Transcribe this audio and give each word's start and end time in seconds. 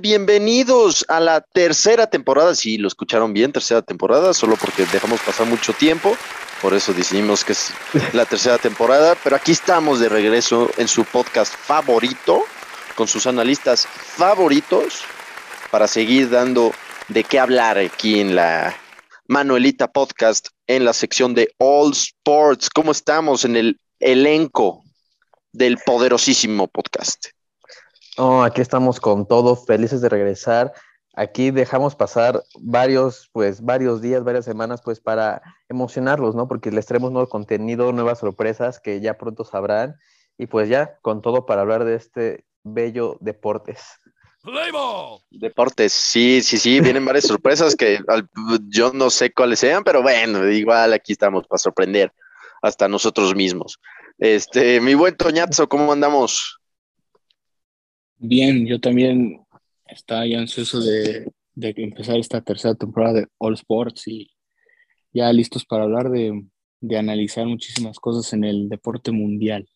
Bienvenidos 0.00 1.04
a 1.08 1.20
la 1.20 1.42
tercera 1.42 2.06
temporada. 2.06 2.54
Si 2.54 2.78
lo 2.78 2.88
escucharon 2.88 3.34
bien, 3.34 3.52
tercera 3.52 3.82
temporada, 3.82 4.32
solo 4.32 4.56
porque 4.56 4.86
dejamos 4.86 5.20
pasar 5.20 5.46
mucho 5.46 5.74
tiempo. 5.74 6.16
Por 6.62 6.72
eso 6.72 6.94
decidimos 6.94 7.44
que 7.44 7.52
es 7.52 7.72
la 8.14 8.24
tercera 8.24 8.56
temporada. 8.56 9.14
Pero 9.22 9.36
aquí 9.36 9.52
estamos 9.52 10.00
de 10.00 10.08
regreso 10.08 10.70
en 10.78 10.88
su 10.88 11.04
podcast 11.04 11.54
favorito, 11.54 12.44
con 12.94 13.08
sus 13.08 13.26
analistas 13.26 13.86
favoritos, 13.86 15.02
para 15.70 15.86
seguir 15.86 16.30
dando 16.30 16.72
de 17.08 17.24
qué 17.24 17.38
hablar 17.38 17.76
aquí 17.76 18.20
en 18.20 18.36
la 18.36 18.74
Manuelita 19.26 19.92
Podcast, 19.92 20.48
en 20.66 20.86
la 20.86 20.94
sección 20.94 21.34
de 21.34 21.52
All 21.58 21.92
Sports. 21.92 22.70
¿Cómo 22.70 22.92
estamos 22.92 23.44
en 23.44 23.56
el 23.56 23.78
elenco 24.00 24.82
del 25.52 25.76
poderosísimo 25.84 26.68
podcast? 26.68 27.37
Oh, 28.20 28.42
aquí 28.42 28.60
estamos 28.60 28.98
con 28.98 29.28
todo, 29.28 29.54
felices 29.54 30.00
de 30.00 30.08
regresar. 30.08 30.72
Aquí 31.14 31.52
dejamos 31.52 31.94
pasar 31.94 32.42
varios, 32.58 33.30
pues, 33.32 33.62
varios 33.62 34.02
días, 34.02 34.24
varias 34.24 34.44
semanas, 34.44 34.82
pues, 34.82 34.98
para 34.98 35.40
emocionarlos, 35.68 36.34
¿no? 36.34 36.48
Porque 36.48 36.72
les 36.72 36.86
traemos 36.86 37.12
nuevo 37.12 37.28
contenido, 37.28 37.92
nuevas 37.92 38.18
sorpresas 38.18 38.80
que 38.80 39.00
ya 39.00 39.16
pronto 39.18 39.44
sabrán. 39.44 39.94
Y 40.36 40.46
pues 40.46 40.68
ya, 40.68 40.98
con 41.00 41.22
todo 41.22 41.46
para 41.46 41.60
hablar 41.60 41.84
de 41.84 41.94
este 41.94 42.44
bello 42.64 43.18
deportes. 43.20 44.00
Deportes, 45.30 45.92
sí, 45.92 46.42
sí, 46.42 46.58
sí, 46.58 46.80
vienen 46.80 47.04
varias 47.04 47.24
sorpresas 47.28 47.76
que 47.76 48.00
yo 48.68 48.92
no 48.92 49.10
sé 49.10 49.32
cuáles 49.32 49.60
sean, 49.60 49.84
pero 49.84 50.02
bueno, 50.02 50.48
igual 50.48 50.92
aquí 50.92 51.12
estamos 51.12 51.46
para 51.46 51.58
sorprender 51.58 52.12
hasta 52.62 52.88
nosotros 52.88 53.36
mismos. 53.36 53.78
Este, 54.18 54.80
mi 54.80 54.94
buen 54.94 55.16
Toñazo, 55.16 55.68
¿cómo 55.68 55.92
andamos? 55.92 56.57
Bien, 58.18 58.66
yo 58.66 58.80
también 58.80 59.40
estaba 59.86 60.22
ansioso 60.22 60.80
de, 60.80 61.30
de 61.54 61.74
empezar 61.76 62.18
esta 62.18 62.40
tercera 62.40 62.74
temporada 62.74 63.20
de 63.20 63.26
All 63.38 63.54
Sports 63.54 64.08
y 64.08 64.30
ya 65.12 65.32
listos 65.32 65.64
para 65.64 65.84
hablar 65.84 66.10
de, 66.10 66.44
de 66.80 66.98
analizar 66.98 67.46
muchísimas 67.46 67.98
cosas 67.98 68.32
en 68.32 68.44
el 68.44 68.68
deporte 68.68 69.10
mundial. 69.10 69.68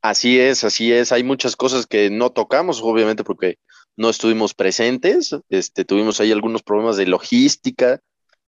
Así 0.00 0.38
es, 0.38 0.62
así 0.62 0.92
es. 0.92 1.10
Hay 1.10 1.24
muchas 1.24 1.56
cosas 1.56 1.86
que 1.86 2.10
no 2.10 2.30
tocamos, 2.30 2.80
obviamente, 2.82 3.24
porque 3.24 3.58
no 3.96 4.10
estuvimos 4.10 4.54
presentes. 4.54 5.34
Este, 5.48 5.84
tuvimos 5.84 6.20
ahí 6.20 6.30
algunos 6.30 6.62
problemas 6.62 6.96
de 6.96 7.06
logística, 7.06 8.00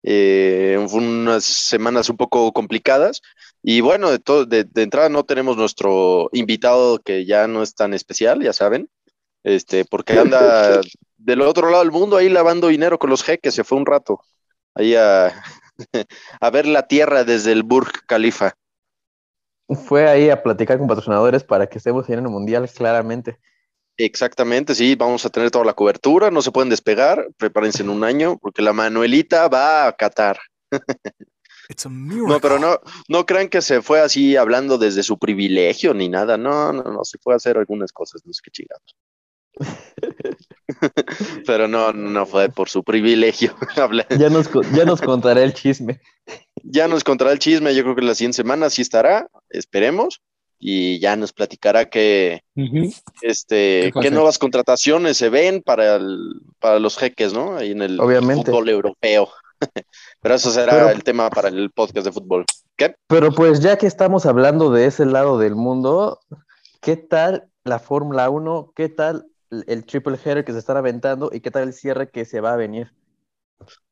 eh, 0.02 0.78
unas 0.92 1.44
semanas 1.44 2.08
un 2.08 2.16
poco 2.16 2.52
complicadas. 2.52 3.20
Y 3.62 3.80
bueno, 3.82 4.10
de, 4.10 4.18
todo, 4.18 4.46
de, 4.46 4.66
entrada 4.76 5.08
no 5.08 5.24
tenemos 5.24 5.56
nuestro 5.56 6.30
invitado 6.32 6.98
que 6.98 7.26
ya 7.26 7.46
no 7.46 7.62
es 7.62 7.74
tan 7.74 7.92
especial, 7.92 8.42
ya 8.42 8.52
saben, 8.52 8.88
este, 9.44 9.84
porque 9.84 10.18
anda 10.18 10.80
del 11.18 11.42
otro 11.42 11.70
lado 11.70 11.82
del 11.82 11.92
mundo 11.92 12.16
ahí 12.16 12.28
lavando 12.28 12.68
dinero 12.68 12.98
con 12.98 13.10
los 13.10 13.22
jeques, 13.22 13.54
se 13.54 13.64
fue 13.64 13.78
un 13.78 13.86
rato 13.86 14.20
ahí 14.74 14.94
a, 14.94 15.42
a 16.40 16.50
ver 16.50 16.66
la 16.66 16.86
tierra 16.86 17.24
desde 17.24 17.52
el 17.52 17.62
Burj 17.62 18.06
Khalifa. 18.06 18.54
Fue 19.68 20.08
ahí 20.08 20.30
a 20.30 20.42
platicar 20.42 20.78
con 20.78 20.88
patrocinadores 20.88 21.44
para 21.44 21.68
que 21.68 21.78
estemos 21.78 22.08
en 22.08 22.18
el 22.18 22.28
mundial, 22.28 22.68
claramente. 22.68 23.38
Exactamente, 23.96 24.74
sí, 24.74 24.94
vamos 24.94 25.24
a 25.26 25.30
tener 25.30 25.50
toda 25.50 25.64
la 25.64 25.74
cobertura, 25.74 26.30
no 26.30 26.42
se 26.42 26.50
pueden 26.50 26.70
despegar, 26.70 27.28
prepárense 27.36 27.82
en 27.82 27.90
un 27.90 28.02
año, 28.02 28.38
porque 28.38 28.62
la 28.62 28.72
Manuelita 28.72 29.48
va 29.48 29.86
a 29.86 29.92
Qatar. 29.92 30.38
no, 31.88 32.40
pero 32.40 32.58
no, 32.58 32.80
no 33.08 33.26
crean 33.26 33.48
que 33.48 33.62
se 33.62 33.82
fue 33.82 34.00
así 34.00 34.36
hablando 34.36 34.78
desde 34.78 35.02
su 35.02 35.18
privilegio 35.18 35.94
ni 35.94 36.08
nada, 36.08 36.36
no, 36.36 36.72
no, 36.72 36.82
no, 36.82 37.04
se 37.04 37.18
fue 37.18 37.34
a 37.34 37.36
hacer 37.36 37.58
algunas 37.58 37.92
cosas, 37.92 38.22
no 38.24 38.32
sé 38.32 38.40
qué 38.44 38.50
chingados. 38.50 38.96
pero 41.46 41.68
no, 41.68 41.92
no 41.92 42.26
fue 42.26 42.48
por 42.48 42.68
su 42.68 42.82
privilegio. 42.82 43.54
ya, 44.18 44.30
nos, 44.30 44.50
ya 44.72 44.84
nos 44.84 45.00
contará 45.00 45.42
el 45.42 45.54
chisme. 45.54 46.00
Ya 46.62 46.88
nos 46.88 47.04
contará 47.04 47.32
el 47.32 47.38
chisme, 47.38 47.74
yo 47.74 47.82
creo 47.82 47.96
que 47.96 48.02
la 48.02 48.14
siguiente 48.14 48.36
semana 48.36 48.70
sí 48.70 48.82
estará, 48.82 49.28
esperemos 49.48 50.20
y 50.58 50.98
ya 50.98 51.16
nos 51.16 51.32
platicará 51.32 51.88
que, 51.88 52.42
este, 53.22 53.92
¿Qué, 54.00 54.10
nuevas 54.10 54.38
contrataciones 54.38 55.16
se 55.16 55.30
ven 55.30 55.62
para, 55.62 55.98
para 56.58 56.78
los 56.78 56.98
jeques, 56.98 57.32
¿no? 57.32 57.56
Ahí 57.56 57.70
en 57.70 57.80
el 57.80 57.96
fútbol 57.96 58.68
europeo. 58.68 59.30
Pero 60.20 60.34
eso 60.34 60.50
será 60.50 60.90
el 60.92 61.02
tema 61.04 61.30
para 61.30 61.48
el 61.48 61.70
podcast 61.70 62.06
de 62.06 62.12
fútbol. 62.12 62.44
¿Qué? 62.76 62.94
Pero 63.06 63.32
pues 63.32 63.60
ya 63.60 63.76
que 63.78 63.86
estamos 63.86 64.26
hablando 64.26 64.70
de 64.70 64.86
ese 64.86 65.06
lado 65.06 65.38
del 65.38 65.54
mundo, 65.54 66.20
¿qué 66.80 66.96
tal 66.96 67.48
la 67.64 67.78
Fórmula 67.78 68.30
1? 68.30 68.72
¿Qué 68.74 68.88
tal 68.88 69.26
el 69.66 69.84
triple 69.84 70.18
header 70.24 70.44
que 70.44 70.52
se 70.52 70.58
está 70.58 70.76
aventando 70.78 71.30
y 71.32 71.40
qué 71.40 71.50
tal 71.50 71.64
el 71.64 71.74
cierre 71.74 72.10
que 72.10 72.24
se 72.24 72.40
va 72.40 72.52
a 72.52 72.56
venir? 72.56 72.92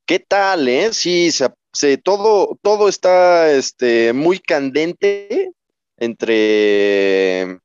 ¿Qué 0.06 0.20
tal, 0.20 0.68
eh? 0.68 0.92
Sí, 0.92 1.30
se, 1.30 1.98
todo, 1.98 2.58
todo 2.62 2.88
está 2.88 3.50
este, 3.50 4.12
muy 4.12 4.38
candente 4.38 5.52
entre 5.98 7.58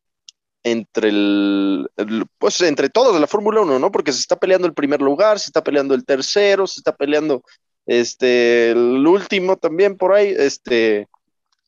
entre 0.64 1.10
el, 1.10 1.90
pues 2.38 2.62
entre 2.62 2.90
todos 2.90 3.14
de 3.14 3.20
la 3.20 3.28
Fórmula 3.28 3.62
1, 3.62 3.80
¿no? 3.80 3.92
Porque 3.92 4.14
se 4.14 4.20
está 4.20 4.38
peleando 4.38 4.66
el 4.66 4.74
primer 4.74 5.02
lugar, 5.02 5.40
se 5.40 5.48
está 5.48 5.62
peleando 5.62 5.94
el 5.94 6.06
tercero, 6.06 6.68
se 6.68 6.80
está 6.80 6.96
peleando 6.96 7.44
este 7.86 8.72
el 8.72 9.06
último 9.06 9.58
también 9.58 9.98
por 9.98 10.14
ahí, 10.14 10.34
este 10.38 11.08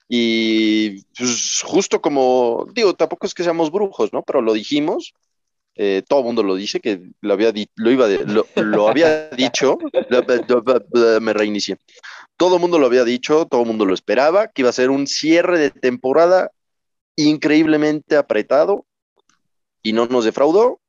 y 0.07 1.01
pues, 1.17 1.61
justo 1.65 2.01
como 2.01 2.67
digo, 2.73 2.93
tampoco 2.93 3.25
es 3.25 3.33
que 3.33 3.43
seamos 3.43 3.71
brujos, 3.71 4.13
¿no? 4.13 4.23
Pero 4.23 4.41
lo 4.41 4.53
dijimos, 4.53 5.13
eh, 5.75 6.03
todo 6.07 6.19
el 6.19 6.25
mundo 6.25 6.43
lo 6.43 6.55
dice 6.55 6.79
que 6.79 7.01
lo 7.21 7.33
había 7.33 7.51
lo 7.75 7.91
iba 7.91 8.07
lo, 8.07 8.45
lo 8.55 8.87
había 8.87 9.29
dicho, 9.29 9.77
me 11.21 11.33
reinicié. 11.33 11.77
Todo 12.37 12.55
el 12.55 12.61
mundo 12.61 12.79
lo 12.79 12.85
había 12.85 13.03
dicho, 13.03 13.45
todo 13.45 13.61
el 13.61 13.67
mundo 13.67 13.85
lo 13.85 13.93
esperaba, 13.93 14.47
que 14.47 14.61
iba 14.61 14.69
a 14.69 14.73
ser 14.73 14.89
un 14.89 15.07
cierre 15.07 15.57
de 15.57 15.71
temporada 15.71 16.51
increíblemente 17.15 18.17
apretado 18.17 18.85
y 19.81 19.93
no 19.93 20.05
nos 20.07 20.25
defraudó 20.25 20.79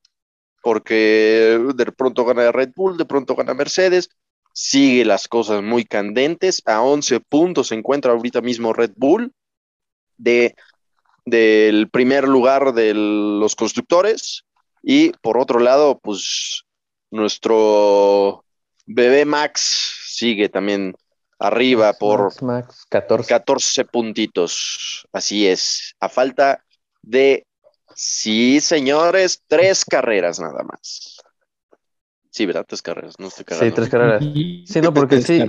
porque 0.63 1.61
de 1.77 1.93
pronto 1.93 2.25
gana 2.25 2.51
Red 2.51 2.71
Bull, 2.75 2.97
de 2.97 3.05
pronto 3.05 3.37
gana 3.37 3.55
Mercedes, 3.55 4.11
sigue 4.57 5.05
las 5.05 5.29
cosas 5.29 5.63
muy 5.63 5.85
candentes, 5.85 6.63
a 6.65 6.81
11 6.81 7.21
puntos 7.21 7.69
se 7.69 7.75
encuentra 7.75 8.13
ahorita 8.13 8.41
mismo 8.41 8.73
Red 8.73 8.93
Bull 8.97 9.31
de, 10.17 10.55
del 11.27 11.91
primer 11.91 12.27
lugar 12.27 12.73
de 12.73 12.95
los 12.95 13.55
constructores 13.55 14.45
y 14.83 15.11
por 15.21 15.37
otro 15.37 15.59
lado, 15.59 15.99
pues 15.99 16.63
nuestro 17.11 18.47
bebé 18.87 19.27
Max 19.27 19.95
sigue 20.07 20.49
también 20.49 20.95
arriba 21.39 21.93
por 21.93 22.33
14. 22.89 23.85
puntitos. 23.85 25.07
Así 25.13 25.47
es. 25.47 25.95
A 26.01 26.09
falta 26.09 26.65
de, 27.03 27.45
sí, 27.95 28.61
señores, 28.61 29.43
tres 29.47 29.85
carreras 29.85 30.41
nada 30.41 30.65
más. 30.65 31.16
Sí, 32.37 32.45
¿verdad? 32.45 32.67
Tres 32.69 32.83
carreras, 32.83 33.15
no 33.19 33.29
estoy 33.29 33.47
Sí, 33.49 33.71
tres 33.75 33.89
carreras. 33.89 34.23
Sí, 34.23 34.81
no, 34.83 34.93
porque 34.93 35.23
sí. 35.23 35.43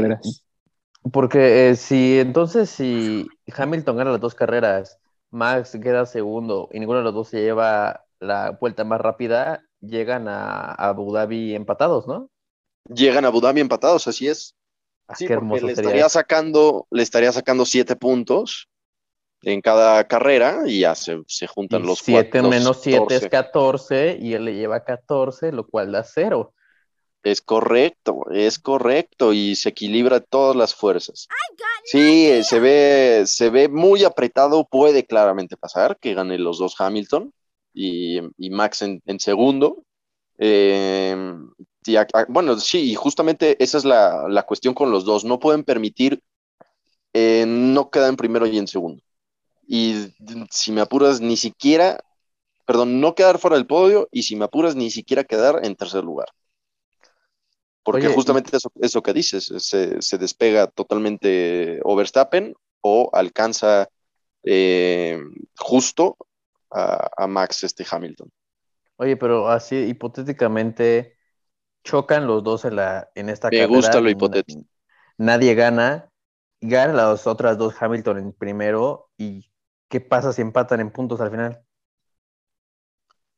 Porque 1.11 1.69
eh, 1.69 1.75
si 1.75 2.17
entonces, 2.17 2.69
si 2.69 3.27
Hamilton 3.53 3.97
gana 3.97 4.11
las 4.11 4.21
dos 4.21 4.33
carreras, 4.35 4.97
Max 5.29 5.77
queda 5.83 6.05
segundo 6.05 6.69
y 6.71 6.79
ninguno 6.79 6.99
de 6.99 7.03
los 7.03 7.13
dos 7.13 7.27
se 7.27 7.41
lleva 7.41 8.05
la 8.21 8.51
vuelta 8.51 8.85
más 8.85 9.01
rápida, 9.01 9.65
llegan 9.81 10.29
a 10.29 10.71
Abu 10.71 11.11
Dhabi 11.11 11.55
empatados, 11.55 12.07
¿no? 12.07 12.29
Llegan 12.85 13.25
a 13.25 13.27
Abu 13.27 13.41
Dhabi 13.41 13.59
empatados, 13.59 14.07
así 14.07 14.29
es. 14.29 14.55
Ah, 15.09 15.15
sí, 15.15 15.27
le 15.27 15.73
estaría 15.73 16.07
sacando, 16.07 16.87
le 16.89 17.03
estaría 17.03 17.33
sacando 17.33 17.65
siete 17.65 17.97
puntos 17.97 18.69
en 19.41 19.59
cada 19.59 20.07
carrera 20.07 20.61
y 20.65 20.79
ya 20.79 20.95
se, 20.95 21.21
juntan 21.47 21.81
los 21.81 21.99
siete 21.99 22.41
menos 22.41 22.79
siete 22.81 23.17
es 23.17 23.27
14 23.27 24.17
y 24.21 24.35
él 24.35 24.45
le 24.45 24.55
lleva 24.55 24.85
14, 24.85 25.51
lo 25.51 25.67
cual 25.67 25.91
da 25.91 26.05
cero. 26.05 26.53
Es 27.27 27.41
correcto, 27.41 28.21
es 28.31 28.57
correcto 28.57 29.33
y 29.33 29.57
se 29.57 29.69
equilibra 29.69 30.21
todas 30.21 30.55
las 30.55 30.73
fuerzas. 30.73 31.27
Sí, 31.83 32.41
se 32.43 32.59
ve, 32.61 33.23
se 33.25 33.49
ve 33.49 33.67
muy 33.67 34.05
apretado, 34.05 34.65
puede 34.65 35.05
claramente 35.05 35.57
pasar 35.57 35.97
que 35.99 36.13
gane 36.13 36.37
los 36.37 36.57
dos 36.57 36.79
Hamilton 36.79 37.33
y, 37.73 38.21
Max 38.49 38.81
en, 38.81 39.01
en 39.05 39.19
segundo. 39.19 39.83
Eh, 40.37 41.17
bueno, 42.29 42.57
sí, 42.59 42.91
y 42.91 42.95
justamente 42.95 43.61
esa 43.61 43.77
es 43.77 43.83
la, 43.83 44.45
cuestión 44.47 44.73
con 44.73 44.89
los 44.91 45.03
dos. 45.03 45.25
No 45.25 45.37
pueden 45.37 45.65
permitir 45.65 46.21
eh, 47.11 47.43
no 47.45 47.89
quedar 47.89 48.09
en 48.09 48.15
primero 48.15 48.47
y 48.47 48.57
en 48.57 48.67
segundo. 48.67 49.03
Y 49.67 50.13
si 50.49 50.71
me 50.71 50.79
apuras, 50.79 51.19
ni 51.19 51.35
siquiera, 51.35 51.99
perdón, 52.65 53.01
no 53.01 53.15
quedar 53.15 53.37
fuera 53.37 53.57
del 53.57 53.67
podio 53.67 54.07
y 54.13 54.23
si 54.23 54.37
me 54.37 54.45
apuras, 54.45 54.77
ni 54.77 54.91
siquiera 54.91 55.25
quedar 55.25 55.65
en 55.65 55.75
tercer 55.75 56.05
lugar. 56.05 56.29
Porque 57.87 58.09
justamente 58.09 58.57
eso, 58.57 58.69
eso, 58.81 59.01
que 59.01 59.13
dices, 59.13 59.45
se, 59.45 60.17
despega 60.17 60.67
totalmente 60.67 61.79
Overstappen 61.85 62.53
o 62.81 63.09
alcanza 63.13 63.87
eh, 64.43 65.17
justo 65.57 66.17
a, 66.69 67.09
a 67.15 67.27
Max 67.27 67.63
este 67.63 67.85
Hamilton. 67.89 68.29
Oye, 68.97 69.15
pero 69.15 69.47
así 69.47 69.77
hipotéticamente 69.77 71.15
chocan 71.85 72.27
los 72.27 72.43
dos 72.43 72.65
en, 72.65 72.75
la, 72.75 73.09
en 73.15 73.29
esta 73.29 73.47
Me 73.49 73.59
carrera. 73.59 73.73
gusta 73.73 74.01
lo 74.01 74.09
hipotético. 74.09 74.65
Nadie 75.17 75.55
gana. 75.55 76.11
Ganan 76.59 76.97
las 76.97 77.25
otras 77.25 77.57
dos 77.57 77.73
Hamilton 77.79 78.17
en 78.17 78.33
primero. 78.33 79.09
¿Y 79.17 79.49
qué 79.87 80.01
pasa 80.01 80.33
si 80.33 80.41
empatan 80.41 80.81
en 80.81 80.91
puntos 80.91 81.21
al 81.21 81.31
final? 81.31 81.63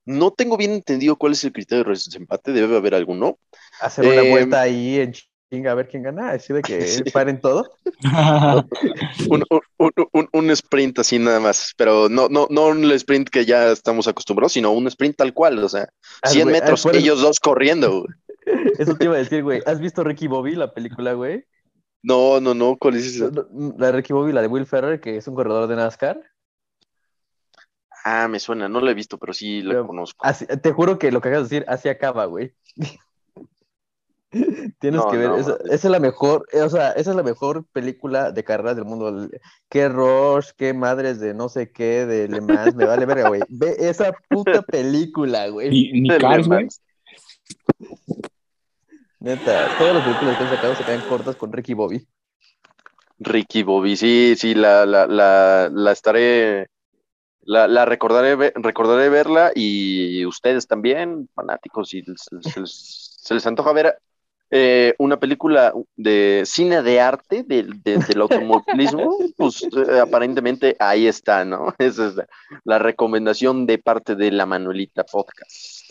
No 0.09 0.31
tengo 0.31 0.57
bien 0.57 0.71
entendido 0.71 1.15
cuál 1.15 1.33
es 1.33 1.43
el 1.43 1.53
criterio 1.53 1.83
de 1.83 1.91
desempate, 1.91 2.51
debe 2.51 2.77
haber 2.77 2.95
alguno. 2.95 3.37
Hacer 3.79 4.05
una 4.05 4.21
Eh, 4.23 4.31
vuelta 4.31 4.61
ahí 4.61 4.99
en 4.99 5.13
chinga 5.51 5.71
a 5.71 5.75
ver 5.75 5.87
quién 5.87 6.03
gana. 6.03 6.31
Así 6.31 6.51
de 6.53 6.61
que 6.61 6.81
Sí. 6.87 7.03
paren 7.11 7.39
todo. 7.39 7.69
Un, 9.29 9.43
un- 9.77 9.91
un- 10.13 10.29
un 10.33 10.49
sprint 10.51 10.99
así 10.99 11.19
nada 11.19 11.39
más, 11.39 11.73
pero 11.77 12.09
no, 12.09 12.27
no, 12.29 12.47
no 12.49 12.67
un 12.67 12.91
sprint 12.93 13.29
que 13.29 13.45
ya 13.45 13.71
estamos 13.71 14.07
acostumbrados, 14.07 14.53
sino 14.53 14.71
un 14.71 14.87
sprint 14.87 15.15
tal 15.17 15.33
cual, 15.33 15.63
o 15.63 15.69
sea, 15.69 15.87
Ah, 16.21 16.29
100 16.29 16.45
güey, 16.47 16.55
ah, 16.57 16.59
metros, 16.61 16.85
ellos 16.93 17.21
dos 17.21 17.39
corriendo. 17.39 18.01
güey. 18.01 18.13
Eso 18.79 18.95
te 18.95 19.05
iba 19.05 19.15
a 19.15 19.19
decir, 19.19 19.43
güey. 19.43 19.61
¿Has 19.65 19.79
visto 19.79 20.03
Ricky 20.03 20.27
Bobby, 20.27 20.55
la 20.55 20.73
película, 20.73 21.13
güey? 21.13 21.45
No, 22.01 22.39
no, 22.39 22.53
no, 22.53 22.77
¿cuál 22.77 22.95
es 22.95 23.05
esa? 23.15 23.29
La 23.77 23.87
de 23.87 23.91
Ricky 23.91 24.13
Bobby, 24.13 24.31
la 24.31 24.41
de 24.41 24.47
Will 24.47 24.65
Ferrer, 24.65 24.99
que 25.01 25.17
es 25.17 25.27
un 25.27 25.35
corredor 25.35 25.67
de 25.67 25.75
NASCAR. 25.75 26.19
Ah, 28.05 28.27
me 28.27 28.39
suena, 28.39 28.69
no 28.69 28.79
la 28.81 28.91
he 28.91 28.93
visto, 28.95 29.17
pero 29.17 29.33
sí 29.33 29.61
la 29.61 29.71
Pero- 29.71 29.87
conozco. 29.87 30.25
Así- 30.25 30.45
te 30.45 30.71
juro 30.71 30.97
que 30.99 31.11
lo 31.11 31.21
que 31.21 31.29
acabas 31.29 31.49
de 31.49 31.55
decir, 31.57 31.69
así 31.69 31.89
acaba, 31.89 32.25
güey. 32.25 32.53
Tienes 34.31 35.01
No, 35.01 35.09
que 35.09 35.17
ver, 35.17 35.29
no, 35.29 35.37
esa, 35.37 35.57
es 35.71 35.83
la 35.85 35.99
mejor, 35.99 36.45
eh, 36.53 36.61
o 36.61 36.69
sea, 36.69 36.91
esa 36.91 37.09
es 37.09 37.15
la 37.15 37.23
mejor 37.23 37.65
película 37.73 38.31
de 38.31 38.43
carreras 38.43 38.75
del 38.75 38.85
mundo. 38.85 39.27
Qué 39.69 39.89
Rush, 39.89 40.49
qué 40.55 40.71
madres 40.75 41.19
de 41.19 41.33
no 41.33 41.49
sé 41.49 41.71
qué, 41.71 42.05
de 42.05 42.27
Le 42.27 42.39
Mans, 42.41 42.75
me 42.75 42.85
vale 42.85 43.07
verga, 43.07 43.27
güey. 43.29 43.41
Ve 43.49 43.75
esa 43.79 44.11
puta 44.29 44.61
película, 44.61 45.47
güey. 45.49 45.71
Ni, 45.71 46.01
ni 46.01 46.09
De 46.09 46.19
Cars, 46.19 46.43
Le 46.43 46.47
güey. 46.47 46.59
Mans. 46.65 46.81
Neta, 49.19 49.67
todas 49.79 49.95
las 49.95 50.03
películas 50.05 50.37
que 50.37 50.43
han 50.43 50.49
sacado 50.51 50.75
se 50.75 50.83
quedan 50.83 51.01
cortas 51.09 51.35
con 51.35 51.51
Ricky 51.51 51.73
Bobby. 51.73 52.07
Ricky 53.17 53.63
Bobby, 53.63 53.97
sí, 53.97 54.35
sí, 54.37 54.53
la, 54.53 54.85
la, 54.85 55.07
la, 55.07 55.69
la 55.73 55.91
estaré, 55.91 56.69
la, 57.49 57.67
la 57.67 57.83
recordaré, 57.85 58.53
recordaré 58.55 59.09
verla 59.09 59.51
y 59.55 60.23
ustedes 60.25 60.67
también, 60.67 61.27
fanáticos, 61.33 61.89
si 61.89 62.03
se, 62.03 62.51
se 62.51 62.59
les, 62.59 63.15
se 63.17 63.33
les 63.33 63.47
antoja 63.47 63.73
ver 63.73 63.97
eh, 64.51 64.93
una 64.99 65.19
película 65.19 65.73
de 65.95 66.43
cine 66.45 66.83
de 66.83 67.01
arte 67.01 67.43
del, 67.43 67.81
de- 67.81 67.97
del 67.97 68.21
automovilismo, 68.21 69.17
pues 69.37 69.63
eh, 69.63 69.99
aparentemente 69.99 70.75
ahí 70.79 71.07
está, 71.07 71.43
¿no? 71.43 71.73
Esa 71.79 72.07
es 72.07 72.15
la, 72.15 72.27
la 72.65 72.79
recomendación 72.79 73.65
de 73.65 73.79
parte 73.79 74.15
de 74.15 74.31
la 74.31 74.45
Manuelita 74.45 75.03
Podcast. 75.03 75.89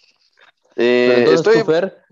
Eh, 0.77 1.15
entonces, 1.19 1.41
estoy, 1.41 1.65
tú, 1.65 1.73
Fer, 1.73 2.05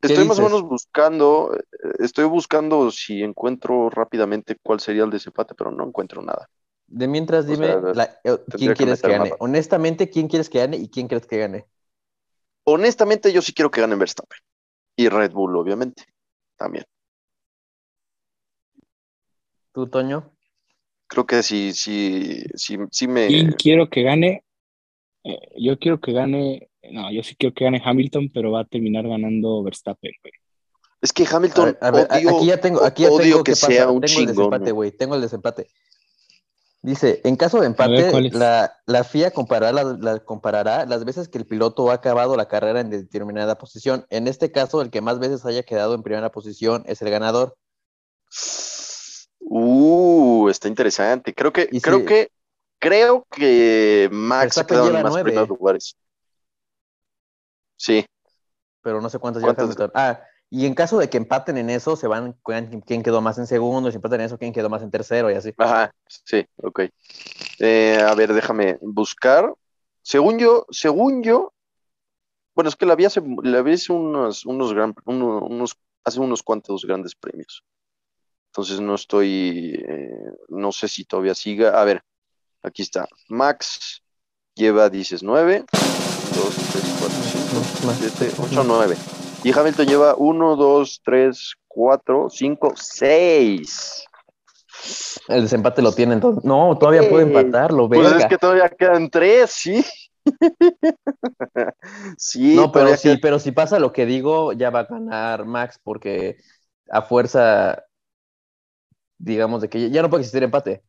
¿qué 0.00 0.08
Estoy 0.08 0.24
más 0.26 0.38
o 0.38 0.42
menos 0.42 0.62
buscando, 0.62 1.54
eh, 1.54 1.92
estoy 1.98 2.24
buscando 2.24 2.90
si 2.90 3.22
encuentro 3.22 3.90
rápidamente 3.90 4.56
cuál 4.62 4.80
sería 4.80 5.04
el 5.04 5.10
desempate, 5.10 5.54
pero 5.54 5.70
no 5.70 5.86
encuentro 5.86 6.22
nada. 6.22 6.48
De 6.88 7.08
mientras 7.08 7.44
o 7.44 7.48
dime, 7.48 7.66
sea, 7.66 7.80
la- 7.94 8.20
eh, 8.24 8.38
¿quién 8.56 8.74
quieres 8.74 9.02
que 9.02 9.10
gane? 9.10 9.32
Honestamente, 9.38 10.08
¿quién 10.10 10.28
quieres 10.28 10.48
que 10.48 10.58
gane 10.58 10.76
y 10.76 10.88
quién 10.88 11.08
crees 11.08 11.26
que 11.26 11.38
gane? 11.38 11.66
Honestamente, 12.64 13.32
yo 13.32 13.42
sí 13.42 13.52
quiero 13.52 13.70
que 13.70 13.80
gane 13.80 13.94
Verstappen. 13.96 14.38
Y 14.96 15.08
Red 15.08 15.32
Bull, 15.32 15.56
obviamente, 15.56 16.04
también. 16.56 16.84
¿Tú, 19.72 19.88
Toño? 19.88 20.32
Creo 21.06 21.26
que 21.26 21.42
sí, 21.42 21.72
sí, 21.74 22.42
sí, 22.54 22.78
sí 22.90 23.06
me... 23.06 23.28
¿Quién 23.28 23.52
quiero 23.52 23.88
que 23.88 24.02
gane? 24.02 24.42
Eh, 25.22 25.38
yo 25.58 25.78
quiero 25.78 26.00
que 26.00 26.12
gane. 26.12 26.70
No, 26.90 27.12
yo 27.12 27.22
sí 27.22 27.36
quiero 27.36 27.54
que 27.54 27.64
gane 27.64 27.82
Hamilton, 27.84 28.30
pero 28.32 28.52
va 28.52 28.60
a 28.60 28.64
terminar 28.64 29.06
ganando 29.06 29.62
Verstappen, 29.62 30.12
güey. 30.22 30.32
Es 31.02 31.12
que 31.12 31.24
A 31.24 31.36
Hamilton, 31.36 31.64
ver, 31.66 31.78
a 31.80 31.90
ver, 31.90 32.08
odio, 32.10 32.30
aquí 32.30 32.46
ya 32.46 32.60
tengo, 32.60 32.82
aquí 32.82 33.02
ya 33.02 33.08
odio 33.10 33.22
tengo 33.22 33.44
que 33.44 33.52
qué 33.52 33.56
pasa. 33.56 33.66
sea 33.68 33.90
un 33.90 34.00
tengo 34.00 34.20
el 34.20 34.26
desempate, 34.26 34.72
güey. 34.72 34.90
Tengo 34.92 35.14
el 35.14 35.20
desempate. 35.20 35.66
Dice, 36.86 37.20
en 37.24 37.34
caso 37.34 37.58
de 37.58 37.66
empate, 37.66 38.12
la, 38.30 38.78
la 38.86 39.02
FIA 39.02 39.32
comparará, 39.32 39.72
la- 39.72 39.96
la- 40.00 40.20
comparará 40.20 40.86
las 40.86 41.04
veces 41.04 41.28
que 41.28 41.36
el 41.36 41.44
piloto 41.44 41.90
ha 41.90 41.94
acabado 41.94 42.36
la 42.36 42.46
carrera 42.46 42.78
en 42.78 42.90
determinada 42.90 43.58
posición. 43.58 44.06
En 44.08 44.28
este 44.28 44.52
caso, 44.52 44.80
el 44.82 44.90
que 44.90 45.00
más 45.00 45.18
veces 45.18 45.44
haya 45.44 45.64
quedado 45.64 45.94
en 45.96 46.04
primera 46.04 46.30
posición 46.30 46.84
es 46.86 47.02
el 47.02 47.10
ganador. 47.10 47.56
Uh, 49.40 50.48
está 50.48 50.68
interesante. 50.68 51.34
Creo 51.34 51.52
que, 51.52 51.68
Y 51.72 51.80
creo 51.80 51.98
sí. 51.98 52.04
que, 52.04 52.30
creo 52.78 53.26
que 53.32 54.08
Max 54.12 54.56
ha 54.58 54.64
quedado 54.64 54.86
en 54.86 54.92
lleva 54.94 55.10
más 55.10 55.22
primeros 55.24 55.48
lugares. 55.48 55.96
Sí, 57.76 58.06
Pero 58.82 59.00
no 59.00 59.10
sé 59.10 59.18
cuántas 59.18 59.42
lleva 59.42 59.54
¿Cuántas? 59.56 59.64
Hamilton. 59.76 59.90
Ah, 59.92 60.20
y 60.50 60.66
en 60.66 60.74
caso 60.74 60.98
de 60.98 61.08
que 61.10 61.16
empaten 61.16 61.56
en 61.58 61.70
eso, 61.70 61.96
se 61.96 62.06
van 62.06 62.36
quién 62.86 63.02
quedó 63.02 63.20
más 63.20 63.38
en 63.38 63.46
segundo, 63.46 63.90
si 63.90 63.96
empatan 63.96 64.20
en 64.20 64.26
eso, 64.26 64.38
quién 64.38 64.52
quedó 64.52 64.68
más 64.70 64.82
en 64.82 64.90
tercero 64.90 65.30
y 65.30 65.34
así. 65.34 65.52
Ajá, 65.58 65.92
sí, 66.06 66.46
ok. 66.62 66.80
Eh, 67.58 67.98
a 68.00 68.14
ver, 68.14 68.32
déjame 68.32 68.78
buscar. 68.80 69.52
Según 70.02 70.38
yo, 70.38 70.66
según 70.70 71.22
yo, 71.22 71.52
bueno, 72.54 72.68
es 72.68 72.76
que 72.76 72.86
la 72.86 72.94
vi 72.94 73.04
hace, 73.04 73.20
la 73.42 73.60
vi 73.62 73.72
hace 73.74 73.92
unos, 73.92 74.46
unos, 74.46 74.72
gran, 74.72 74.94
uno- 75.04 75.40
unos, 75.46 75.76
hace 76.04 76.20
unos 76.20 76.42
cuantos 76.42 76.84
grandes 76.86 77.14
premios. 77.14 77.64
Entonces 78.52 78.80
no 78.80 78.94
estoy, 78.94 79.74
eh, 79.86 80.30
no 80.48 80.72
sé 80.72 80.88
si 80.88 81.04
todavía 81.04 81.34
siga. 81.34 81.78
A 81.80 81.84
ver, 81.84 82.02
aquí 82.62 82.82
está. 82.82 83.06
Max 83.28 84.02
lleva, 84.54 84.88
dices, 84.88 85.22
9, 85.22 85.64
2, 85.72 86.54
3, 86.72 86.84
4, 86.98 87.18
5, 87.82 87.96
7, 88.16 88.34
8, 88.38 88.64
9. 88.64 88.96
Y 89.46 89.52
Hamilton 89.56 89.86
lleva 89.86 90.16
1, 90.16 90.56
2, 90.56 91.00
3, 91.04 91.54
4, 91.68 92.28
5, 92.28 92.72
6. 92.74 94.04
El 95.28 95.42
desempate 95.42 95.82
lo 95.82 95.92
tiene 95.92 96.14
entonces. 96.14 96.44
No, 96.44 96.76
todavía 96.76 97.08
puede 97.08 97.26
Sí. 97.26 97.28
empatarlo, 97.28 97.88
Pues 97.88 98.12
es 98.12 98.26
que 98.26 98.38
todavía 98.38 98.68
quedan 98.68 99.08
tres, 99.08 99.52
sí. 99.52 99.84
sí, 102.18 102.56
No, 102.56 102.72
pero 102.72 102.96
sí, 102.96 103.16
pero 103.22 103.38
si 103.38 103.52
pasa 103.52 103.78
lo 103.78 103.92
que 103.92 104.04
digo, 104.04 104.52
ya 104.52 104.70
va 104.70 104.80
a 104.80 104.84
ganar 104.84 105.44
Max 105.44 105.78
porque 105.80 106.38
a 106.90 107.02
fuerza, 107.02 107.84
digamos, 109.18 109.62
de 109.62 109.68
que 109.68 109.90
ya 109.90 110.02
no 110.02 110.10
puede 110.10 110.22
existir 110.22 110.42
empate. 110.42 110.82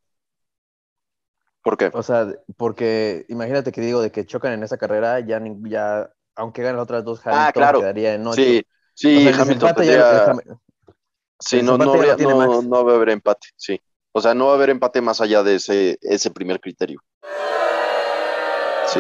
¿Por 1.62 1.77
qué? 1.77 1.91
O 1.93 2.01
sea, 2.01 2.27
porque 2.58 3.24
imagínate 3.29 3.72
que 3.72 3.82
digo 3.82 4.01
de 4.01 4.12
que 4.12 4.25
chocan 4.25 4.53
en 4.53 4.63
esa 4.63 4.79
carrera, 4.79 5.20
ya, 5.20 5.39
ya 5.70 6.10
aunque 6.38 6.62
ganen 6.62 6.77
las 6.77 6.84
otras 6.84 7.03
dos, 7.03 7.20
Hamilton 7.25 7.46
Ah, 7.48 7.51
claro. 7.51 7.79
quedaría 7.79 8.13
en 8.13 8.25
ocho. 8.25 8.36
Sí, 8.41 8.60
O 8.65 8.72
sí, 8.94 9.22
sea, 9.24 9.29
el 9.29 9.41
Hamilton 9.41 9.70
ya- 9.70 9.75
tendría- 9.75 10.25
Ham- 10.27 10.60
sí, 11.39 11.62
no, 11.62 11.77
no, 11.77 11.86
ya 12.03 12.13
habría- 12.13 12.27
no, 12.27 12.62
no 12.62 12.86
va 12.86 12.91
a 12.94 12.96
haber 12.96 13.10
empate, 13.10 13.50
sí. 13.56 13.79
O 14.13 14.22
sea, 14.22 14.34
no 14.34 14.46
va 14.48 14.53
a 14.53 14.56
haber 14.56 14.70
empate 14.72 15.01
más 15.01 15.22
allá 15.22 15.44
de 15.44 15.56
ese, 15.56 15.98
ese 16.01 16.32
primer 16.32 16.60
criterio. 16.60 17.00
Sí. 18.88 19.00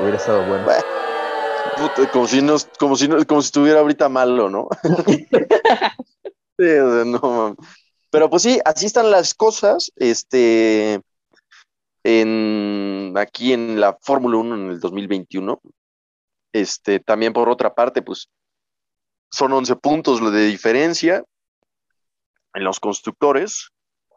Hubiera 0.00 0.16
estado 0.16 0.44
bueno. 0.46 0.66
Como 2.12 2.26
si 2.26 2.42
no, 2.42 2.56
como 2.78 2.96
si 2.96 3.08
no, 3.08 3.24
como 3.24 3.40
si 3.40 3.46
estuviera 3.46 3.80
ahorita 3.80 4.08
malo, 4.08 4.50
¿no? 4.50 4.68
Sí, 6.58 6.66
o 6.68 6.92
sea, 6.94 7.04
no. 7.06 7.56
Pero 8.10 8.28
pues 8.28 8.42
sí, 8.42 8.60
así 8.64 8.84
están 8.86 9.10
las 9.10 9.32
cosas. 9.34 9.90
Este 9.96 11.00
en 12.04 13.14
aquí 13.16 13.52
en 13.54 13.80
la 13.80 13.96
Fórmula 14.00 14.36
1 14.36 14.54
en 14.56 14.70
el 14.70 14.80
2021. 14.80 15.60
Este, 16.52 17.00
también 17.00 17.32
por 17.32 17.48
otra 17.48 17.74
parte, 17.74 18.02
pues 18.02 18.28
son 19.30 19.52
11 19.52 19.76
puntos 19.76 20.20
lo 20.20 20.30
de 20.30 20.46
diferencia 20.46 21.24
en 22.54 22.64
los 22.64 22.78
constructores. 22.80 23.70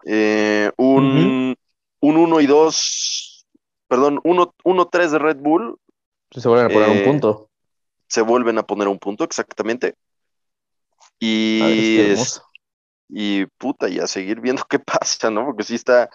Eh, 0.06 0.72
un, 0.78 1.56
un 2.02 2.18
1 2.18 2.42
y 2.42 2.46
2, 2.48 3.48
perdón, 3.88 4.20
1-3 4.24 5.12
de 5.12 5.20
Red 5.20 5.38
Bull 5.38 5.78
Se 6.32 6.48
vuelven 6.48 6.66
a 6.66 6.70
poner 6.70 6.90
un 6.90 6.98
Eh, 6.98 7.04
punto. 7.04 7.50
se 8.08 8.22
vuelven 8.22 8.58
a 8.58 8.64
poner 8.64 8.88
un 8.88 9.00
punto, 9.00 9.24
exactamente. 9.24 9.96
Y, 11.20 11.98
ver, 11.98 12.12
es- 12.12 12.42
y 13.10 13.46
puta, 13.58 13.88
y 13.88 14.00
a 14.00 14.08
seguir 14.08 14.42
viendo 14.42 14.64
qué 14.70 14.80
pasa, 14.80 15.30
¿no? 15.32 15.46
Porque 15.46 15.64
sí 15.64 15.76
está, 15.76 16.10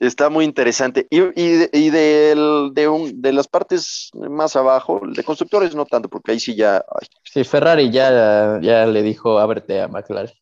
está 0.00 0.28
muy 0.30 0.44
interesante. 0.44 1.06
Y, 1.10 1.20
y, 1.40 1.52
de, 1.56 1.70
y 1.72 1.90
del- 1.90 2.70
de, 2.74 2.88
un- 2.88 3.20
de 3.22 3.32
las 3.32 3.48
partes 3.48 4.10
más 4.14 4.56
abajo, 4.56 5.00
de 5.06 5.22
constructores 5.24 5.74
no 5.74 5.86
tanto, 5.86 6.08
porque 6.08 6.32
ahí 6.32 6.40
sí 6.40 6.54
ya, 6.54 6.76
ay, 6.76 7.06
Sí, 7.24 7.44
Ferrari 7.44 7.90
ya, 7.90 8.58
ya 8.62 8.86
le 8.86 9.02
dijo 9.02 9.38
ábrete 9.38 9.80
a 9.82 9.88
McLaren. 9.88 10.32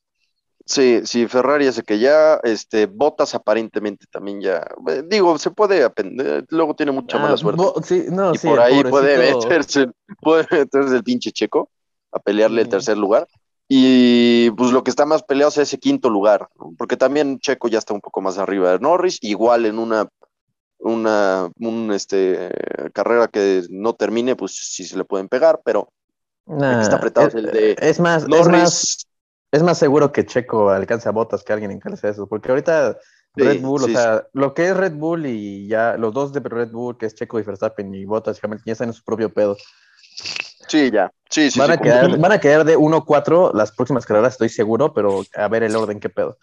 sí, 0.67 1.01
sí, 1.05 1.27
Ferrari 1.29 1.67
hace 1.67 1.83
que 1.83 1.99
ya, 1.99 2.37
este, 2.43 2.87
Botas 2.87 3.35
aparentemente 3.35 4.07
también 4.11 4.41
ya, 4.41 4.67
eh, 4.89 5.03
digo, 5.07 5.39
se 5.39 5.51
puede 5.51 5.85
aprender, 5.85 6.45
luego 6.51 6.75
tiene 6.75 6.93
mucha 6.93 7.19
Ah, 7.19 7.23
mala 7.23 7.37
suerte. 7.37 7.63
bo- 7.63 7.83
sí, 7.83 8.05
no, 8.11 8.35
y 8.35 8.39
sí, 8.39 8.49
por 8.49 8.61
ahí 8.61 8.83
puede 8.85 9.19
meterse, 9.19 9.87
puede 10.21 10.47
meterse 10.51 10.97
el 10.97 11.05
pinche 11.05 11.33
checo 11.33 11.71
a 12.13 12.19
pelearle 12.19 12.63
el 12.63 12.69
tercer 12.69 12.97
lugar. 12.97 13.27
Y 13.69 14.51
pues 14.53 14.73
lo 14.73 14.85
que 14.85 14.91
está 14.91 15.07
más 15.07 15.23
peleado 15.23 15.49
es 15.49 15.59
ese 15.59 15.79
quinto 15.79 16.11
lugar, 16.11 16.49
¿no? 16.59 16.75
porque 16.77 16.97
también 16.97 17.39
Checo 17.39 17.69
ya 17.69 17.79
está 17.79 17.95
un 17.95 18.01
poco 18.01 18.21
más 18.21 18.39
arriba 18.39 18.73
de 18.73 18.79
Norris, 18.79 19.19
igual 19.23 19.67
en 19.67 19.79
una 19.79 20.07
una 20.79 21.51
un, 21.59 21.91
este, 21.93 22.51
carrera 22.93 23.29
que 23.29 23.63
no 23.71 23.95
termine, 23.95 24.37
pues 24.37 24.55
sí 24.55 24.85
se 24.85 24.99
le 24.99 25.05
pueden 25.05 25.29
pegar, 25.29 25.61
pero 25.65 25.89
Nah, 26.47 26.83
está 26.83 26.97
apretado 26.97 27.29
es, 27.29 27.35
el 27.35 27.47
de 27.47 27.77
es 27.81 28.01
más, 28.01 28.25
es 28.25 28.29
Norris. 28.29 28.47
más, 28.53 29.07
es 29.51 29.63
más 29.63 29.79
seguro 29.79 30.13
que 30.13 30.27
Checo 30.27 30.69
alcance 30.69 31.09
a 31.09 31.13
botas 31.13 31.43
que 31.43 31.55
alguien 31.55 31.71
encalce 31.71 32.11
eso, 32.11 32.27
porque 32.27 32.51
ahorita 32.51 32.99
Sí, 33.37 33.43
Red 33.43 33.63
Bull, 33.63 33.83
sí, 33.83 33.91
o 33.91 33.99
sea, 33.99 34.29
lo 34.33 34.55
que 34.55 34.69
es 34.69 34.77
Red 34.77 34.95
Bull 34.95 35.27
y 35.27 35.67
ya 35.67 35.97
los 35.97 36.15
dos 36.15 36.33
de 36.33 36.41
Red 36.41 36.71
Bull, 36.71 36.97
que 36.97 37.07
es 37.07 37.15
Checo 37.17 37.41
y 37.41 37.43
Verstappen 37.43 37.93
y 37.93 38.05
Bottas 38.05 38.39
y 38.39 38.47
Hamilton, 38.47 38.65
ya 38.65 38.73
están 38.73 38.89
en 38.89 38.95
su 38.95 39.03
propio 39.03 39.33
pedo. 39.33 39.57
Sí, 40.69 40.91
ya. 40.91 41.13
Sí, 41.29 41.51
sí, 41.51 41.59
van, 41.59 41.69
sí, 41.69 41.75
a 41.75 41.77
quedar, 41.79 42.11
que- 42.11 42.17
van 42.17 42.33
a 42.33 42.41
quedar 42.41 42.65
de 42.65 42.77
1-4 42.77 43.53
las 43.53 43.73
próximas 43.73 44.07
carreras, 44.07 44.35
estoy 44.35 44.49
seguro, 44.49 44.93
pero 44.95 45.25
a 45.35 45.49
ver 45.49 45.63
el 45.65 45.75
orden, 45.77 46.01
qué 46.01 46.09
pedo. 46.09 46.39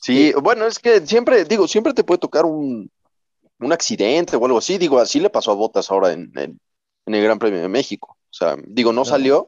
Sí, 0.00 0.32
bueno, 0.40 0.66
es 0.66 0.78
que 0.78 1.04
siempre, 1.06 1.44
digo, 1.44 1.66
siempre 1.66 1.92
te 1.92 2.04
puede 2.04 2.18
tocar 2.18 2.44
un, 2.44 2.90
un 3.58 3.72
accidente 3.72 4.36
o 4.36 4.44
algo 4.44 4.58
así. 4.58 4.78
Digo, 4.78 4.98
así 4.98 5.18
le 5.18 5.30
pasó 5.30 5.50
a 5.52 5.54
Botas 5.54 5.90
ahora 5.90 6.12
en, 6.12 6.30
en- 6.36 6.60
en 7.06 7.14
el 7.14 7.22
Gran 7.24 7.38
Premio 7.38 7.60
de 7.60 7.68
México. 7.68 8.16
O 8.30 8.32
sea, 8.34 8.56
digo, 8.66 8.92
no 8.92 9.00
No. 9.00 9.04
salió, 9.06 9.46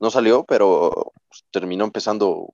no 0.00 0.10
salió, 0.10 0.44
pero 0.44 1.12
pues, 1.28 1.44
terminó 1.50 1.84
empezando, 1.84 2.48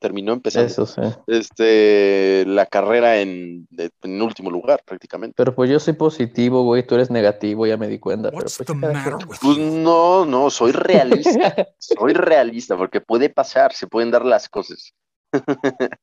terminó 0.00 0.32
empezando 0.32 0.66
Eso 0.66 0.86
sí. 0.86 1.00
este, 1.26 2.44
la 2.46 2.66
carrera 2.66 3.18
en, 3.20 3.66
en 4.02 4.22
último 4.22 4.50
lugar 4.50 4.82
prácticamente. 4.84 5.34
Pero 5.36 5.54
pues 5.54 5.70
yo 5.70 5.78
soy 5.80 5.94
positivo, 5.94 6.62
güey, 6.64 6.86
tú 6.86 6.94
eres 6.94 7.10
negativo, 7.10 7.66
ya 7.66 7.76
me 7.76 7.88
di 7.88 7.98
cuenta. 7.98 8.30
Pero 8.30 8.46
pues, 9.26 9.38
Pues 9.40 9.58
no, 9.58 10.24
no, 10.24 10.50
soy 10.50 10.72
realista, 10.72 11.54
soy 11.78 12.12
realista 12.14 12.76
porque 12.76 13.00
puede 13.00 13.30
pasar, 13.30 13.72
se 13.72 13.86
pueden 13.86 14.10
dar 14.10 14.24
las 14.24 14.48
cosas. 14.48 14.92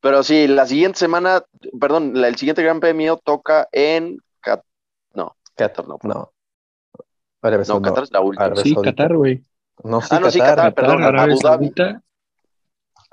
Pero 0.00 0.22
sí, 0.22 0.46
la 0.46 0.66
siguiente 0.66 0.98
semana, 0.98 1.42
perdón, 1.80 2.12
la- 2.20 2.28
el 2.28 2.36
siguiente 2.36 2.62
Gran 2.62 2.80
Premio 2.80 3.16
toca 3.22 3.68
en 3.72 4.18
Qatar. 4.40 4.64
No, 5.14 5.36
Qatar, 5.54 5.86
no. 5.88 5.98
no. 6.02 6.32
Arabia 7.42 7.64
No. 7.68 7.82
Qatar 7.82 8.04
es 8.04 8.12
la 8.12 8.20
última. 8.20 8.56
Sí. 8.56 8.74
Qatar, 8.74 9.16
güey. 9.16 9.42
No, 9.84 10.00
sí, 10.00 10.08
Ah, 10.10 10.20
no, 10.20 10.30
sí, 10.30 10.38
Qatar. 10.38 10.56
Qatar, 10.56 10.74
perdón, 10.74 11.02
Arabia 11.04 11.34
Abu 11.34 11.42
Dhabi. 11.42 11.66
Saudita. 11.72 12.02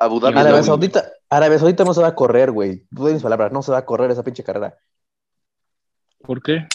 Abu 0.03 0.19
Dhabi. 0.19 0.38
Arabia. 0.38 0.63
Saudita, 0.63 1.12
Arabia 1.29 1.60
Saudita 1.60 1.83
no 1.83 1.93
se 1.93 2.01
va 2.01 2.07
a 2.07 2.15
correr, 2.15 2.51
güey. 2.51 2.86
Tú 2.95 3.05
de 3.05 3.13
mis 3.13 3.24
palabras, 3.24 3.51
no 3.51 3.62
se 3.62 3.72
va 3.72 3.79
a 3.79 3.86
correr 3.86 4.12
esa 4.12 4.24
pinche 4.24 4.43
carrera. 4.43 4.77
¿Por 6.19 6.41
qué? 6.41 6.67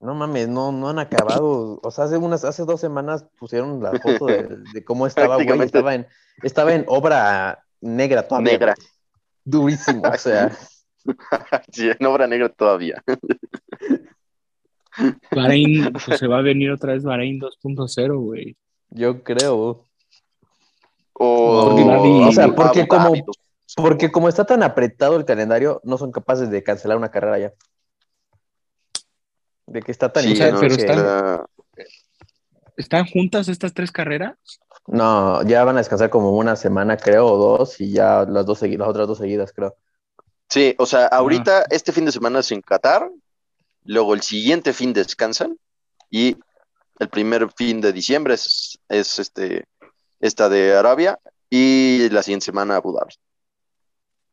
No 0.00 0.14
mames, 0.14 0.48
no, 0.48 0.70
no 0.70 0.88
han 0.88 0.98
acabado. 0.98 1.80
O 1.82 1.90
sea, 1.90 2.04
hace 2.04 2.16
unas, 2.16 2.44
hace 2.44 2.64
dos 2.64 2.80
semanas 2.80 3.26
pusieron 3.36 3.82
la 3.82 3.92
foto 3.92 4.26
de, 4.26 4.58
de 4.72 4.84
cómo 4.84 5.06
estaba, 5.06 5.42
güey. 5.42 5.60
Estaba 5.62 5.94
en, 5.94 6.06
estaba 6.42 6.72
en 6.72 6.84
obra 6.86 7.64
negra 7.80 8.26
todavía. 8.26 8.52
Negra. 8.52 8.74
Durísimo, 9.44 10.02
o 10.02 10.18
sea. 10.18 10.56
Sí, 11.72 11.88
en 11.88 12.06
obra 12.06 12.26
negra 12.26 12.50
todavía. 12.50 13.02
Bahrein, 15.34 15.92
pues 15.92 16.18
se 16.18 16.26
va 16.26 16.38
a 16.38 16.42
venir 16.42 16.70
otra 16.70 16.92
vez 16.92 17.02
Bahrein 17.02 17.40
2.0, 17.40 18.18
güey. 18.18 18.56
Yo 18.90 19.22
creo. 19.22 19.87
O, 21.18 21.74
Dhabi. 21.74 22.24
O 22.28 22.32
sea, 22.32 22.48
porque 22.54 22.86
como- 22.86 23.12
Porque 23.76 24.10
como 24.10 24.28
está 24.28 24.44
tan 24.44 24.62
apretado 24.62 25.16
el 25.16 25.24
calendario, 25.26 25.80
no 25.84 25.98
son 25.98 26.10
capaces 26.10 26.48
de 26.50 26.62
cancelar 26.62 26.96
una 26.96 27.10
carrera 27.10 27.38
ya. 27.38 27.52
De 29.66 29.82
que 29.82 29.92
está 29.92 30.10
tan 30.10 30.22
Sí, 30.22 30.30
intenso 30.30 30.54
no, 30.54 30.60
pero 30.60 30.74
que- 30.76 30.80
están- 30.82 30.98
está- 30.98 31.46
¿Están 32.76 33.06
juntas 33.06 33.48
estas 33.48 33.74
tres 33.74 33.90
carreras? 33.92 34.36
No, 34.86 35.42
ya 35.42 35.64
van 35.64 35.76
a 35.76 35.80
descansar 35.80 36.08
como 36.10 36.32
una 36.32 36.56
semana, 36.56 36.96
creo, 36.96 37.26
o 37.26 37.36
dos, 37.58 37.80
y 37.80 37.92
ya 37.92 38.24
las 38.24 38.46
dos 38.46 38.62
las 38.62 38.88
otras 38.88 39.06
dos 39.06 39.18
seguidas, 39.18 39.52
creo. 39.52 39.76
Sí, 40.48 40.74
o 40.78 40.86
sea, 40.86 41.06
ahorita 41.08 41.64
este 41.70 41.92
fin 41.92 42.04
de 42.06 42.12
semana 42.12 42.38
es 42.38 42.50
en 42.52 42.62
Qatar, 42.62 43.10
luego 43.84 44.14
el 44.14 44.22
siguiente 44.22 44.72
fin 44.72 44.92
descansan 44.94 45.58
y 46.08 46.36
el 47.00 47.08
primer 47.10 47.50
fin 47.52 47.80
de 47.82 47.92
diciembre 47.92 48.34
es, 48.34 48.78
es 48.88 49.18
este, 49.18 49.66
esta 50.20 50.48
de 50.48 50.76
Arabia 50.76 51.18
y 51.50 52.08
la 52.10 52.22
siguiente 52.22 52.44
semana 52.46 52.76
Abu 52.76 52.92
Dhabi. 52.92 53.14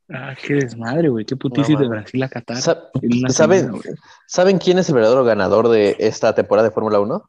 Ah, 0.10 0.36
qué 0.40 0.54
desmadre, 0.56 1.10
güey. 1.10 1.26
Qué 1.26 1.36
putisis 1.36 1.74
No, 1.76 1.82
de. 1.82 1.88
Brasil 1.88 2.22
a 2.24 2.30
Qatar. 2.30 2.58
Sa- 2.58 2.92
¿Saben, 3.30 3.62
semana. 3.66 3.84
¿Saben 4.28 4.58
quién 4.60 4.78
es 4.78 4.88
el 4.90 4.96
verdadero 4.96 5.24
ganador 5.24 5.68
de 5.70 5.96
esta 6.00 6.36
temporada 6.36 6.68
de 6.70 6.74
Fórmula 6.74 7.00
1? 7.00 7.28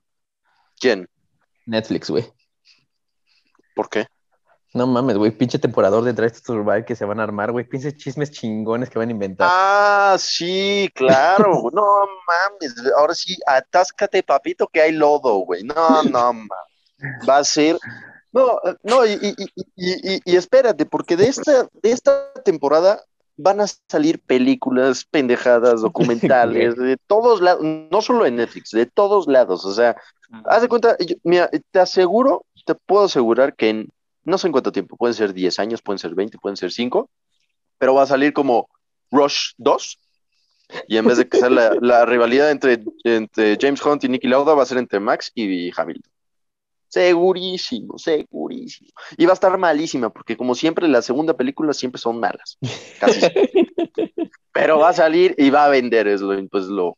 ¿Quién? 0.78 1.08
Netflix, 1.64 2.10
güey. 2.10 2.30
¿Por 3.74 3.88
qué? 3.88 4.06
No 4.74 4.86
mames, 4.86 5.16
güey, 5.16 5.30
pinche 5.30 5.58
temporador 5.58 6.04
de 6.04 6.12
Drive 6.12 6.32
to 6.32 6.38
Survive 6.52 6.84
que 6.84 6.94
se 6.96 7.06
van 7.06 7.18
a 7.18 7.22
armar, 7.22 7.50
güey, 7.50 7.64
pinches 7.66 7.96
chismes 7.96 8.30
chingones 8.30 8.90
que 8.90 8.98
van 8.98 9.08
a 9.08 9.12
inventar. 9.12 9.48
Ah, 9.50 10.16
sí, 10.18 10.90
claro. 10.94 11.62
No 11.72 11.82
mames, 12.26 12.74
ahora 12.98 13.14
sí, 13.14 13.36
atáscate, 13.46 14.22
papito, 14.22 14.66
que 14.66 14.82
hay 14.82 14.92
lodo, 14.92 15.36
güey. 15.38 15.62
No, 15.62 16.02
no 16.02 16.32
mames. 16.34 17.28
Va 17.28 17.38
a 17.38 17.44
ser. 17.44 17.78
No, 18.36 18.60
eh, 18.70 18.76
no, 18.82 19.06
y, 19.06 19.12
y, 19.12 19.34
y, 19.38 19.64
y- 19.76 20.14
y- 20.16 20.20
y 20.24 20.36
espérate, 20.36 20.86
porque 20.86 21.16
de 21.16 21.26
esta, 21.28 21.68
de 21.82 21.90
esta 21.90 22.32
temporada 22.44 23.02
van 23.36 23.60
a 23.60 23.66
salir 23.88 24.20
películas, 24.20 25.04
pendejadas, 25.10 25.80
documentales, 25.82 26.76
de 26.76 26.96
todos 27.06 27.40
lados, 27.40 27.62
no 27.62 28.00
solo 28.02 28.26
en 28.26 28.36
Netflix, 28.36 28.70
de 28.70 28.86
todos 28.86 29.26
lados. 29.26 29.64
O 29.64 29.72
sea, 29.74 29.96
haz 30.46 30.62
de 30.62 30.68
cuenta, 30.68 30.96
yo- 30.98 31.16
mira, 31.24 31.50
te 31.70 31.78
aseguro, 31.80 32.44
te 32.64 32.74
puedo 32.74 33.04
asegurar 33.04 33.54
que 33.54 33.68
en 33.70 33.88
no 34.24 34.38
sé 34.38 34.48
en 34.48 34.52
cuánto 34.52 34.72
tiempo, 34.72 34.96
pueden 34.96 35.14
ser 35.14 35.32
10 35.32 35.58
años, 35.60 35.82
pueden 35.82 36.00
ser 36.00 36.14
20, 36.16 36.36
pueden 36.38 36.56
ser 36.56 36.72
5, 36.72 37.08
pero 37.78 37.94
va 37.94 38.02
a 38.02 38.06
salir 38.06 38.32
como 38.32 38.68
Rush 39.12 39.52
2. 39.58 40.00
Y 40.88 40.96
en 40.96 41.06
vez 41.06 41.18
de 41.18 41.28
que 41.28 41.38
sea 41.38 41.48
la, 41.48 41.76
la 41.80 42.04
rivalidad 42.06 42.50
entre, 42.50 42.82
entre 43.04 43.56
James 43.60 43.80
Hunt 43.86 44.02
y 44.02 44.08
Nicky 44.08 44.26
Lauda, 44.26 44.54
va 44.54 44.64
a 44.64 44.66
ser 44.66 44.78
entre 44.78 44.98
Max 44.98 45.30
y 45.34 45.70
Hamilton. 45.76 46.12
Segurísimo, 46.96 47.98
segurísimo. 47.98 48.88
Y 49.18 49.26
va 49.26 49.32
a 49.32 49.34
estar 49.34 49.58
malísima, 49.58 50.08
porque 50.08 50.34
como 50.34 50.54
siempre, 50.54 50.88
las 50.88 51.04
segunda 51.04 51.36
película 51.36 51.74
siempre 51.74 52.00
son 52.00 52.18
malas. 52.18 52.56
Casi. 52.98 53.20
Pero 54.52 54.78
va 54.78 54.88
a 54.88 54.94
salir 54.94 55.34
y 55.36 55.50
va 55.50 55.66
a 55.66 55.68
vender, 55.68 56.08
es 56.08 56.22
lo, 56.22 56.48
pues 56.48 56.64
lo, 56.64 56.96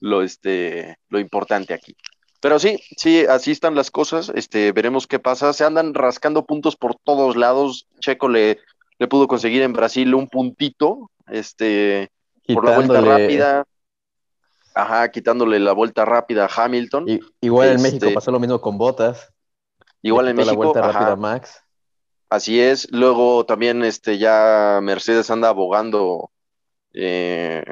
lo, 0.00 0.22
este, 0.22 0.96
lo 1.10 1.20
importante 1.20 1.74
aquí. 1.74 1.94
Pero 2.40 2.58
sí, 2.58 2.80
sí, 2.96 3.24
así 3.24 3.52
están 3.52 3.76
las 3.76 3.92
cosas. 3.92 4.32
Este, 4.34 4.72
veremos 4.72 5.06
qué 5.06 5.20
pasa. 5.20 5.52
Se 5.52 5.62
andan 5.62 5.94
rascando 5.94 6.44
puntos 6.44 6.74
por 6.74 6.96
todos 6.96 7.36
lados. 7.36 7.86
Checo 8.00 8.28
le, 8.28 8.58
le 8.98 9.06
pudo 9.06 9.28
conseguir 9.28 9.62
en 9.62 9.72
Brasil 9.72 10.12
un 10.12 10.26
puntito, 10.26 11.08
este, 11.28 12.10
por 12.52 12.64
la 12.64 12.74
vuelta 12.74 13.00
rápida. 13.00 13.64
Ajá, 14.74 15.10
quitándole 15.10 15.58
la 15.58 15.72
vuelta 15.72 16.04
rápida 16.04 16.46
a 16.46 16.64
Hamilton. 16.64 17.08
Y- 17.08 17.20
igual 17.40 17.68
en 17.70 17.76
Este- 17.76 17.92
México 17.92 18.14
pasó 18.14 18.30
lo 18.30 18.40
mismo 18.40 18.60
con 18.60 18.78
Botas. 18.78 19.32
Igual 20.02 20.28
en 20.28 20.36
México. 20.36 20.52
la 20.52 20.56
vuelta 20.56 20.80
ajá, 20.80 20.92
rápida 20.92 21.12
a 21.12 21.16
Max. 21.16 21.62
Así 22.28 22.60
es. 22.60 22.90
Luego 22.92 23.44
también 23.44 23.82
este, 23.84 24.18
ya 24.18 24.78
Mercedes 24.82 25.30
anda 25.30 25.48
abogando 25.48 26.30
eh, 26.92 27.62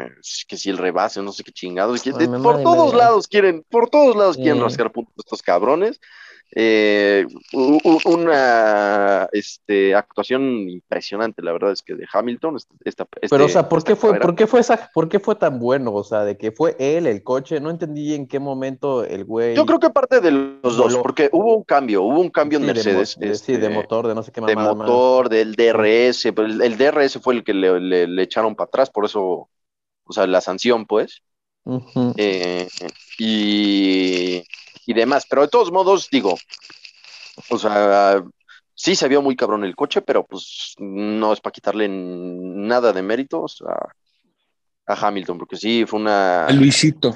que 0.46 0.56
si 0.56 0.70
el 0.70 0.78
rebase, 0.78 1.22
no 1.22 1.32
sé 1.32 1.42
qué 1.44 1.52
chingados. 1.52 2.00
Ay, 2.06 2.28
mamá 2.28 2.42
por 2.42 2.62
todos 2.62 2.94
lados 2.94 3.26
quieren, 3.26 3.64
por 3.68 3.90
todos 3.90 4.14
lados 4.16 4.36
quieren 4.36 4.60
rascar 4.62 4.92
puntos 4.92 5.14
estos 5.18 5.42
cabrones. 5.42 6.00
Eh, 6.54 7.26
una 7.52 9.28
este, 9.32 9.94
actuación 9.94 10.68
impresionante, 10.68 11.42
la 11.42 11.52
verdad 11.52 11.72
es 11.72 11.82
que 11.82 11.94
de 11.94 12.06
Hamilton. 12.10 12.56
este- 12.56 12.74
esta- 12.84 13.04
Pero, 13.04 13.44
o 13.44 13.46
este- 13.46 13.52
sea, 13.52 13.68
¿por 13.68 13.84
qué 13.84 13.96
fue, 13.96 14.10
carrera. 14.10 14.26
por 14.26 14.34
qué 14.34 14.46
fue 14.46 14.60
esa, 14.60 14.90
por 14.94 15.08
qué 15.08 15.20
fue 15.20 15.34
tan 15.34 15.58
bueno? 15.58 15.92
O 15.92 16.04
sea, 16.04 16.24
de 16.24 16.36
que 16.38 16.50
fue 16.52 16.74
él, 16.78 17.06
el 17.06 17.22
coche, 17.22 17.60
no 17.60 17.70
entendí 17.70 18.14
en 18.14 18.26
qué 18.26 18.38
momento 18.38 19.04
el 19.04 19.24
güey. 19.24 19.54
Yo 19.54 19.66
creo 19.66 19.78
que 19.78 19.90
parte 19.90 20.20
de 20.20 20.30
los 20.30 20.76
dos, 20.76 20.96
porque 20.96 21.28
hubo 21.32 21.54
un 21.56 21.64
cambio, 21.64 22.02
hubo 22.02 22.20
un 22.20 22.30
cambio 22.30 22.58
Sí, 22.58 22.62
en 22.64 22.66
Mercedes. 22.68 23.16
de- 23.18 23.34
sí, 23.34 23.52
de 23.52 23.58
este, 23.58 23.68
motor, 23.68 24.06
de 24.08 24.14
no 24.14 24.22
sé 24.22 24.32
qué 24.32 24.40
de 24.40 24.54
más. 24.56 24.74
motor, 24.74 25.28
del 25.28 25.54
DRS, 25.54 26.26
el, 26.28 26.62
el 26.62 26.78
DRS 26.78 27.18
fue 27.20 27.34
el 27.34 27.44
que 27.44 27.54
le, 27.54 27.78
le- 27.80 28.06
le 28.06 28.22
echaron 28.22 28.54
para 28.56 28.68
atrás, 28.68 28.90
por 28.90 29.04
eso, 29.04 29.48
o 30.04 30.12
sea, 30.12 30.26
la 30.26 30.40
sanción, 30.40 30.86
pues, 30.86 31.22
eh, 32.16 32.66
y, 33.18 34.42
y 34.88 34.94
demás. 34.94 35.26
Pero 35.28 35.42
de 35.42 35.48
todos 35.48 35.70
modos, 35.70 36.08
digo, 36.10 36.34
o 37.50 37.58
sea, 37.58 38.24
sí 38.74 38.96
se 38.96 39.06
vio 39.06 39.20
muy 39.20 39.36
cabrón 39.36 39.62
el 39.64 39.76
coche, 39.76 40.00
pero 40.00 40.24
pues 40.24 40.74
no 40.78 41.32
es 41.34 41.40
para 41.40 41.52
quitarle 41.52 41.88
nada 41.90 42.92
de 42.94 43.02
méritos 43.02 43.62
a, 43.68 43.92
a 44.92 45.06
Hamilton, 45.06 45.36
porque 45.38 45.56
sí, 45.56 45.84
fue 45.86 46.00
una... 46.00 46.46
A 46.46 46.52
Luisito. 46.52 47.14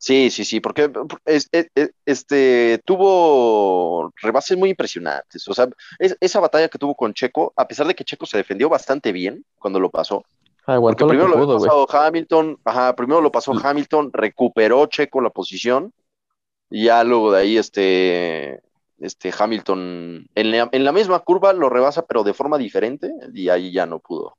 Sí, 0.00 0.30
sí, 0.30 0.44
sí, 0.44 0.60
porque 0.60 0.90
es- 1.24 1.48
es- 1.52 1.68
es- 1.74 1.90
este 2.06 2.80
tuvo 2.84 4.12
rebases 4.22 4.56
muy 4.56 4.70
impresionantes. 4.70 5.46
O 5.48 5.54
sea, 5.54 5.68
es- 5.98 6.16
esa 6.20 6.40
batalla 6.40 6.68
que 6.68 6.78
tuvo 6.78 6.94
con 6.96 7.14
Checo, 7.14 7.52
a 7.56 7.66
pesar 7.68 7.86
de 7.86 7.94
que 7.94 8.04
Checo 8.04 8.26
se 8.26 8.36
defendió 8.38 8.68
bastante 8.68 9.12
bien 9.12 9.44
cuando 9.58 9.78
lo 9.80 9.90
pasó, 9.90 10.22
porque 10.22 10.72
Aguantó 10.72 11.04
lo 11.04 11.10
que 11.10 11.16
primero 11.16 11.28
lo 11.28 11.34
pudo, 11.34 11.56
había 11.56 11.68
güey. 11.68 11.86
pasado 11.86 12.06
Hamilton, 12.06 12.58
ajá, 12.64 12.94
primero 12.94 13.20
lo 13.20 13.32
pasó 13.32 13.52
Hamilton, 13.60 14.10
recuperó 14.12 14.86
Checo 14.86 15.20
la 15.20 15.30
posición, 15.30 15.92
y 16.70 16.84
ya 16.84 17.02
luego 17.04 17.32
de 17.32 17.40
ahí 17.40 17.56
este, 17.56 18.60
este 18.98 19.32
Hamilton 19.36 20.28
en 20.34 20.50
la, 20.50 20.68
en 20.72 20.84
la 20.84 20.92
misma 20.92 21.18
curva 21.20 21.52
lo 21.52 21.68
rebasa, 21.68 22.04
pero 22.06 22.22
de 22.24 22.34
forma 22.34 22.58
diferente, 22.58 23.10
y 23.34 23.48
ahí 23.48 23.72
ya 23.72 23.86
no 23.86 23.98
pudo, 24.00 24.36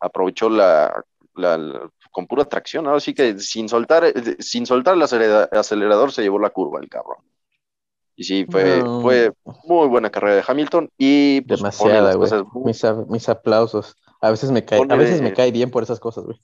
aprovechó 0.00 0.48
la, 0.48 1.04
la- 1.34 1.90
con 2.10 2.26
pura 2.26 2.44
tracción, 2.44 2.86
ahora 2.86 3.00
sí 3.00 3.14
que 3.14 3.38
sin 3.38 3.68
soltar, 3.68 4.04
eh, 4.04 4.36
sin 4.40 4.66
soltar 4.66 4.94
el 4.94 5.02
acelera- 5.02 5.48
acelerador 5.52 6.10
se 6.12 6.22
llevó 6.22 6.38
la 6.38 6.50
curva 6.50 6.80
el 6.80 6.88
cabrón. 6.88 7.18
Y 8.16 8.24
sí, 8.24 8.46
fue, 8.50 8.82
No. 8.82 9.00
fue 9.00 9.32
muy 9.64 9.86
buena 9.86 10.10
carrera 10.10 10.34
de 10.36 10.44
Hamilton 10.44 10.88
y 10.98 11.40
pues, 11.42 11.60
Demasiada, 11.60 12.14
güey. 12.14 12.30
muy- 12.52 12.64
Mis, 12.64 12.82
mis 13.08 13.28
aplausos. 13.28 13.94
A 14.20 14.30
veces 14.32 14.50
me 14.50 14.64
cae, 14.64 14.80
a 14.88 14.96
veces 14.96 15.22
me 15.22 15.32
cae 15.32 15.52
bien 15.52 15.70
por 15.70 15.84
esas 15.84 16.00
cosas, 16.00 16.24
güey. 16.24 16.40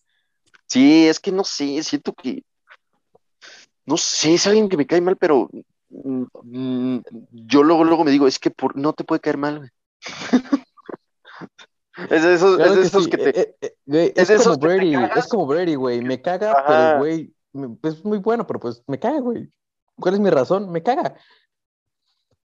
Sí, 0.67 1.09
es 1.09 1.19
que 1.19 1.33
no 1.33 1.43
sé, 1.43 1.83
siento 1.83 2.13
que. 2.13 2.45
No 3.87 3.97
sé, 3.97 4.35
es 4.35 4.47
alguien 4.47 4.69
que 4.69 4.77
me 4.77 4.87
cae 4.87 5.01
mal, 5.01 5.17
pero 5.17 5.51
mm, 5.91 6.25
mm, 6.43 7.01
yo 7.33 7.63
luego, 7.63 7.85
luego 7.85 8.05
me 8.05 8.11
digo, 8.11 8.27
es 8.27 8.39
que 8.39 8.51
por, 8.51 8.77
no 8.77 8.93
te 8.93 9.05
puede 9.05 9.21
caer 9.21 9.37
mal, 9.39 9.59
güey. 9.59 9.71
Es 12.11 12.25
de 12.25 12.35
esos, 12.35 12.57
Claro 12.57 12.73
es 12.73 12.77
de 12.77 12.81
que 12.83 12.87
esos 12.89 13.05
sí, 13.05 13.11
que 13.11 13.17
te. 13.19 13.31
eh, 13.31 13.35
eh, 13.37 13.57
eh, 13.61 13.75
güey, 13.87 14.13
es 14.17 14.29
como 14.43 14.59
te 14.59 14.67
Brady, 14.67 14.95
es 15.17 15.29
como 15.29 15.47
Brady, 15.47 15.75
güey. 15.77 16.01
Me 16.03 16.21
caga, 16.21 16.53
Ajá. 16.53 16.67
pero 16.67 16.99
güey, 16.99 17.33
me- 17.53 17.77
es 17.85 18.05
muy 18.05 18.19
bueno, 18.19 18.47
pero 18.47 18.59
pues 18.59 18.83
me 18.89 18.99
caga, 18.99 19.21
güey. 19.21 19.49
¿Cuál 19.97 20.15
es 20.15 20.21
mi 20.21 20.31
razón? 20.31 20.73
Me 20.73 20.83
caga. 20.83 21.15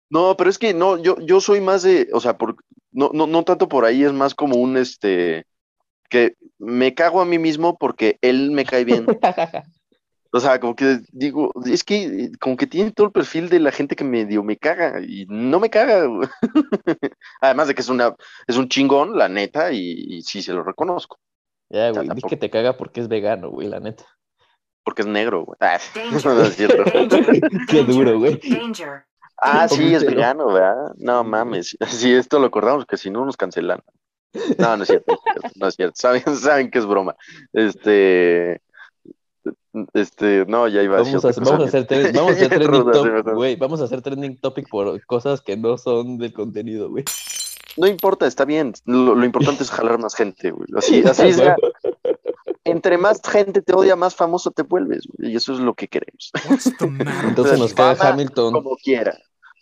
No, 0.09 0.37
pero 0.37 0.49
es 0.49 0.59
que 0.59 0.73
no, 0.73 0.97
yo, 0.97 1.19
yo 1.21 1.41
soy 1.41 1.61
más 1.61 1.83
de, 1.83 2.09
o 2.13 2.21
sea, 2.21 2.39
por, 2.39 2.57
no, 2.93 3.11
no, 3.13 3.27
no 3.27 3.43
tanto 3.45 3.69
por 3.69 3.85
ahí, 3.85 4.05
es 4.05 4.13
más 4.13 4.35
como 4.35 4.57
un 4.57 4.77
este 4.77 5.45
que 6.09 6.37
me 6.59 6.95
cago 6.95 7.21
a 7.21 7.25
mí 7.25 7.39
mismo 7.39 7.77
porque 7.77 8.19
él 8.23 8.51
me 8.51 8.65
cae 8.65 8.85
bien. 8.85 9.07
O 10.37 10.41
sea, 10.41 10.59
como 10.59 10.75
que 10.75 10.99
digo, 11.13 11.53
es 11.65 11.85
que 11.85 12.33
como 12.41 12.57
que 12.57 12.67
tiene 12.67 12.91
todo 12.91 13.07
el 13.07 13.13
perfil 13.13 13.49
de 13.49 13.61
la 13.61 13.71
gente 13.71 13.95
que 13.95 14.03
medio 14.03 14.43
me 14.43 14.57
caga 14.57 15.01
y 15.01 15.27
no 15.29 15.61
me 15.61 15.71
caga. 15.71 16.07
güey. 16.07 16.29
Además 17.41 17.69
de 17.69 17.75
que 17.77 17.83
es 17.83 17.89
una, 17.89 18.17
es 18.49 18.57
un 18.57 18.69
chingón, 18.69 19.17
la 19.17 19.29
neta, 19.29 19.71
y, 19.73 19.79
y 20.09 20.23
sí 20.23 20.43
se 20.43 20.53
lo 20.53 20.65
reconozco, 20.65 21.21
Ya, 21.71 21.91
güey, 21.91 22.09
di 22.09 22.09
tampoco. 22.09 22.29
que 22.31 22.37
te 22.37 22.51
caga 22.51 22.77
porque 22.77 23.01
es 23.01 23.07
vegano, 23.09 23.49
güey, 23.51 23.69
la 23.69 23.79
neta. 23.79 24.05
porque 24.85 25.03
es 25.03 25.09
negro, 25.09 25.45
güey. 25.45 25.57
Ah, 25.61 25.79
no 26.25 26.43
es 26.43 26.57
cierto. 26.57 26.83
Qué 27.69 27.85
duro, 27.85 28.19
güey. 28.19 28.41
Ah, 29.37 29.69
sí, 29.69 29.95
es 29.95 30.05
vegano, 30.05 30.53
¿verdad? 30.53 30.95
No 30.97 31.23
mames. 31.23 31.77
Sí, 31.89 32.13
esto 32.13 32.41
lo 32.41 32.47
acordamos, 32.47 32.87
que 32.87 32.97
si 32.97 33.09
no 33.11 33.25
nos 33.25 33.37
cancelan. 33.37 33.81
No, 34.59 34.77
no 34.77 34.83
es 34.83 34.89
cierto, 34.89 35.13
no 35.15 35.15
es 35.15 35.33
cierto, 35.33 35.51
no 35.61 35.69
es 35.69 35.75
cierto. 35.77 35.95
Saben, 35.97 36.37
saben 36.37 36.71
que 36.71 36.79
es 36.81 36.87
broma. 36.87 37.15
Este, 37.53 38.61
este, 39.93 40.45
no, 40.47 40.69
ya 40.69 40.83
iba 40.83 40.97
a 40.97 40.99
decir 41.01 41.15
Vamos 41.21 41.37
a, 41.37 41.41
vamos 41.41 41.65
a 41.65 41.69
hacer, 41.69 41.87
bien. 41.89 42.03
tre- 42.03 42.17
vamos 42.17 42.33
a 42.33 42.35
hacer 42.35 42.49
trending 42.59 42.93
topic, 42.93 43.35
güey. 43.35 43.57
Vamos 43.57 43.81
a 43.81 43.85
hacer 43.85 44.03
trending 44.03 44.37
topic 44.39 44.69
por 44.69 45.05
cosas 45.07 45.41
que 45.41 45.57
no 45.57 45.77
son 45.79 46.19
del 46.19 46.33
contenido, 46.33 46.91
güey. 46.91 47.05
No 47.77 47.87
importa, 47.89 48.27
está 48.27 48.45
bien. 48.45 48.73
Lo, 48.85 49.15
lo 49.15 49.25
importante 49.25 49.63
es 49.65 49.71
jalar 49.71 49.99
más 49.99 50.15
gente, 50.15 50.51
güey. 50.53 50.69
Así, 50.77 51.03
así 51.07 51.33
sea. 51.33 51.57
Entre 52.65 52.97
más 52.97 53.21
gente 53.23 53.61
te 53.63 53.75
odia, 53.75 53.95
más 53.97 54.15
famoso 54.15 54.51
te 54.51 54.63
vuelves, 54.63 55.07
güey. 55.13 55.33
Y 55.33 55.37
eso 55.37 55.53
es 55.53 55.59
lo 55.59 55.75
que 55.75 55.89
queremos. 55.89 56.31
Entonces 57.25 57.59
nos 57.59 57.75
queda 57.75 57.97
Hamilton. 58.01 58.53
Como 58.53 58.77
quiera. 58.77 59.19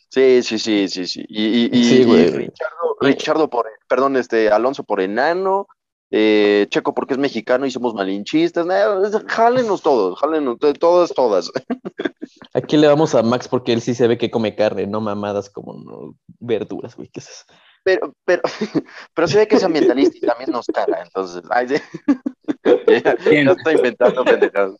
Sí, 0.08 0.42
sí, 0.42 0.58
sí, 0.58 0.88
sí, 0.88 1.06
sí. 1.06 1.24
Y, 1.28 1.44
y, 1.64 1.70
y- 1.72 1.84
Sí, 1.84 2.02
y. 2.02 2.26
Richardo, 2.30 2.96
Richardo 3.00 3.50
por, 3.50 3.66
perdón, 3.88 4.16
este, 4.16 4.50
Alonso 4.50 4.84
por 4.84 5.00
enano, 5.00 5.66
eh, 6.14 6.66
Checo 6.68 6.94
porque 6.94 7.14
es 7.14 7.18
mexicano 7.18 7.64
y 7.64 7.70
somos 7.70 7.94
malinchistas. 7.94 8.66
nah, 8.66 9.00
jálenos 9.26 9.80
todos, 9.80 10.18
jálenos, 10.20 10.58
to- 10.58 10.74
todas, 10.74 11.12
todas. 11.14 11.50
Aquí 12.54 12.76
le 12.76 12.86
vamos 12.86 13.14
a 13.14 13.22
Max 13.22 13.48
porque 13.48 13.72
él 13.72 13.80
sí 13.80 13.94
se 13.94 14.06
ve 14.06 14.18
que 14.18 14.30
come 14.30 14.54
carne, 14.54 14.86
no 14.86 15.00
mamadas 15.00 15.48
como 15.48 15.72
no, 15.74 16.14
verduras, 16.38 16.94
güey. 16.94 17.08
¿Qué 17.08 17.20
es 17.20 17.28
eso? 17.30 17.44
Pero, 17.82 18.14
pero, 18.26 18.42
pero 19.14 19.26
se 19.26 19.38
ve 19.38 19.48
que 19.48 19.56
es 19.56 19.64
ambientalista 19.64 20.18
y 20.18 20.20
también 20.20 20.50
nos 20.50 20.66
caga, 20.66 21.02
entonces. 21.02 21.42
Ay, 21.50 21.68
sí. 21.68 21.74
ya, 23.02 23.14
Bien. 23.28 23.46
ya 23.46 23.52
estoy 23.52 23.74
inventando 23.74 24.22
pendejadas. 24.24 24.76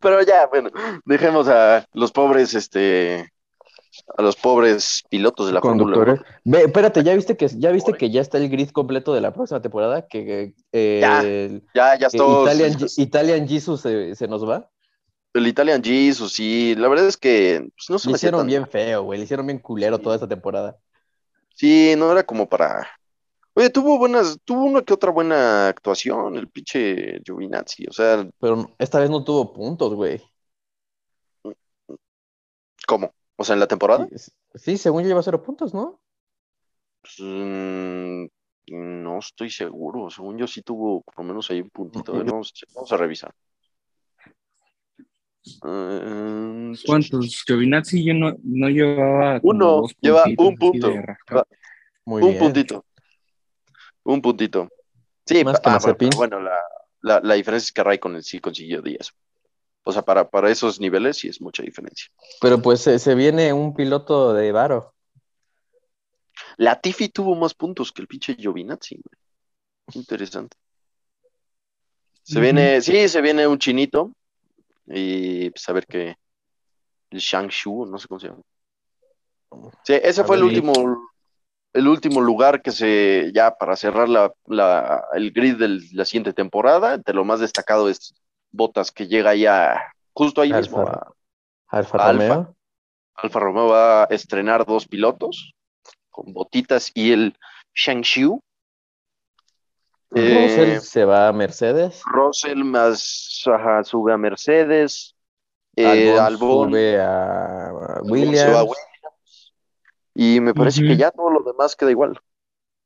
Pero 0.00 0.22
ya, 0.22 0.46
bueno, 0.46 0.70
dejemos 1.06 1.48
a 1.48 1.86
los 1.94 2.12
pobres, 2.12 2.54
este, 2.54 3.32
a 4.16 4.22
los 4.22 4.36
pobres 4.36 5.02
pilotos 5.08 5.46
de 5.46 5.52
la 5.52 5.60
Fórmula 5.60 5.94
Conductores. 5.96 6.20
1. 6.44 6.56
Ve, 6.56 6.64
espérate, 6.64 7.02
¿ya 7.04 7.14
viste 7.14 7.36
que 7.36 7.48
ya 7.48 7.70
viste 7.70 7.92
que 7.94 8.10
ya 8.10 8.20
está 8.20 8.38
el 8.38 8.48
grid 8.48 8.70
completo 8.70 9.14
de 9.14 9.20
la 9.20 9.32
próxima 9.32 9.60
temporada? 9.62 10.06
Que 10.06 10.54
eh, 10.72 10.98
Ya, 11.00 11.22
Ya, 11.74 11.98
ya 11.98 12.08
que 12.08 12.18
todos. 12.18 12.52
Italian, 12.52 12.78
Italian 12.96 13.48
Jesus 13.48 13.80
se, 13.80 14.14
se 14.14 14.28
nos 14.28 14.48
va. 14.48 14.70
El 15.34 15.46
Italian 15.46 15.82
Jesus, 15.84 16.32
sí, 16.32 16.74
la 16.76 16.88
verdad 16.88 17.06
es 17.06 17.16
que 17.16 17.68
pues, 17.76 17.90
no 17.90 17.98
se 17.98 18.08
Le 18.08 18.16
hicieron 18.16 18.40
tan- 18.40 18.46
bien 18.46 18.66
feo, 18.66 19.02
güey. 19.02 19.18
Le 19.18 19.24
hicieron 19.24 19.46
bien 19.46 19.58
culero 19.58 19.98
toda 19.98 20.14
esta 20.14 20.26
temporada. 20.28 20.76
Sí, 21.54 21.94
no 21.96 22.10
era 22.12 22.22
como 22.24 22.48
para. 22.48 22.88
Oye, 23.54 23.70
tuvo 23.70 23.98
buenas, 23.98 24.38
tuvo 24.44 24.64
una 24.64 24.82
que 24.82 24.92
otra 24.92 25.10
buena 25.10 25.68
actuación, 25.68 26.36
el 26.36 26.48
pinche 26.48 27.20
Giovinazzi, 27.24 27.86
o 27.88 27.92
sea, 27.92 28.28
Pero 28.38 28.70
esta 28.78 28.98
vez 29.00 29.08
no 29.08 29.24
tuvo 29.24 29.52
puntos, 29.54 29.94
güey. 29.94 30.20
¿cómo? 32.86 33.12
O 33.36 33.44
sea, 33.44 33.54
en 33.54 33.60
la 33.60 33.66
temporada. 33.66 34.08
Sí, 34.14 34.32
sí, 34.54 34.78
según 34.78 35.02
yo 35.02 35.08
lleva 35.08 35.22
cero 35.22 35.42
puntos, 35.42 35.74
¿no? 35.74 36.00
Pues, 37.02 37.16
mm, 37.20 38.26
no 38.68 39.18
estoy 39.18 39.50
seguro, 39.50 40.10
según 40.10 40.38
yo 40.38 40.46
sí 40.46 40.62
tuvo 40.62 41.02
por 41.02 41.18
lo 41.18 41.24
menos 41.24 41.50
ahí 41.50 41.60
un 41.60 41.70
puntito. 41.70 42.12
A 42.14 42.18
ver, 42.18 42.26
vamos, 42.26 42.52
vamos 42.74 42.92
a 42.92 42.96
revisar. 42.96 43.34
Eh, 45.64 46.72
¿Cuántos? 46.84 47.44
Giovinazzi 47.46 48.04
yo 48.04 48.14
no, 48.14 48.34
no 48.42 48.68
llevaba. 48.68 49.38
Uno, 49.42 49.84
lleva 50.00 50.24
un 50.38 50.56
punto. 50.56 50.92
Muy 52.04 52.22
un 52.22 52.30
bien. 52.30 52.42
puntito. 52.42 52.84
Un 54.02 54.22
puntito. 54.22 54.68
Sí, 55.24 55.44
Más 55.44 55.60
que 55.60 55.68
ah, 55.68 55.78
bueno, 56.16 56.40
la, 56.40 56.56
la, 57.00 57.20
la 57.20 57.34
diferencia 57.34 57.66
es 57.66 57.72
que 57.72 57.82
Raikkonen 57.82 58.22
sí 58.22 58.40
consiguió 58.40 58.80
10. 58.80 59.12
O 59.88 59.92
sea, 59.92 60.02
para, 60.02 60.28
para 60.28 60.50
esos 60.50 60.80
niveles 60.80 61.18
sí 61.18 61.28
es 61.28 61.40
mucha 61.40 61.62
diferencia. 61.62 62.08
Pero 62.40 62.60
pues 62.60 62.80
se, 62.80 62.98
se 62.98 63.14
viene 63.14 63.52
un 63.52 63.72
piloto 63.72 64.34
de 64.34 64.50
varo. 64.50 64.92
La 66.56 66.80
Tiffy 66.80 67.08
tuvo 67.08 67.36
más 67.36 67.54
puntos 67.54 67.92
que 67.92 68.02
el 68.02 68.08
pinche 68.08 68.34
Giovinazzi, 68.34 68.96
güey. 68.96 69.94
Interesante. 69.94 70.56
Se 72.24 72.40
viene, 72.40 72.82
sí, 72.82 73.08
se 73.08 73.20
viene 73.20 73.46
un 73.46 73.58
chinito. 73.60 74.10
Y 74.86 75.50
pues 75.50 75.68
a 75.68 75.72
ver 75.72 75.86
qué. 75.86 76.16
El 77.10 77.20
Shangshu, 77.20 77.86
no 77.86 77.98
sé 77.98 78.08
cómo 78.08 78.18
se 78.18 78.26
llama. 78.26 78.42
Sí, 79.84 79.94
ese 80.02 80.22
A 80.22 80.24
fue 80.24 80.34
el 80.36 80.42
último, 80.42 80.72
el 81.72 81.86
último 81.86 82.20
lugar 82.20 82.60
que 82.60 82.72
se, 82.72 83.30
ya 83.32 83.52
para 83.56 83.76
cerrar 83.76 84.08
la, 84.08 84.32
la- 84.46 85.04
el 85.14 85.30
grid 85.30 85.56
de 85.56 85.78
la 85.92 86.04
siguiente 86.04 86.32
temporada. 86.32 86.98
De 86.98 87.12
lo 87.12 87.24
más 87.24 87.38
destacado 87.38 87.88
es 87.88 88.12
Botas 88.56 88.90
que 88.90 89.06
llega 89.06 89.34
ya 89.34 89.92
justo 90.14 90.40
ahí 90.40 90.50
Alfa. 90.52 90.78
mismo. 90.78 90.88
a- 90.88 91.12
Alfa 91.68 91.98
Alfa. 91.98 92.12
Romeo. 92.34 92.56
Alfa 93.14 93.40
Romeo 93.40 93.66
va 93.68 94.02
a 94.04 94.06
estrenar 94.10 94.64
dos 94.66 94.86
pilotos 94.86 95.52
con 96.10 96.32
botitas 96.32 96.90
y 96.94 97.12
el 97.12 97.36
Shangshu. 97.74 98.40
Eh, 100.14 100.46
Russell 100.46 100.80
se 100.80 101.04
va 101.04 101.28
a 101.28 101.32
Mercedes. 101.32 102.02
Russell 102.06 102.62
más 102.64 103.42
ajá, 103.46 103.82
sube 103.84 104.12
a 104.12 104.16
Mercedes. 104.16 105.14
Eh, 105.74 106.12
Albon, 106.18 106.24
Albon, 106.24 106.68
sube 106.70 107.00
a 107.00 107.66
Albon 107.68 108.10
Williams. 108.10 108.38
se 108.40 108.50
va 108.50 108.60
a 108.60 108.62
Williams. 108.62 109.52
Y 110.14 110.40
me 110.40 110.54
parece 110.54 110.82
que 110.82 110.96
ya 110.96 111.10
todo 111.10 111.28
lo 111.30 111.40
demás 111.42 111.74
queda 111.76 111.90
igual. 111.90 112.18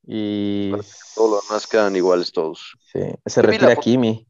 Y 0.05 0.71
Todo 1.15 1.35
lo 1.35 1.41
demás 1.41 1.67
quedan 1.67 1.95
iguales 1.95 2.31
todos. 2.31 2.73
sí, 2.91 2.99
se 3.25 3.41
retira 3.41 3.75
Kimi. 3.75 4.27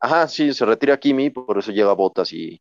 Ajá, 0.00 0.26
sí, 0.28 0.52
se 0.54 0.64
retira 0.64 0.98
Kimi, 0.98 1.30
por 1.30 1.58
eso 1.58 1.72
llega 1.72 1.92
Botas 1.92 2.32
y, 2.32 2.60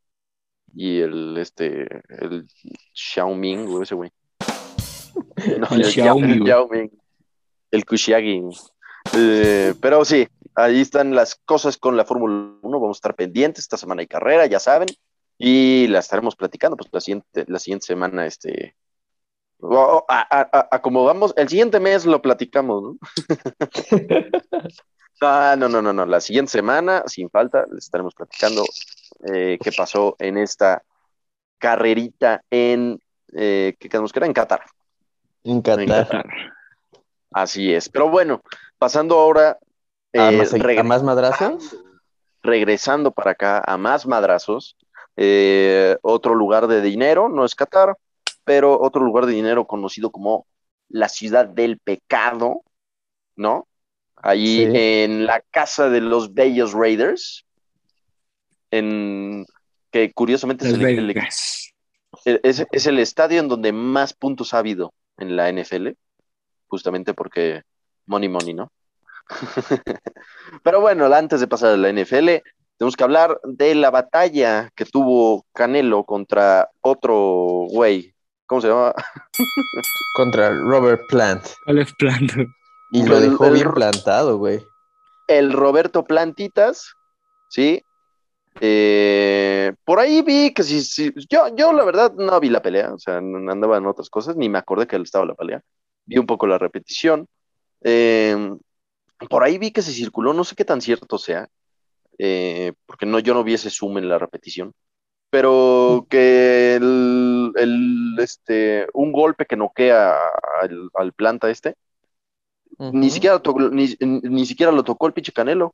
y 0.76 1.00
el 1.00 1.38
este 1.38 1.88
el 2.10 2.46
Xiaoming, 2.94 3.68
o 3.70 3.82
ese 3.84 3.96
güey. 3.96 4.12
No, 5.58 5.68
El 5.72 5.86
Xiaomi, 5.86 6.22
el 6.34 6.40
güey. 6.40 6.46
Xiaoming. 6.52 6.92
El 7.72 7.86
Kushiagi. 7.86 8.42
Eh, 9.16 9.74
pero 9.82 10.04
sí, 10.04 10.28
ahí 10.56 10.82
están 10.82 11.16
las 11.16 11.36
cosas 11.46 11.78
con 11.78 11.96
la 11.96 12.04
Fórmula 12.04 12.58
1. 12.62 12.80
Vamos 12.80 12.98
a 12.98 13.00
estar 13.00 13.16
pendientes. 13.16 13.64
Esta 13.64 13.78
semana 13.78 14.02
hay 14.02 14.08
carrera, 14.08 14.46
ya 14.48 14.60
saben. 14.60 14.90
Y 15.38 15.88
la 15.88 16.00
estaremos 16.00 16.36
platicando. 16.36 16.76
Pues 16.76 16.90
la 16.92 17.00
siguiente, 17.00 17.46
la 17.48 17.60
siguiente 17.60 17.86
semana, 17.86 18.26
este. 18.26 18.76
o- 19.60 20.04
a- 20.10 20.28
a- 20.30 20.50
a- 20.52 20.68
acomodamos. 20.72 21.34
El 21.38 21.48
siguiente 21.48 21.80
mes 21.80 22.06
lo 22.06 22.22
platicamos, 22.22 22.84
¿no? 22.84 22.98
Ah, 25.22 25.56
no, 25.58 25.68
no, 25.68 25.82
no, 25.82 25.92
no. 25.94 26.06
La 26.06 26.22
siguiente 26.22 26.52
semana, 26.52 27.04
sin 27.08 27.30
falta, 27.30 27.66
les 27.72 27.86
estaremos 27.86 28.14
platicando 28.16 28.64
eh, 29.34 29.58
qué 29.62 29.72
pasó 29.72 30.16
en 30.20 30.38
esta 30.38 30.84
carrerita 31.58 32.42
en. 32.50 33.00
Eh, 33.34 33.76
¿Qué 33.80 33.90
quedamos 33.90 34.12
que 34.14 34.20
era? 34.20 34.26
En 34.28 34.34
Qatar. 34.34 34.62
En 35.44 35.58
En 35.58 35.62
Qatar. 35.62 36.26
Así 37.32 37.74
es. 37.74 37.90
Pero 37.90 38.10
bueno, 38.10 38.42
pasando 38.78 39.20
ahora. 39.20 39.58
¿A, 40.18 40.32
eh, 40.32 40.38
más, 40.38 40.54
a 40.54 40.58
regresando- 40.58 40.84
más 40.90 41.04
madrazos? 41.04 41.78
regresando 42.42 43.12
para 43.12 43.32
acá 43.32 43.62
a 43.66 43.78
más 43.78 44.08
madrazos. 44.08 44.76
eh, 45.22 45.98
otro 46.02 46.34
lugar 46.34 46.68
de 46.68 46.82
dinero, 46.82 47.28
no 47.28 47.44
es 47.44 47.54
Qatar, 47.54 47.98
pero 48.46 48.80
otro 48.80 49.04
lugar 49.04 49.26
de 49.26 49.34
dinero 49.34 49.68
conocido 49.68 50.12
como 50.12 50.48
la 50.88 51.10
ciudad 51.10 51.46
del 51.46 51.78
pecado, 51.78 52.62
¿no? 53.36 53.68
Allí 54.22 54.66
Sí. 54.66 54.72
en 54.76 55.26
la 55.26 55.42
casa 55.52 55.90
de 55.90 56.02
los 56.02 56.34
Bellos 56.34 56.74
Raiders, 56.74 57.46
en, 58.72 59.46
que 59.92 60.12
curiosamente 60.14 60.68
es 60.68 60.74
el, 60.74 60.86
el- 60.86 61.08
Vegas. 61.08 61.74
es- 62.26 62.66
es 62.72 62.86
el 62.88 63.00
estadio 63.00 63.40
en 63.40 63.48
donde 63.48 63.72
más 63.72 64.14
puntos 64.14 64.54
ha 64.54 64.60
habido 64.60 64.94
en 65.18 65.36
la 65.36 65.50
NFL, 65.52 65.90
justamente 66.68 67.14
porque 67.14 67.62
money, 68.06 68.30
money, 68.30 68.54
¿no? 68.54 68.72
Pero 70.64 70.82
bueno, 70.82 71.06
antes 71.14 71.40
de 71.40 71.48
pasar 71.48 71.74
a 71.74 71.78
la 71.78 71.90
NFL, 71.90 72.42
tenemos 72.78 72.96
que 72.96 73.04
hablar 73.04 73.40
de 73.44 73.76
la 73.76 73.90
batalla 73.92 74.70
que 74.76 74.86
tuvo 74.86 75.46
Canelo 75.54 76.04
contra 76.04 76.70
otro 76.82 77.66
güey. 77.70 78.14
¿Cómo 78.46 78.62
se 78.62 78.68
llama? 78.68 78.94
Contra 80.16 80.50
Robert 80.50 81.02
Plant. 81.08 81.44
¿Cuál 81.66 81.80
es 81.80 81.94
plan? 81.94 82.28
Y 82.92 83.04
lo 83.04 83.20
dejó 83.20 83.46
el- 83.46 83.54
bien 83.54 83.74
plantado, 83.74 84.38
güey. 84.38 84.66
El 85.28 85.54
Roberto 85.54 86.04
Plantitas, 86.04 86.94
¿sí? 87.50 87.84
Eh, 88.62 89.74
por 89.86 90.00
ahí 90.00 90.22
vi 90.22 90.54
que 90.54 90.64
sí, 90.64 90.82
sí, 90.82 91.14
yo, 91.30 91.56
yo 91.56 91.72
la 91.72 91.84
verdad 91.86 92.14
no 92.16 92.40
vi 92.40 92.50
la 92.50 92.62
pelea, 92.62 92.94
o 92.94 93.00
sea, 93.00 93.18
andaba 93.18 93.78
en 93.78 93.86
otras 93.86 94.10
cosas, 94.10 94.36
ni 94.36 94.50
me 94.50 94.58
acordé 94.58 94.88
que 94.88 94.98
estaba 94.98 95.26
la 95.26 95.36
pelea. 95.36 95.62
Vi 96.06 96.18
un 96.18 96.26
poco 96.26 96.48
la 96.48 96.58
repetición. 96.58 97.28
Eh, 97.82 98.36
por 99.30 99.44
ahí 99.44 99.58
vi 99.58 99.72
que 99.72 99.82
se 99.82 99.92
circuló, 99.92 100.34
no 100.34 100.44
sé 100.44 100.56
qué 100.56 100.66
tan 100.66 100.82
cierto 100.82 101.18
sea, 101.18 101.48
eh, 102.18 102.74
porque 102.86 103.06
no, 103.06 103.20
yo 103.20 103.34
no 103.34 103.44
vi 103.44 103.54
ese 103.54 103.70
zoom 103.70 103.98
en 103.98 104.10
la 104.10 104.18
repetición, 104.18 104.74
pero 105.30 106.08
que 106.10 106.76
el, 106.76 107.52
el, 107.56 108.16
este, 108.20 108.88
un 108.94 109.12
golpe 109.12 109.46
que 109.46 109.56
noquea 109.56 110.18
al, 110.62 110.90
al 110.96 111.14
planta 111.14 111.50
este, 111.50 111.76
ni 112.80 113.10
siquiera 113.10 113.42
ni, 113.72 113.96
ni 114.00 114.46
siquiera 114.46 114.72
lo 114.72 114.84
tocó 114.84 115.08
el 115.08 115.14
pinche 115.14 115.32
Canelo. 115.32 115.74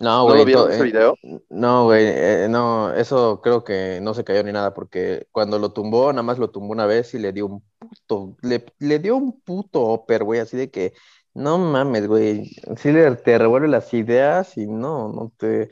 No, 0.00 0.18
¿No 0.18 0.24
güey. 0.24 0.38
lo 0.38 0.44
vieron 0.44 0.64
to- 0.64 0.70
ese 0.70 0.80
eh, 0.80 0.84
video? 0.84 1.16
No, 1.50 1.84
güey, 1.84 2.04
eh, 2.06 2.46
no, 2.50 2.92
eso 2.92 3.40
creo 3.40 3.62
que 3.62 4.00
no 4.02 4.12
se 4.12 4.24
cayó 4.24 4.42
ni 4.42 4.50
nada, 4.52 4.74
porque 4.74 5.28
cuando 5.30 5.58
lo 5.58 5.72
tumbó, 5.72 6.12
nada 6.12 6.24
más 6.24 6.38
lo 6.38 6.50
tumbó 6.50 6.72
una 6.72 6.86
vez 6.86 7.14
y 7.14 7.18
le 7.20 7.32
dio 7.32 7.46
un 7.46 7.62
puto, 7.78 8.36
le, 8.42 8.64
le 8.80 8.98
dio 8.98 9.16
un 9.16 9.40
puto 9.40 9.92
upper, 9.92 10.24
güey, 10.24 10.40
así 10.40 10.56
de 10.56 10.70
que, 10.70 10.94
no 11.32 11.58
mames, 11.58 12.08
güey, 12.08 12.50
sí 12.76 12.90
le, 12.90 13.14
te 13.16 13.38
revuelve 13.38 13.68
las 13.68 13.92
ideas 13.94 14.56
y 14.56 14.66
no, 14.66 15.08
no 15.12 15.32
te, 15.36 15.70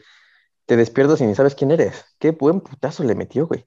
te 0.66 0.76
despiertas 0.76 1.20
y 1.20 1.26
ni 1.26 1.34
sabes 1.34 1.54
quién 1.56 1.72
eres. 1.72 2.04
Qué 2.20 2.30
buen 2.30 2.60
putazo 2.60 3.02
le 3.02 3.16
metió, 3.16 3.48
güey. 3.48 3.64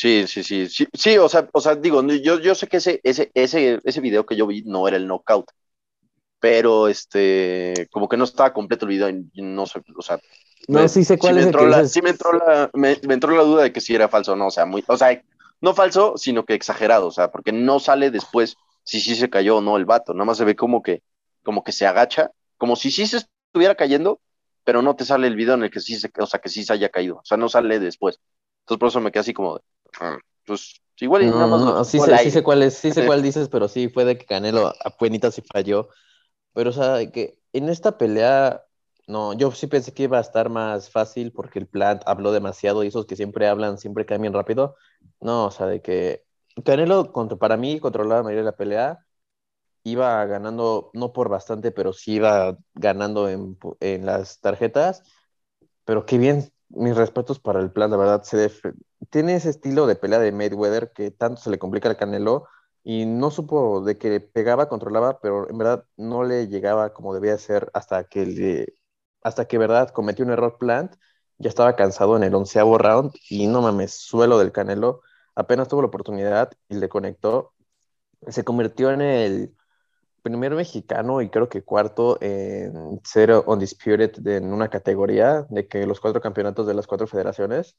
Sí, 0.00 0.26
sí, 0.26 0.42
sí, 0.42 0.66
sí, 0.68 0.86
sí, 0.94 1.18
o 1.18 1.28
sea, 1.28 1.46
o 1.52 1.60
sea, 1.60 1.74
digo, 1.76 2.02
yo, 2.02 2.38
yo 2.40 2.54
sé 2.54 2.66
que 2.68 2.78
ese, 2.78 3.00
ese, 3.02 3.30
ese, 3.34 3.80
ese 3.84 4.00
video 4.00 4.24
que 4.24 4.34
yo 4.36 4.46
vi 4.46 4.62
no 4.62 4.88
era 4.88 4.96
el 4.96 5.06
knockout, 5.06 5.46
pero 6.40 6.88
este, 6.88 7.88
como 7.92 8.08
que 8.08 8.16
no 8.16 8.24
estaba 8.24 8.52
completo 8.54 8.86
el 8.86 8.90
video, 8.92 9.10
y 9.10 9.42
no 9.42 9.66
sé, 9.66 9.82
o 9.96 10.02
sea, 10.02 10.18
No, 10.68 10.88
sí 10.88 11.04
sé 11.04 11.18
cuál 11.18 11.36
me 11.36 11.40
es 11.40 11.46
el 11.46 11.54
entró 11.54 11.66
la, 11.66 11.84
sí 11.86 12.02
me 12.02 12.10
entró 12.10 12.32
la, 12.34 12.70
me, 12.74 12.98
me 13.08 13.14
entró 13.14 13.36
la 13.36 13.42
duda 13.44 13.64
de 13.64 13.72
que 13.72 13.80
si 13.82 13.94
era 13.94 14.08
falso 14.08 14.32
o 14.34 14.36
no, 14.36 14.48
o 14.48 14.50
sea, 14.52 14.66
muy, 14.66 14.84
o 14.88 14.96
sea, 14.96 15.22
no 15.60 15.74
falso, 15.74 16.16
sino 16.18 16.44
que 16.46 16.54
exagerado, 16.54 17.08
o 17.08 17.12
sea, 17.12 17.30
porque 17.32 17.52
no 17.52 17.80
sale 17.80 18.10
después 18.10 18.56
si 18.84 19.00
sí 19.00 19.16
se 19.16 19.30
cayó 19.30 19.58
o 19.58 19.62
no 19.62 19.76
el 19.78 19.86
vato, 19.86 20.14
nada 20.14 20.26
más 20.26 20.38
se 20.38 20.44
ve 20.46 20.56
como 20.56 20.82
que, 20.82 21.02
como 21.44 21.64
que 21.64 21.72
se 21.72 21.86
agacha, 21.86 22.30
como 22.58 22.76
si 22.76 22.90
sí 22.92 23.06
se 23.06 23.18
estuviera 23.18 23.74
cayendo, 23.76 24.20
pero 24.64 24.82
no 24.82 24.96
te 24.96 25.04
sale 25.04 25.26
el 25.28 25.36
video 25.36 25.54
en 25.54 25.64
el 25.64 25.70
que 25.70 25.80
sí 25.80 25.96
se, 25.96 26.10
o 26.18 26.26
sea, 26.26 26.40
que 26.40 26.48
sí 26.50 26.64
se 26.64 26.72
haya 26.74 26.88
caído, 26.90 27.16
o 27.18 27.24
sea, 27.24 27.36
no 27.38 27.48
sale 27.48 27.80
después. 27.80 28.20
Entonces 28.62 28.78
por 28.78 28.88
eso 28.88 29.00
me 29.00 29.10
quedé 29.12 29.20
así 29.20 29.32
como 29.34 29.56
de, 29.56 29.62
"Ah, 29.79 29.79
pues 30.46 30.80
igual 31.00 31.28
No, 31.28 31.36
nada 31.36 31.48
más 31.48 31.66
no, 31.74 31.84
sí 31.84 32.00
sé, 32.00 32.16
sí 32.18 32.30
aire". 32.30 32.30
sé 32.30 32.42
cuál 32.42 32.62
es, 32.62 32.74
sí 32.78 32.92
sé 32.92 33.04
cuál 33.04 33.20
dices, 33.22 33.48
pero 33.50 33.68
sí 33.68 33.88
fue 33.90 34.04
de 34.06 34.16
que 34.16 34.24
Canelo 34.26 34.72
apenas 34.84 35.34
sí 35.34 35.42
falló. 35.52 35.88
Pero, 36.54 36.70
o 36.70 36.72
sea, 36.74 36.94
de 36.94 37.12
que 37.12 37.38
en 37.52 37.68
esta 37.70 37.98
pelea, 37.98 38.64
no, 39.08 39.34
yo 39.34 39.52
sí 39.52 39.66
pensé 39.68 39.94
que 39.94 40.04
iba 40.04 40.18
a 40.18 40.20
estar 40.22 40.50
más 40.50 40.90
fácil 40.90 41.32
porque 41.32 41.58
el 41.60 41.68
Plant 41.68 42.02
habló 42.06 42.32
demasiado 42.32 42.84
y 42.84 42.88
esos 42.88 43.06
que 43.06 43.16
siempre 43.16 43.48
hablan 43.48 43.78
siempre 43.78 44.06
caen 44.06 44.22
bien 44.22 44.34
rápido. 44.34 44.76
No, 45.20 45.46
o 45.46 45.50
sea, 45.52 45.66
de 45.66 45.82
que 45.82 46.24
Canelo, 46.64 47.12
contra, 47.12 47.38
para 47.38 47.56
mí, 47.58 47.80
controlaba 47.80 48.20
la 48.20 48.24
mayoría 48.24 48.42
de 48.44 48.52
la 48.52 48.56
pelea, 48.56 49.06
iba 49.84 50.24
ganando, 50.26 50.90
no 50.94 51.12
por 51.12 51.28
bastante, 51.30 51.72
pero 51.72 51.92
sí 51.92 52.14
iba 52.16 52.58
ganando 52.74 53.28
en, 53.28 53.58
en 53.80 54.06
las 54.06 54.40
tarjetas. 54.40 55.02
Pero 55.84 56.06
qué 56.06 56.18
bien, 56.18 56.52
mis 56.70 56.96
respetos 56.96 57.40
para 57.40 57.60
el 57.60 57.72
Plant, 57.72 57.92
la 57.92 57.96
verdad, 57.98 58.22
se 58.22 58.50
tiene 59.10 59.36
ese 59.36 59.50
estilo 59.50 59.86
de 59.86 59.96
pelea 59.96 60.18
de 60.18 60.32
Mayweather 60.32 60.92
que 60.92 61.10
tanto 61.10 61.40
se 61.40 61.50
le 61.50 61.58
complica 61.58 61.88
al 61.88 61.96
Canelo 61.96 62.46
y 62.82 63.06
no 63.06 63.30
supo 63.30 63.82
de 63.82 63.98
que 63.98 64.20
pegaba, 64.20 64.68
controlaba, 64.68 65.20
pero 65.20 65.48
en 65.50 65.58
verdad 65.58 65.84
no 65.96 66.24
le 66.24 66.48
llegaba 66.48 66.92
como 66.92 67.14
debía 67.14 67.36
ser 67.38 67.70
hasta 67.74 68.04
que 68.04 68.26
le, 68.26 68.74
hasta 69.22 69.46
que 69.46 69.58
verdad 69.58 69.90
cometió 69.90 70.24
un 70.24 70.32
error 70.32 70.58
Plant, 70.58 70.94
ya 71.38 71.48
estaba 71.48 71.76
cansado 71.76 72.16
en 72.16 72.22
el 72.24 72.34
onceavo 72.34 72.78
round 72.78 73.12
y 73.28 73.46
no 73.46 73.62
mames, 73.62 73.94
suelo 73.94 74.38
del 74.38 74.52
Canelo, 74.52 75.02
apenas 75.34 75.68
tuvo 75.68 75.82
la 75.82 75.88
oportunidad 75.88 76.52
y 76.68 76.76
le 76.76 76.88
conectó, 76.88 77.54
se 78.28 78.44
convirtió 78.44 78.90
en 78.92 79.00
el 79.00 79.56
primer 80.22 80.54
mexicano 80.54 81.22
y 81.22 81.30
creo 81.30 81.48
que 81.48 81.62
cuarto 81.62 82.18
en 82.20 83.00
ser 83.04 83.32
undisputed 83.46 84.26
en 84.26 84.52
una 84.52 84.68
categoría 84.68 85.46
de 85.50 85.68
que 85.68 85.86
los 85.86 86.00
cuatro 86.00 86.20
campeonatos 86.20 86.66
de 86.66 86.74
las 86.74 86.86
cuatro 86.86 87.06
federaciones. 87.06 87.76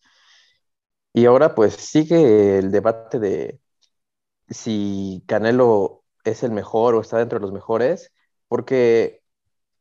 Y 1.14 1.26
ahora 1.26 1.56
pues 1.56 1.74
sigue 1.76 2.58
el 2.60 2.72
debate 2.72 3.20
de 3.20 3.60
si 4.50 5.24
Canelo 5.28 6.04
es 6.24 6.44
el 6.44 6.52
mejor 6.52 6.96
o 6.96 7.02
está 7.02 7.18
dentro 7.20 7.40
de 7.40 7.44
los 7.44 7.54
mejores, 7.54 8.14
porque 8.48 9.24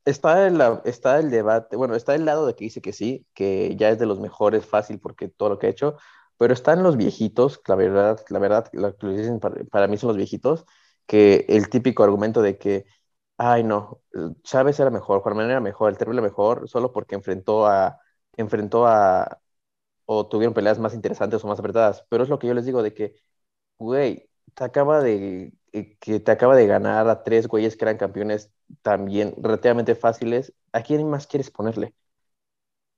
está 0.04 0.46
el, 0.46 0.60
está 0.84 1.18
el 1.20 1.30
debate, 1.30 1.76
bueno, 1.76 1.94
está 1.96 2.14
el 2.14 2.24
lado 2.24 2.46
de 2.46 2.54
que 2.54 2.64
dice 2.64 2.80
que 2.82 2.92
sí, 2.92 3.26
que 3.34 3.76
ya 3.76 3.90
es 3.90 3.98
de 3.98 4.06
los 4.06 4.20
mejores 4.20 4.66
fácil 4.66 5.00
porque 5.00 5.28
todo 5.28 5.50
lo 5.50 5.58
que 5.58 5.68
ha 5.68 5.70
hecho, 5.70 5.96
pero 6.38 6.54
están 6.54 6.82
los 6.82 6.96
viejitos, 6.96 7.60
la 7.68 7.74
verdad, 7.76 8.20
la 8.30 8.38
verdad, 8.38 8.68
lo 8.72 8.96
que 8.96 9.08
dicen 9.08 9.40
para, 9.40 9.64
para 9.66 9.88
mí 9.88 9.96
son 9.98 10.08
los 10.08 10.16
viejitos, 10.16 10.64
que 11.06 11.46
el 11.48 11.68
típico 11.70 12.04
argumento 12.04 12.42
de 12.42 12.58
que, 12.58 12.84
ay 13.38 13.64
no, 13.64 14.02
Chávez 14.42 14.78
era 14.80 14.90
mejor, 14.90 15.20
Juan 15.22 15.36
Manuel 15.36 15.52
era 15.52 15.60
mejor, 15.60 15.90
el 15.90 15.98
Terrible 15.98 16.22
mejor, 16.22 16.68
solo 16.68 16.92
porque 16.92 17.14
enfrentó 17.14 17.66
a, 17.66 17.98
enfrentó 18.36 18.86
a, 18.86 19.40
o 20.06 20.26
tuvieron 20.28 20.54
peleas 20.54 20.78
más 20.78 20.94
interesantes 20.94 21.44
o 21.44 21.48
más 21.48 21.58
apretadas, 21.60 22.04
pero 22.08 22.24
es 22.24 22.28
lo 22.30 22.38
que 22.38 22.46
yo 22.48 22.54
les 22.54 22.66
digo 22.66 22.82
de 22.82 22.94
que, 22.94 23.14
güey, 23.78 24.30
te 24.54 24.64
acaba 24.64 25.00
de, 25.02 25.52
eh, 25.72 25.98
que 26.00 26.20
te 26.20 26.32
acaba 26.32 26.56
de 26.56 26.66
ganar 26.68 27.08
a 27.08 27.22
tres 27.24 27.48
güeyes 27.48 27.76
que 27.76 27.84
eran 27.86 27.98
campeones 27.98 28.52
también 28.82 29.34
relativamente 29.38 29.94
fáciles, 29.96 30.54
¿a 30.72 30.82
quién 30.82 31.08
más 31.10 31.26
quieres 31.26 31.50
ponerle? 31.50 31.94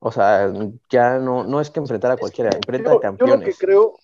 O 0.04 0.10
sea, 0.10 0.52
ya 0.90 1.18
no, 1.18 1.44
no 1.44 1.60
es 1.60 1.70
que 1.70 1.78
enfrentar 1.78 2.10
a 2.10 2.16
cualquiera, 2.16 2.50
enfrenta 2.52 2.90
yo, 2.90 2.96
a 2.96 3.00
campeones. 3.00 3.34
Yo 3.34 3.38
lo 3.38 3.44
que 3.44 3.54
creo, 3.54 3.98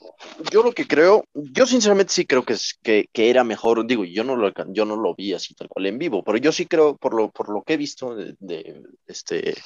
yo 0.53 0.63
lo 0.63 0.73
que 0.73 0.87
creo, 0.87 1.25
yo 1.35 1.67
sinceramente 1.67 2.13
sí 2.13 2.25
creo 2.25 2.45
que, 2.45 2.53
es, 2.53 2.79
que, 2.85 3.09
que, 3.13 3.31
era 3.31 3.43
mejor, 3.43 3.85
digo, 3.85 4.05
yo 4.05 4.23
no, 4.23 4.37
lo, 4.37 4.53
yo 4.69 4.85
no 4.85 4.95
lo 4.95 5.17
vi 5.17 5.35
así 5.35 5.55
tal 5.55 5.69
cual 5.69 5.87
en 5.87 5.99
vivo, 5.99 6.23
pero 6.23 6.39
yo 6.39 6.53
sí 6.53 6.67
creo, 6.67 6.97
por 6.97 7.15
lo, 7.15 7.31
por 7.33 7.49
lo 7.49 7.63
que 7.63 7.75
he 7.75 7.77
visto 7.77 8.15
de, 8.15 8.37
de 8.39 8.81
este, 9.09 9.57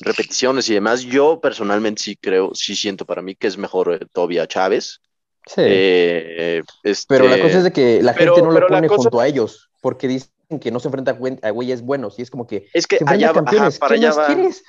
repeticiones 0.00 0.68
y 0.70 0.74
demás, 0.74 1.00
yo 1.00 1.40
personalmente 1.40 2.02
sí 2.02 2.16
creo, 2.16 2.54
sí 2.54 2.76
siento 2.76 3.04
para 3.04 3.20
mí 3.20 3.34
que 3.34 3.48
es 3.48 3.58
mejor 3.58 3.92
eh, 3.94 4.06
Tobia 4.12 4.46
Chávez. 4.46 5.00
Sí. 5.44 5.62
Eh, 5.64 6.62
este, 6.84 7.06
pero 7.08 7.26
la 7.28 7.40
cosa 7.40 7.58
es 7.58 7.64
de 7.64 7.72
que 7.72 8.00
la 8.00 8.14
pero, 8.14 8.36
gente 8.36 8.46
no 8.46 8.52
lo 8.52 8.64
pone 8.64 8.86
cosa- 8.86 9.02
junto 9.02 9.18
a 9.18 9.26
ellos, 9.26 9.70
porque 9.80 10.06
dicen 10.06 10.30
que 10.60 10.70
no 10.70 10.78
se 10.78 10.86
enfrenta 10.86 11.10
a 11.10 11.18
güey- 11.18 11.40
a 11.42 11.50
güeyes 11.50 11.82
buenos, 11.82 12.16
y 12.20 12.22
es 12.22 12.30
como 12.30 12.46
que 12.46 12.68
es 12.72 12.86
que 12.86 13.00
allá 13.04 13.30
ajá, 13.30 13.42
para 13.42 13.70
¿qué 13.88 13.94
allá 14.06 14.12
va. 14.12 14.26
quieres? 14.28 14.62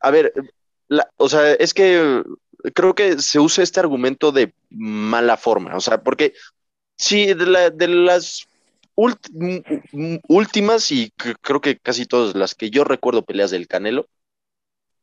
A 0.00 0.10
ver, 0.10 0.32
o 1.16 1.28
sea, 1.28 1.52
es 1.54 1.74
que 1.74 2.22
creo 2.74 2.94
que 2.94 3.18
se 3.18 3.38
usa 3.40 3.64
este 3.64 3.80
argumento 3.80 4.32
de 4.32 4.52
mala 4.70 5.36
forma, 5.36 5.76
o 5.76 5.80
sea, 5.80 6.02
porque 6.02 6.34
sí, 6.96 7.34
de, 7.34 7.46
la- 7.46 7.70
de 7.70 7.88
las 7.88 8.46
últimas 10.28 10.90
y 10.92 11.10
creo 11.42 11.60
que 11.60 11.78
casi 11.78 12.06
todas 12.06 12.34
las 12.34 12.54
que 12.54 12.70
yo 12.70 12.84
recuerdo 12.84 13.24
peleas 13.24 13.50
del 13.50 13.68
Canelo, 13.68 14.06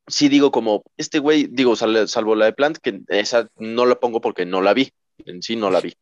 sí 0.08 0.30
digo 0.30 0.52
como, 0.52 0.84
este 0.98 1.20
güey, 1.20 1.48
digo, 1.50 1.76
sal- 1.76 2.08
salvo 2.08 2.36
la 2.36 2.46
de 2.46 2.54
Plant, 2.54 2.78
que 2.78 3.02
esa 3.10 3.48
no 3.58 3.86
la 3.86 4.00
pongo 4.00 4.22
porque 4.22 4.46
no 4.46 4.62
la 4.62 4.74
vi, 4.74 4.92
en 5.26 5.42
sí 5.42 5.56
no 5.56 5.70
la 5.72 5.82
vi. 5.82 5.94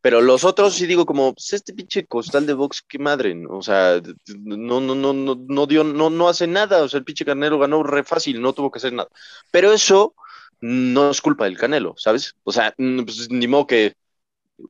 Pero 0.00 0.20
los 0.20 0.44
otros 0.44 0.74
sí 0.74 0.86
digo 0.86 1.04
como, 1.04 1.34
pues 1.34 1.52
este 1.52 1.72
pinche 1.72 2.06
costal 2.06 2.46
de 2.46 2.54
box, 2.54 2.82
qué 2.86 2.98
madre, 2.98 3.34
o 3.48 3.62
sea, 3.62 4.00
no, 4.36 4.80
no, 4.80 4.94
no, 4.94 5.12
no, 5.12 5.36
no 5.48 5.66
dio, 5.66 5.82
no, 5.84 6.10
no 6.10 6.28
hace 6.28 6.46
nada, 6.46 6.82
o 6.82 6.88
sea, 6.88 6.98
el 6.98 7.04
pinche 7.04 7.24
Canelo 7.24 7.58
ganó 7.58 7.82
re 7.82 8.04
fácil, 8.04 8.40
no 8.40 8.52
tuvo 8.52 8.70
que 8.70 8.78
hacer 8.78 8.92
nada. 8.92 9.08
Pero 9.50 9.72
eso 9.72 10.14
no 10.60 11.10
es 11.10 11.20
culpa 11.20 11.44
del 11.44 11.58
Canelo, 11.58 11.94
¿sabes? 11.96 12.36
O 12.44 12.52
sea, 12.52 12.74
pues, 12.76 13.30
ni 13.30 13.48
modo 13.48 13.66
que, 13.66 13.94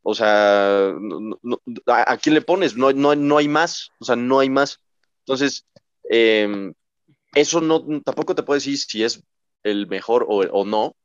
o 0.02 0.14
sea, 0.14 0.94
¿a, 1.86 2.16
quién 2.16 2.34
le 2.34 2.42
pones? 2.42 2.76
No, 2.76 2.92
no, 2.92 3.14
no 3.14 3.38
hay 3.38 3.48
más, 3.48 3.90
o 3.98 4.04
sea, 4.04 4.16
no 4.16 4.40
hay 4.40 4.48
más. 4.48 4.80
Entonces, 5.20 5.66
eh, 6.10 6.72
eso 7.34 7.60
no, 7.60 7.84
tampoco 8.02 8.34
te 8.34 8.42
puedo 8.42 8.56
decir 8.56 8.78
si 8.78 9.04
es 9.04 9.22
el 9.62 9.86
mejor 9.86 10.24
o, 10.28 10.38
o 10.40 10.64
no, 10.64 10.96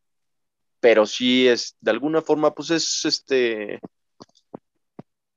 pero 0.79 1.05
sí 1.05 1.47
es, 1.47 1.75
de 1.81 1.91
alguna 1.91 2.21
forma, 2.21 2.53
pues 2.53 2.71
es 2.71 3.05
este 3.05 3.79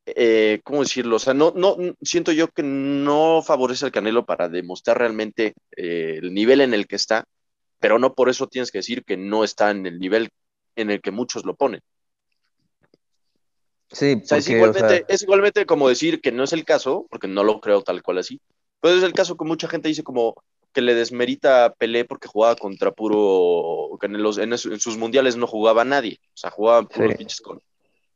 eh, 0.06 0.60
¿cómo 0.64 0.82
decirlo? 0.82 1.16
O 1.16 1.18
sea, 1.18 1.34
no, 1.34 1.52
no, 1.56 1.76
siento 2.02 2.32
yo 2.32 2.48
que 2.48 2.62
no 2.62 3.42
favorece 3.42 3.86
al 3.86 3.92
Canelo 3.92 4.26
para 4.26 4.48
demostrar 4.48 4.98
realmente 4.98 5.54
eh, 5.76 6.18
el 6.22 6.34
nivel 6.34 6.60
en 6.60 6.74
el 6.74 6.86
que 6.86 6.96
está, 6.96 7.24
pero 7.78 7.98
no 7.98 8.14
por 8.14 8.28
eso 8.28 8.46
tienes 8.46 8.70
que 8.70 8.78
decir 8.78 9.04
que 9.04 9.16
no 9.16 9.44
está 9.44 9.70
en 9.70 9.86
el 9.86 9.98
nivel 9.98 10.30
en 10.76 10.90
el 10.90 11.00
que 11.00 11.10
muchos 11.10 11.44
lo 11.44 11.54
ponen. 11.54 11.80
Sí, 13.90 14.20
o 14.22 14.26
sea, 14.26 14.38
es, 14.38 14.48
igualmente, 14.48 15.04
es 15.08 15.22
igualmente 15.22 15.66
como 15.66 15.88
decir 15.88 16.20
que 16.20 16.32
no 16.32 16.44
es 16.44 16.52
el 16.52 16.64
caso, 16.64 17.06
porque 17.10 17.28
no 17.28 17.44
lo 17.44 17.60
creo 17.60 17.82
tal 17.82 18.02
cual 18.02 18.18
así, 18.18 18.40
pero 18.80 18.96
es 18.96 19.02
el 19.04 19.12
caso 19.12 19.36
que 19.36 19.44
mucha 19.44 19.68
gente 19.68 19.88
dice 19.88 20.02
como 20.02 20.34
que 20.72 20.82
le 20.82 20.94
desmerita 20.94 21.66
a 21.66 21.72
Pelé 21.72 22.04
porque 22.04 22.28
jugaba 22.28 22.56
contra 22.56 22.90
puro, 22.90 23.96
que 24.00 24.06
en, 24.06 24.22
los, 24.22 24.36
en, 24.38 24.58
sus 24.58 24.98
mundiales 24.98 25.36
no 25.36 25.46
jugaba 25.46 25.84
nadie, 25.84 26.18
o 26.22 26.36
sea, 26.36 26.50
jugaban 26.50 26.88
puros 26.88 27.14
pinches 27.14 27.40
con... 27.40 27.62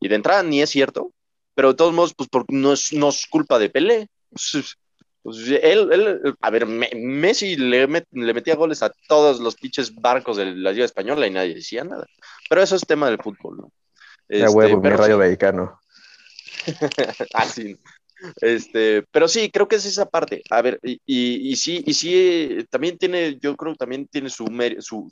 Y 0.01 0.09
de 0.09 0.17
entrada 0.17 0.43
ni 0.43 0.61
es 0.61 0.71
cierto, 0.71 1.13
pero 1.59 1.71
de 1.71 1.75
todos 1.75 1.93
modos, 1.93 2.15
pues 2.15 2.29
porque 2.29 2.55
no 2.55 2.73
es, 2.73 2.93
no 2.93 3.09
es 3.09 3.27
culpa 3.27 3.59
de 3.59 3.69
Pelé. 3.69 4.07
Pues, 4.31 4.77
pues 5.25 5.39
él, 5.49 5.89
él, 5.93 6.37
a 6.41 6.51
ver, 6.51 6.67
Messi 6.67 7.57
le, 7.57 7.85
le, 8.13 8.33
metía 8.33 8.55
goles 8.55 8.81
a 8.85 8.93
todos 9.09 9.41
los 9.41 9.57
pinches 9.57 9.93
barcos 9.93 10.37
de 10.37 10.55
la 10.55 10.71
Liga 10.71 10.85
Española 10.85 11.27
y 11.27 11.33
nadie 11.33 11.57
decía 11.57 11.83
nada. 11.83 12.07
Pero 12.49 12.63
eso 12.63 12.77
es 12.77 12.83
tema 12.87 13.11
del 13.11 13.19
fútbol, 13.21 13.57
¿no? 13.57 13.73
Este, 14.29 14.49
huevo, 14.49 14.81
mi 14.81 14.89
rayo 14.89 15.19
mexicano. 15.19 15.81
Así. 17.35 17.77
Este, 18.41 19.03
pero 19.11 19.27
sí, 19.27 19.51
creo 19.51 19.67
que 19.67 19.77
es 19.77 19.85
esa 19.85 20.09
parte. 20.09 20.45
A 20.51 20.63
ver, 20.63 20.79
y, 20.85 21.01
y, 21.07 21.57
sí, 21.57 21.83
y 21.85 21.95
sí, 21.95 22.67
también 22.71 22.99
tiene, 22.99 23.37
yo 23.41 23.57
creo 23.57 23.73
que 23.73 23.79
también 23.79 24.07
tiene 24.07 24.31
su, 24.31 24.47
su, 24.79 25.11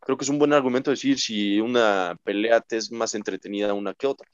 creo 0.00 0.16
que 0.16 0.24
es 0.24 0.30
un 0.30 0.40
buen 0.40 0.52
argumento 0.52 0.90
decir 0.90 1.20
si 1.20 1.60
una 1.60 2.16
pelea 2.24 2.60
te 2.60 2.76
es 2.76 2.90
más 2.90 3.14
entretenida 3.14 3.72
una 3.72 3.94
que 3.94 4.08
otra. 4.08 4.28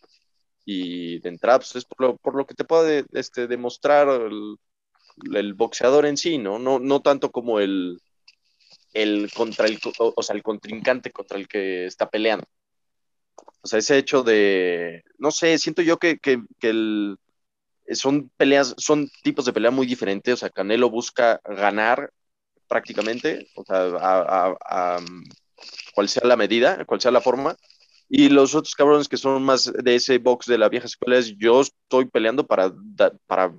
Y 0.64 1.18
de 1.20 1.28
entrada, 1.28 1.58
pues 1.58 1.76
es 1.76 1.84
por 1.84 2.00
lo, 2.00 2.16
por 2.18 2.36
lo 2.36 2.46
que 2.46 2.54
te 2.54 2.64
puede 2.64 3.04
este, 3.12 3.46
demostrar 3.46 4.08
el, 4.08 4.56
el, 5.34 5.54
boxeador 5.54 6.06
en 6.06 6.16
sí, 6.16 6.38
¿no? 6.38 6.58
No, 6.58 6.78
no 6.78 7.02
tanto 7.02 7.32
como 7.32 7.58
el, 7.60 8.00
el 8.92 9.30
contra 9.32 9.66
el, 9.66 9.78
o 9.98 10.22
sea, 10.22 10.36
el 10.36 10.42
contrincante 10.42 11.10
contra 11.10 11.38
el 11.38 11.48
que 11.48 11.86
está 11.86 12.08
peleando. 12.08 12.46
O 13.62 13.68
sea, 13.68 13.78
ese 13.78 13.96
hecho 13.96 14.22
de, 14.22 15.04
no 15.18 15.30
sé, 15.30 15.58
siento 15.58 15.82
yo 15.82 15.98
que, 15.98 16.18
que, 16.18 16.42
el, 16.62 17.16
son 17.92 18.30
peleas, 18.36 18.74
son 18.78 19.08
tipos 19.22 19.44
de 19.44 19.52
pelea 19.52 19.70
muy 19.70 19.86
diferentes. 19.86 20.34
O 20.34 20.36
sea, 20.36 20.50
Canelo 20.50 20.90
busca 20.90 21.40
ganar 21.44 22.12
prácticamente, 22.68 23.48
o 23.54 23.64
sea, 23.64 23.76
a, 24.00 24.56
a, 24.64 25.00
cual 25.94 26.08
sea 26.08 26.26
la 26.26 26.36
medida, 26.36 26.84
cual 26.86 27.00
sea 27.00 27.10
la 27.10 27.20
forma. 27.20 27.56
Y 28.14 28.28
los 28.28 28.54
otros 28.54 28.74
cabrones 28.74 29.08
que 29.08 29.16
son 29.16 29.42
más 29.42 29.72
de 29.72 29.94
ese 29.94 30.18
box 30.18 30.44
de 30.44 30.58
la 30.58 30.68
vieja 30.68 30.84
escuela 30.84 31.16
es 31.16 31.34
yo 31.38 31.62
estoy 31.62 32.04
peleando 32.04 32.46
para, 32.46 32.70
para 33.26 33.54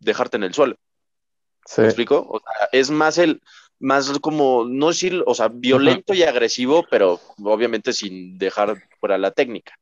dejarte 0.00 0.36
en 0.36 0.42
el 0.42 0.54
suelo. 0.54 0.74
¿Me 1.78 1.84
explico? 1.84 2.26
O 2.28 2.40
sea, 2.40 2.68
es 2.72 2.90
más 2.90 3.16
el, 3.16 3.40
más 3.78 4.18
como, 4.18 4.64
no 4.64 4.88
decir, 4.88 5.22
o 5.24 5.36
sea, 5.36 5.46
violento 5.46 6.14
y 6.14 6.24
agresivo, 6.24 6.84
pero 6.90 7.20
obviamente 7.40 7.92
sin 7.92 8.36
dejar 8.38 8.76
fuera 8.98 9.18
la 9.18 9.30
técnica. 9.30 9.78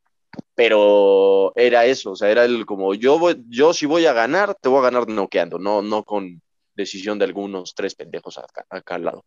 Pero 0.55 1.55
era 1.57 1.87
eso, 1.87 2.11
o 2.11 2.17
sea, 2.17 2.29
era 2.29 2.45
el 2.45 2.67
como, 2.67 2.93
yo, 2.93 3.19
voy, 3.19 3.43
yo 3.49 3.73
si 3.73 3.87
voy 3.87 4.05
a 4.05 4.13
ganar, 4.13 4.55
te 4.61 4.69
voy 4.69 4.81
a 4.81 4.91
ganar 4.91 5.09
noqueando, 5.09 5.59
no, 5.59 5.81
no 5.81 6.05
con 6.05 6.43
decisión 6.75 7.19
de 7.19 7.25
algunos 7.25 7.75
tres 7.75 7.95
pendejos 7.95 8.37
acá, 8.37 8.67
acá 8.69 8.97
al 8.97 9.05
lado. 9.05 9.25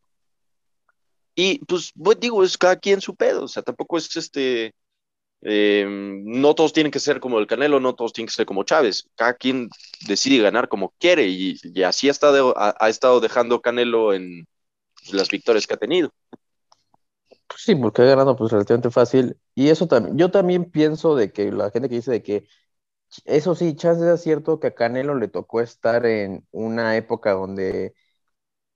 Y 1.39 1.63
pues, 1.65 1.93
digo, 2.19 2.43
es 2.43 2.57
cada 2.57 2.77
quien 2.77 2.99
su 2.99 3.15
pedo, 3.15 3.43
o 3.43 3.47
sea, 3.47 3.61
tampoco 3.61 3.99
es 3.99 4.15
este, 4.17 4.73
eh, 5.41 5.85
no 5.87 6.55
todos 6.55 6.73
tienen 6.73 6.91
que 6.91 6.99
ser 6.99 7.19
como 7.19 7.37
el 7.37 7.45
Canelo, 7.45 7.79
no 7.79 7.93
todos 7.93 8.11
tienen 8.11 8.27
que 8.27 8.33
ser 8.33 8.47
como 8.47 8.63
Chávez. 8.63 9.07
Cada 9.15 9.35
quien 9.35 9.69
decide 10.07 10.41
ganar 10.41 10.67
como 10.67 10.95
quiere 10.97 11.27
y, 11.27 11.59
así 11.83 12.07
ha 12.07 12.11
estado, 12.11 12.55
ha, 12.57 12.89
estado 12.89 13.19
dejando 13.19 13.61
Canelo 13.61 14.15
en 14.15 14.47
las 15.11 15.29
victorias 15.29 15.67
que 15.67 15.75
ha 15.75 15.77
tenido. 15.77 16.11
Sí, 17.55 17.75
porque 17.75 18.01
ha 18.01 18.05
ganado 18.05 18.35
pues 18.35 18.51
relativamente 18.51 18.89
fácil. 18.89 19.37
Y 19.53 19.69
eso 19.69 19.87
también, 19.87 20.17
yo 20.17 20.31
también 20.31 20.65
pienso 20.71 21.15
de 21.15 21.31
que 21.31 21.51
la 21.51 21.69
gente 21.69 21.87
que 21.87 21.95
dice 21.95 22.11
de 22.11 22.23
que, 22.23 22.47
eso 23.25 23.53
sí, 23.53 23.75
chance 23.75 24.11
es 24.11 24.23
cierto 24.23 24.59
que 24.59 24.67
a 24.67 24.73
Canelo 24.73 25.13
le 25.13 25.27
tocó 25.27 25.61
estar 25.61 26.03
en 26.07 26.47
una 26.51 26.97
época 26.97 27.33
donde 27.33 27.93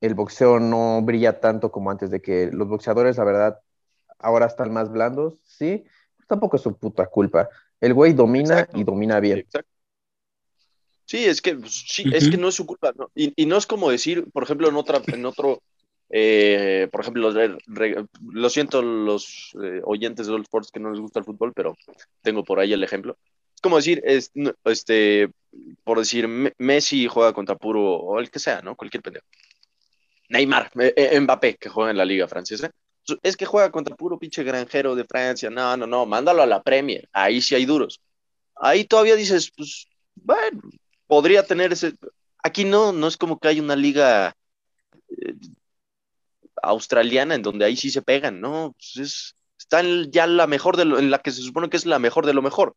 el 0.02 0.16
boxeo 0.16 0.60
no 0.60 1.02
brilla 1.04 1.40
tanto 1.40 1.72
como 1.72 1.92
antes, 1.92 2.10
de 2.10 2.22
que 2.22 2.50
los 2.52 2.68
boxeadores, 2.68 3.18
la 3.18 3.24
verdad, 3.24 3.60
ahora 4.20 4.48
están 4.48 4.74
más 4.74 4.92
blandos, 4.92 5.40
sí, 5.46 5.84
tampoco 6.28 6.58
es 6.58 6.64
su 6.64 6.76
puta 6.76 7.06
culpa. 7.08 7.50
El 7.80 7.94
güey 7.94 8.14
domina 8.14 8.68
y 8.74 8.84
domina 8.84 9.20
bien. 9.20 9.46
Sí, 11.06 11.26
es 11.26 11.42
que, 11.42 11.56
pues, 11.56 11.84
sí, 11.88 12.06
es 12.14 12.30
que 12.30 12.38
no 12.38 12.48
es 12.48 12.56
su 12.56 12.66
culpa. 12.66 12.94
¿no? 12.96 13.12
Y, 13.16 13.46
no 13.46 13.58
es 13.58 13.68
como 13.68 13.92
decir, 13.92 14.26
por 14.32 14.44
ejemplo, 14.44 14.70
en, 14.70 14.76
otra, 14.76 15.02
en 15.08 15.26
otro, 15.26 15.62
eh, 16.10 16.88
por 16.92 17.02
ejemplo, 17.02 17.32
lo 17.32 18.50
siento 18.50 18.82
los 18.82 19.52
eh, 19.62 19.82
oyentes 19.84 20.28
de 20.28 20.34
All 20.34 20.42
Sports 20.42 20.72
que 20.72 20.80
no 20.80 20.90
les 20.90 21.00
gusta 21.00 21.20
el 21.20 21.26
fútbol, 21.26 21.54
pero 21.54 21.76
tengo 22.22 22.44
por 22.44 22.60
ahí 22.60 22.74
el 22.74 22.84
ejemplo. 22.84 23.18
Es 23.54 23.62
como 23.62 23.76
decir, 23.76 24.02
es, 24.06 24.32
este, 24.64 25.32
por 25.84 26.00
decir, 26.00 26.28
Messi 26.58 27.08
juega 27.08 27.34
contra 27.34 27.56
puro, 27.56 27.98
o 27.98 28.20
el 28.20 28.32
que 28.32 28.40
sea, 28.40 28.62
¿no? 28.62 28.76
Cualquier 28.76 29.04
pendejo. 29.04 29.26
Neymar, 30.32 30.72
eh, 30.80 31.20
Mbappé, 31.20 31.58
que 31.58 31.70
juega 31.70 31.92
en 31.92 31.98
la 31.98 32.06
liga 32.06 32.28
francesa 32.28 32.72
es 33.24 33.38
que 33.38 33.46
juega 33.46 33.72
contra 33.72 33.96
puro 33.96 34.20
pinche 34.20 34.44
granjero 34.44 34.96
de 34.96 35.06
Francia. 35.06 35.50
No, 35.50 35.76
no, 35.78 35.88
no, 35.88 36.06
mándalo 36.06 36.42
a 36.42 36.46
la 36.46 36.62
Premier. 36.62 37.10
Ahí 37.12 37.42
sí 37.42 37.56
hay 37.56 37.66
duros. 37.66 38.02
Ahí 38.56 38.86
todavía 38.86 39.16
dices, 39.16 39.52
pues, 39.56 39.88
bueno, 40.16 40.62
podría 41.08 41.46
tener 41.46 41.74
ese. 41.74 41.96
Aquí 42.44 42.66
no, 42.66 42.92
no 42.94 43.08
es 43.08 43.18
como 43.18 43.40
que 43.40 43.48
hay 43.50 43.60
una 43.60 43.76
liga 43.76 44.36
eh, 45.10 45.36
australiana 46.64 47.36
en 47.36 47.42
donde 47.42 47.66
ahí 47.66 47.76
sí 47.76 47.90
se 47.92 48.02
pegan, 48.02 48.40
¿no? 48.42 48.76
Pues 48.78 48.98
es, 48.98 49.36
está 49.58 49.82
ya 50.10 50.28
la 50.28 50.48
mejor 50.48 50.78
de 50.78 50.86
lo, 50.86 51.00
en 51.00 51.12
la 51.12 51.20
que 51.20 51.32
se 51.32 51.42
supone 51.42 51.70
que 51.70 51.78
es 51.78 51.86
la 51.86 52.00
mejor 52.00 52.26
de 52.26 52.34
lo 52.34 52.42
mejor. 52.42 52.76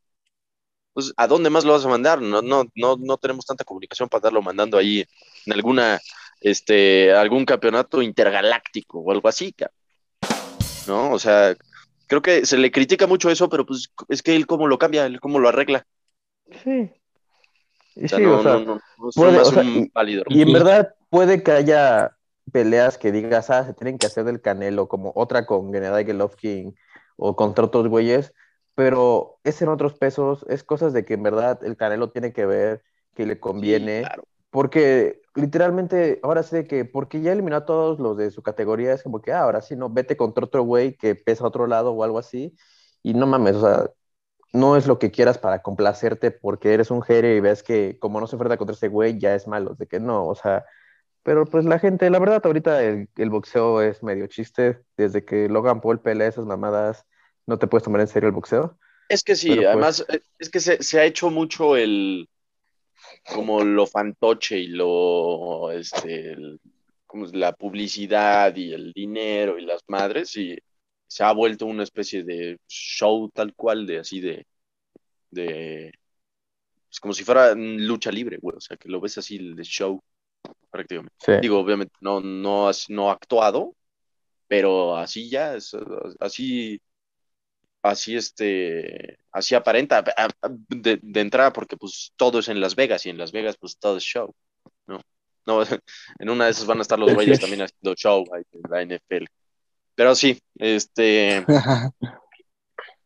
Pues, 0.93 1.13
¿a 1.17 1.27
dónde 1.27 1.51
más 1.51 1.65
lo 1.65 1.73
vas 1.73 1.85
a 1.85 1.89
mandar? 1.89 2.23
No, 2.23 2.41
no, 2.41 2.65
no, 2.75 2.97
no 2.99 3.17
tenemos 3.19 3.47
tanta 3.47 3.65
comunicación 3.65 4.09
para 4.09 4.21
estarlo 4.21 4.43
mandando 4.43 4.79
ahí 4.79 5.05
en 5.45 5.53
alguna, 5.53 6.01
este, 6.45 7.11
algún 7.13 7.47
campeonato 7.47 8.03
intergaláctico 8.03 9.01
o 9.01 9.11
algo 9.11 9.29
así. 9.29 9.55
¿no? 10.87 11.11
O 11.11 11.19
sea, 11.19 11.57
creo 12.07 12.21
que 12.21 12.45
se 12.45 12.59
le 12.59 12.71
critica 12.71 13.07
mucho 13.07 13.31
eso, 13.31 13.49
pero 13.49 13.65
pues 13.65 13.91
es 14.11 14.23
que 14.23 14.37
él 14.37 14.47
cómo 14.47 14.69
lo 14.69 14.79
cambia, 14.79 15.07
él 15.07 15.21
cómo 15.21 15.39
lo 15.39 15.49
arregla. 15.49 15.87
Sí. 16.63 16.91
o 17.97 18.09
sea, 18.09 18.19
no, 18.19 18.43
no, 18.43 18.65
no, 18.65 18.81
un 19.61 19.91
válido. 19.93 20.25
Y 20.29 20.43
en 20.43 20.53
verdad 20.53 20.95
puede 21.09 21.43
que 21.43 21.51
haya 21.51 22.15
peleas 22.53 22.99
que 22.99 23.11
digas, 23.11 23.49
ah, 23.49 23.65
se 23.65 23.73
tienen 23.73 23.97
que 23.97 24.07
hacer 24.07 24.25
del 24.25 24.43
Canelo, 24.43 24.87
como 24.87 25.13
otra 25.17 25.47
con 25.47 25.73
Gennady 25.73 26.05
Golovkin 26.05 26.77
o 27.17 27.37
contra 27.37 27.65
otros 27.65 27.89
güeyes, 27.89 28.35
pero 28.75 29.39
es 29.45 29.63
en 29.63 29.69
otros 29.71 29.95
pesos, 29.95 30.45
es 30.51 30.63
cosas 30.63 30.93
de 30.93 31.07
que 31.07 31.15
en 31.15 31.23
verdad 31.23 31.65
el 31.65 31.79
Canelo 31.79 32.11
tiene 32.11 32.35
que 32.35 32.45
ver, 32.45 32.83
que 33.15 33.25
le 33.25 33.41
conviene, 33.41 34.07
porque 34.51 35.24
literalmente, 35.35 36.21
ahora 36.23 36.43
sé 36.43 36.67
que, 36.67 36.85
porque 36.85 37.21
ya 37.21 37.33
eliminó 37.33 37.57
a 37.57 37.65
todos 37.65 37.99
los 37.99 38.17
de 38.17 38.31
su 38.31 38.43
categoría, 38.43 38.93
es 38.93 39.03
como 39.03 39.21
que, 39.21 39.33
ah, 39.33 39.43
ahora 39.43 39.61
sí, 39.61 39.77
no, 39.77 39.91
vete 39.91 40.17
contra 40.17 40.45
otro 40.45 40.63
güey 40.63 40.97
que 40.97 41.15
pesa 41.15 41.45
a 41.45 41.49
otro 41.49 41.67
lado 41.67 41.93
o 41.93 42.05
algo 42.05 42.19
así, 42.19 42.57
y 43.03 43.15
no 43.15 43.27
mames, 43.27 43.57
o 43.57 43.61
sea, 43.61 43.91
no 44.53 44.77
es 44.77 44.87
lo 44.87 44.99
que 44.99 45.11
quieras 45.11 45.39
para 45.39 45.63
complacerte 45.63 46.31
porque 46.31 46.75
eres 46.75 46.91
un 46.91 47.03
jere 47.03 47.37
y 47.37 47.41
ves 47.41 47.63
que 47.65 47.99
como 47.99 48.21
no 48.21 48.27
se 48.29 48.37
enfrenta 48.37 48.57
contra 48.57 48.75
ese 48.75 48.89
güey 48.89 49.19
ya 49.19 49.35
es 49.35 49.49
malo, 49.49 49.75
de 49.75 49.87
que 49.87 50.01
no, 50.01 50.27
o 50.27 50.35
sea, 50.35 50.65
pero 51.25 51.47
pues 51.47 51.65
la 51.65 51.79
gente, 51.79 52.09
la 52.11 52.19
verdad, 52.19 52.43
ahorita 52.45 52.83
el, 52.83 53.09
boxeo 53.17 53.83
es 53.83 54.03
medio 54.03 54.27
chiste, 54.29 54.81
desde 54.97 55.25
que 55.25 55.49
Logan 55.49 55.81
Paul 55.81 56.01
pelea 56.01 56.29
esas 56.29 56.45
mamadas, 56.45 57.07
no 57.47 57.59
te 57.59 57.67
puedes 57.67 57.83
tomar 57.83 58.03
en 58.03 58.09
serio 58.09 58.29
el 58.29 58.35
boxeo. 58.35 58.79
Es 59.09 59.25
que 59.25 59.35
sí, 59.35 59.55
pues 59.55 59.67
además, 59.67 60.05
eh, 60.09 60.21
es 60.39 60.51
que 60.51 60.61
se, 60.61 60.83
se 60.83 61.01
ha 61.01 61.05
hecho 61.05 61.31
mucho 61.31 61.77
el 61.77 62.29
como 63.33 63.63
lo 63.63 63.87
fantoche 63.87 64.59
y 64.59 64.69
lo, 64.69 65.71
este, 65.71 66.37
como 67.07 67.27
la 67.27 67.53
publicidad 67.53 68.55
y 68.57 68.73
el 68.73 68.93
dinero 68.93 69.59
y 69.59 69.65
las 69.65 69.83
madres, 69.89 70.37
y 70.37 70.59
se 71.07 71.25
ha 71.25 71.33
vuelto 71.33 71.67
una 71.67 71.83
especie 71.85 72.25
de 72.25 72.59
show 72.69 73.31
tal 73.31 73.55
cual, 73.55 73.87
de 73.87 73.99
así 73.99 74.21
de, 74.21 74.47
de, 75.31 75.93
es 76.91 77.01
como 77.01 77.15
si 77.15 77.25
fuera 77.25 77.55
lucha 77.55 78.11
libre, 78.11 78.39
güey, 78.41 78.57
o 78.57 78.61
sea, 78.61 78.77
que 78.77 78.89
lo 78.89 79.01
ves 79.01 79.19
así 79.19 79.39
de 79.55 79.63
show, 79.65 80.03
prácticamente. 80.71 81.41
Digo, 81.41 81.59
obviamente, 81.59 81.95
no, 82.01 82.21
no, 82.21 82.71
no 82.89 83.11
actuado, 83.11 83.75
pero 84.47 84.97
así 84.97 85.29
ya, 85.29 85.57
es, 85.57 85.77
así 86.21 86.81
así 87.85 88.17
este, 88.17 89.19
así 89.31 89.55
aparenta 89.55 90.03
de, 90.69 91.01
entrada 91.15 91.53
porque 91.53 91.77
pues 91.77 92.13
todo 92.17 92.39
es 92.39 92.49
en 92.49 92.61
Las 92.61 92.75
Vegas 92.75 93.05
y 93.05 93.11
en 93.11 93.19
Las 93.19 93.31
Vegas 93.31 93.57
pues 93.61 93.77
todo 93.79 93.99
es 93.99 94.03
show, 94.03 94.35
¿no? 94.87 95.01
No, 95.47 95.63
en 96.19 96.31
una 96.31 96.47
de 96.47 96.53
esas 96.53 96.67
van 96.67 96.79
a 96.79 96.83
estar 96.83 96.99
los 96.99 97.13
güeyes 97.15 97.41
también 97.41 97.63
haciendo 97.63 97.95
show 97.95 98.25
en 98.35 98.63
la 98.71 98.83
NFL. 98.83 99.27
Pero 99.95 100.15
sí, 100.15 100.41
este, 100.57 101.45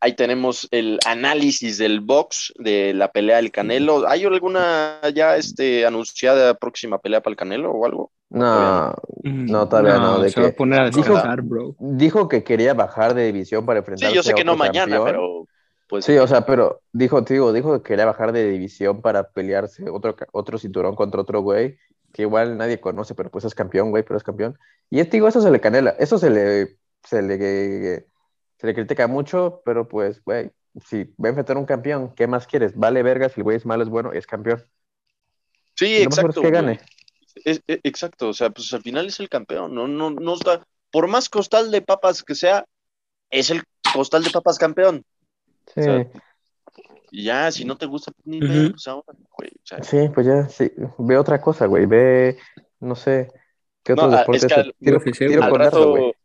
Ahí 0.00 0.14
tenemos 0.14 0.68
el 0.70 0.98
análisis 1.06 1.78
del 1.78 2.00
box 2.00 2.52
de 2.58 2.94
la 2.94 3.11
pelea 3.11 3.37
del 3.37 3.50
Canelo. 3.50 4.06
¿Hay 4.08 4.24
alguna 4.24 5.00
ya 5.14 5.37
este, 5.37 5.84
anunciada 5.87 6.54
próxima 6.54 6.98
pelea 6.98 7.20
para 7.20 7.32
el 7.32 7.37
Canelo 7.37 7.72
o 7.72 7.84
algo? 7.84 8.12
No, 8.30 8.94
no, 9.24 9.68
todavía 9.68 9.98
no. 9.98 10.20
de 10.20 10.30
se 10.30 10.40
va 10.40 10.48
que 10.48 10.52
a 10.52 10.56
poner 10.56 10.80
a 10.82 10.90
dijo- 10.90 10.98
descansar, 11.14 11.42
bro. 11.42 11.74
dijo 11.78 12.28
que 12.28 12.44
quería 12.44 12.74
bajar 12.74 13.14
de 13.14 13.24
división 13.26 13.64
para 13.66 13.78
enfrentarse 13.80 14.11
Sí, 14.11 14.14
yo 14.16 14.22
sé 14.22 14.34
que 14.34 14.44
no 14.44 14.54
mañana, 14.54 14.96
campeón. 14.98 15.04
pero 15.06 15.44
pues 15.88 16.04
Sí, 16.04 16.16
o 16.18 16.26
sea, 16.28 16.44
pero 16.44 16.82
dijo, 16.92 17.24
te 17.24 17.34
digo, 17.34 17.52
dijo 17.52 17.82
que 17.82 17.88
quería 17.88 18.04
bajar 18.04 18.32
de 18.32 18.48
división 18.50 19.00
para 19.00 19.30
pelearse 19.30 19.88
otro, 19.90 20.14
otro 20.32 20.58
cinturón 20.58 20.94
contra 20.94 21.22
otro 21.22 21.40
güey, 21.40 21.78
que 22.12 22.22
igual 22.22 22.56
nadie 22.58 22.78
conoce, 22.80 23.14
pero 23.14 23.30
pues 23.30 23.46
es 23.46 23.54
campeón, 23.54 23.90
güey, 23.90 24.02
pero 24.02 24.18
es 24.18 24.22
campeón. 24.22 24.58
Y 24.90 25.00
este, 25.00 25.16
digo, 25.16 25.26
eso 25.28 25.40
se 25.40 25.50
le 25.50 25.61
canela, 25.61 25.96
eso 25.98 26.18
se 26.18 26.28
le, 26.30 26.76
se 27.04 27.22
le, 27.22 28.06
se 28.59 28.66
le 28.66 28.75
critica 28.75 29.07
mucho, 29.07 29.62
pero 29.64 29.88
pues, 29.88 30.23
güey, 30.25 30.51
si 30.85 31.05
va 31.05 31.27
a 31.27 31.29
enfrentar 31.29 31.57
a 31.57 31.61
un 31.61 31.66
campeón, 31.66 32.14
¿qué 32.14 32.27
más 32.27 32.47
quieres? 32.47 32.77
Vale 32.77 33.03
verga, 33.03 33.29
si 33.29 33.40
el 33.40 33.44
güey 33.44 33.57
es 33.57 33.66
malo, 33.66 33.83
es 33.83 33.88
bueno, 33.88 34.12
es 34.12 34.27
campeón. 34.27 34.64
sí, 35.75 36.05
Lo 36.05 36.11
mejor 36.11 36.31
es 36.31 36.37
exacto. 36.37 36.40
que 36.42 36.49
güey. 36.51 36.53
gane. 36.53 36.81
Es- 37.44 37.62
es- 37.66 37.81
exacto, 37.85 38.29
o 38.29 38.33
sea, 38.33 38.51
pues 38.51 38.73
al 38.75 38.83
final 38.83 39.07
es 39.07 39.21
el 39.21 39.29
campeón, 39.29 39.75
no, 39.75 39.87
no, 39.87 40.11
no 40.11 40.35
está, 40.35 40.66
por 40.90 41.07
más 41.07 41.29
costal 41.29 41.71
de 41.71 41.83
papas 41.83 42.23
que 42.23 42.35
sea, 42.35 42.64
es 43.31 43.51
el 43.51 43.62
costal 43.94 44.25
de 44.25 44.31
papas 44.31 44.59
campeón. 44.59 45.05
Sí, 45.75 45.81
O 45.81 45.83
sea, 45.85 46.07
Y 47.11 47.25
ya, 47.25 47.51
si 47.53 47.64
no 47.64 47.77
te 47.77 47.87
gusta, 47.87 48.12
pues, 48.25 48.40
ve, 48.40 48.71
pues 48.71 48.87
ahora, 48.88 49.14
güey. 49.37 49.51
O 49.51 49.66
sea, 49.66 49.83
sí, 49.83 50.09
pues 50.12 50.27
ya, 50.27 50.49
sí, 50.49 50.71
ve 50.99 51.16
otra 51.16 51.40
cosa, 51.40 51.66
güey, 51.66 51.87
ve, 51.87 52.38
no 52.81 52.94
sé, 52.94 53.29
¿qué 53.83 53.94
No, 53.94 54.03
otros 54.03 54.14
ah, 54.14 54.18
deportes? 54.18 54.44
es 54.44 54.53
que 54.53 54.61
al- 54.61 54.75
tiro 54.79 55.01
tiro 55.01 55.42
al 55.42 55.51
con 55.51 55.62
arco, 55.62 55.90
güey. 55.90 56.03
rato, 56.03 56.18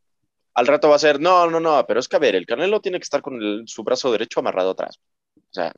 al 0.55 0.67
rato 0.67 0.89
va 0.89 0.95
a 0.95 0.99
ser, 0.99 1.19
no, 1.19 1.49
no, 1.49 1.59
no, 1.59 1.85
pero 1.87 1.99
es 1.99 2.07
que 2.07 2.15
a 2.15 2.19
ver, 2.19 2.35
el 2.35 2.45
Canelo 2.45 2.81
tiene 2.81 2.99
que 2.99 3.03
estar 3.03 3.21
con 3.21 3.35
el- 3.41 3.63
su 3.67 3.83
brazo 3.83 4.11
derecho 4.11 4.39
amarrado 4.39 4.71
atrás. 4.71 4.99
O 5.37 5.41
sea, 5.53 5.73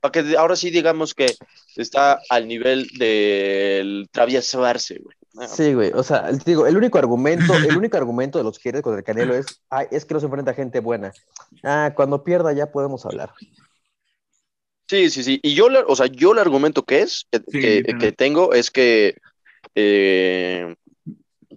para 0.00 0.12
que 0.12 0.36
ahora 0.36 0.56
sí 0.56 0.70
digamos 0.70 1.14
que 1.14 1.34
está 1.76 2.20
al 2.30 2.48
nivel 2.48 2.88
del 2.98 4.08
travieso 4.10 4.64
Arce, 4.64 4.98
güey. 5.02 5.16
Ah, 5.38 5.46
Sí, 5.46 5.74
güey. 5.74 5.92
O 5.94 6.02
sea, 6.02 6.28
te 6.32 6.50
digo, 6.50 6.66
el 6.66 6.76
único 6.76 6.98
argumento, 6.98 7.54
el 7.54 7.76
único 7.76 7.96
argumento 7.96 8.38
de 8.38 8.44
los 8.44 8.58
que 8.58 8.62
quiere 8.64 8.82
con 8.82 8.96
el 8.96 9.04
Canelo 9.04 9.34
es, 9.34 9.60
ay, 9.68 9.86
es 9.90 10.04
que 10.04 10.14
no 10.14 10.20
se 10.20 10.26
enfrenta 10.26 10.54
gente 10.54 10.80
buena. 10.80 11.12
Ah, 11.62 11.92
cuando 11.94 12.24
pierda 12.24 12.52
ya 12.52 12.72
podemos 12.72 13.04
hablar. 13.06 13.32
Sí, 14.88 15.08
sí, 15.10 15.22
sí. 15.22 15.38
Y 15.42 15.54
yo, 15.54 15.68
o 15.86 15.94
sea, 15.94 16.06
yo 16.06 16.32
el 16.32 16.38
argumento 16.40 16.82
que 16.84 17.02
es, 17.02 17.26
que, 17.30 17.38
Sí, 17.48 17.60
que- 17.60 17.82
claro. 17.84 17.98
que 18.00 18.12
tengo 18.12 18.52
es 18.54 18.70
que 18.72 19.16
eh, 19.76 20.74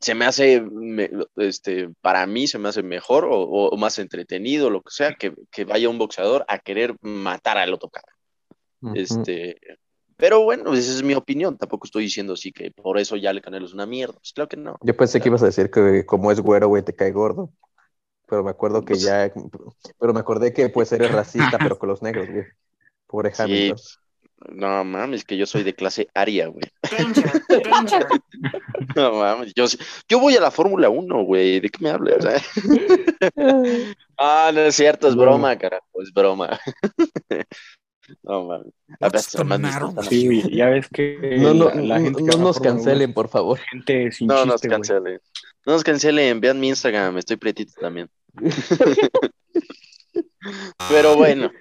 se 0.04 0.14
me 0.16 0.26
hace, 0.26 0.62
me- 0.62 1.10
este, 1.38 1.90
para 2.02 2.26
mí 2.28 2.46
se 2.48 2.60
me 2.60 2.70
hace 2.70 2.84
mejor 2.84 3.26
o, 3.26 3.40
o 3.40 3.78
más 3.78 3.98
entretenido, 4.00 4.70
lo 4.70 4.82
que 4.82 4.92
sea, 4.92 5.16
que, 5.16 5.34
que 5.52 5.66
vaya 5.66 5.90
un 5.90 5.98
boxeador 5.98 6.46
a 6.48 6.60
querer 6.60 6.96
matar 7.02 7.58
al 7.58 7.74
otro 7.74 7.90
cara. 7.90 8.08
Ujú. 8.82 8.94
Este, 8.96 9.58
pero 10.18 10.44
bueno, 10.44 10.74
esa 10.74 10.92
es 10.92 11.04
mi 11.04 11.14
opinión. 11.16 11.58
Tampoco 11.58 11.86
estoy 11.88 12.04
diciendo 12.04 12.34
así 12.34 12.52
que 12.52 12.70
por 12.72 12.98
eso 13.00 13.16
ya 13.16 13.32
el 13.32 13.42
Canelo 13.42 13.66
es 13.66 13.74
una 13.74 13.86
mierda. 13.86 14.14
Pues 14.14 14.34
claro 14.34 14.48
que 14.50 14.58
no. 14.58 14.78
Yo 14.82 14.96
pensé 14.96 15.20
que 15.20 15.30
ibas 15.30 15.42
a 15.42 15.48
decir 15.48 15.72
que 15.72 16.06
como 16.06 16.32
es 16.32 16.40
güero, 16.40 16.68
güey, 16.68 16.84
te 16.84 16.94
cae 16.94 17.12
gordo. 17.12 17.50
Pero 18.28 18.44
me 18.44 18.52
acuerdo 18.52 18.82
que 18.82 18.94
Pues- 18.94 19.02
ya, 19.04 19.32
pero 20.00 20.14
me 20.14 20.20
acordé 20.20 20.54
que 20.54 20.70
pues 20.70 20.92
eres 20.92 21.12
racista, 21.12 21.58
pero 21.58 21.78
con 21.78 21.90
los 21.90 22.02
negros, 22.02 22.28
güey. 22.30 22.46
Pobre 23.08 23.32
Sí, 23.36 23.42
Hamilton. 23.42 23.78
No 24.52 24.84
mames, 24.84 25.24
que 25.26 25.38
yo 25.38 25.46
soy 25.46 25.64
de 25.64 25.74
clase 25.76 26.08
aria, 26.14 26.48
güey. 26.48 26.66
Danger, 26.92 27.32
danger. 27.64 28.08
No 28.96 29.14
mames, 29.14 29.54
yo, 29.56 29.66
yo 30.10 30.20
voy 30.20 30.36
a 30.36 30.42
la 30.42 30.52
Fórmula 30.52 30.90
1, 30.90 31.24
güey. 31.24 31.60
¿De 31.60 31.70
qué 31.70 31.78
me 31.84 31.90
hablas? 31.90 32.26
Ah, 34.18 34.52
no 34.54 34.62
es 34.62 34.76
cierto, 34.76 35.08
es 35.08 35.16
No. 35.16 35.22
broma, 35.24 35.58
carajo, 35.58 36.02
es 36.02 36.12
broma. 36.14 36.60
No 38.22 38.44
mames. 38.44 38.74
A 39.00 39.08
ver, 39.10 39.22
Sí, 40.10 40.44
ya 40.56 40.68
ves 40.70 40.88
que 40.90 41.38
No, 41.40 41.54
no, 41.54 41.70
la, 41.70 41.76
la 41.82 42.02
gente 42.02 42.22
no 42.22 42.28
que 42.32 42.36
va 42.38 42.44
nos 42.44 42.58
Fórmula 42.58 42.76
cancelen, 42.76 43.14
por 43.14 43.30
favor. 43.30 43.60
gente 43.72 44.12
sin 44.12 44.28
No 44.28 44.46
nos 44.46 44.56
chiste, 44.56 44.68
güey. 44.68 44.78
cancelen. 44.78 45.20
No 45.66 45.74
nos 45.74 45.84
cancelen, 45.86 46.42
vean 46.42 46.60
mi 46.60 46.68
Instagram, 46.68 47.18
estoy 47.18 47.38
pretito 47.38 47.72
también. 47.80 48.10
Pero 50.88 51.16
bueno, 51.16 51.52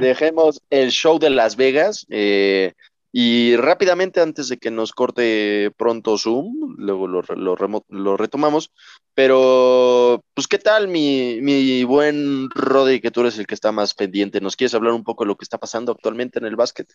dejemos 0.00 0.60
el 0.70 0.90
show 0.90 1.18
de 1.18 1.30
Las 1.30 1.56
Vegas 1.56 2.06
eh, 2.10 2.74
y 3.12 3.56
rápidamente 3.56 4.20
antes 4.20 4.48
de 4.48 4.58
que 4.58 4.70
nos 4.70 4.92
corte 4.92 5.70
pronto 5.76 6.18
Zoom, 6.18 6.74
luego 6.76 7.06
lo, 7.08 7.22
lo 7.22 7.56
remo- 7.56 7.84
lo 7.88 8.16
retomamos, 8.16 8.72
pero 9.14 10.22
pues 10.34 10.46
qué 10.46 10.58
tal 10.58 10.88
mi, 10.88 11.40
mi 11.40 11.84
buen 11.84 12.50
Rodri, 12.50 13.00
que 13.00 13.10
tú 13.10 13.22
eres 13.22 13.38
el 13.38 13.46
que 13.46 13.54
está 13.54 13.72
más 13.72 13.94
pendiente, 13.94 14.40
¿nos 14.40 14.56
quieres 14.56 14.74
hablar 14.74 14.92
un 14.92 15.04
poco 15.04 15.24
de 15.24 15.28
lo 15.28 15.36
que 15.36 15.44
está 15.44 15.58
pasando 15.58 15.92
actualmente 15.92 16.38
en 16.38 16.44
el 16.44 16.56
básquet? 16.56 16.88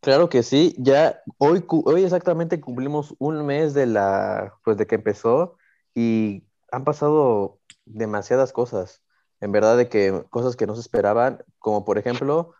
Claro 0.00 0.28
que 0.28 0.42
sí, 0.42 0.74
ya 0.78 1.20
hoy, 1.38 1.64
hoy 1.68 2.04
exactamente 2.04 2.60
cumplimos 2.60 3.14
un 3.18 3.44
mes 3.44 3.74
de 3.74 3.86
la, 3.86 4.54
pues 4.64 4.76
de 4.76 4.86
que 4.86 4.94
empezó 4.94 5.56
y 5.94 6.44
han 6.70 6.84
pasado 6.84 7.58
demasiadas 7.84 8.52
cosas, 8.52 9.02
en 9.40 9.52
verdad 9.52 9.76
de 9.76 9.88
que 9.88 10.24
cosas 10.30 10.56
que 10.56 10.66
no 10.66 10.74
se 10.74 10.80
esperaban, 10.80 11.42
como 11.58 11.84
por 11.84 11.98
ejemplo, 11.98 12.54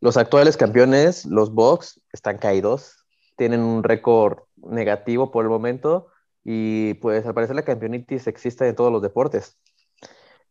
los 0.00 0.16
actuales 0.16 0.56
campeones, 0.56 1.24
los 1.24 1.52
Bucks, 1.52 2.00
están 2.12 2.38
caídos, 2.38 3.04
tienen 3.36 3.60
un 3.60 3.82
récord 3.82 4.40
negativo 4.56 5.30
por 5.30 5.44
el 5.44 5.50
momento 5.50 6.08
y 6.44 6.94
pues 6.94 7.26
al 7.26 7.34
parecer 7.34 7.56
la 7.56 7.64
campeonitis 7.64 8.26
existe 8.26 8.68
en 8.68 8.76
todos 8.76 8.92
los 8.92 9.02
deportes. 9.02 9.58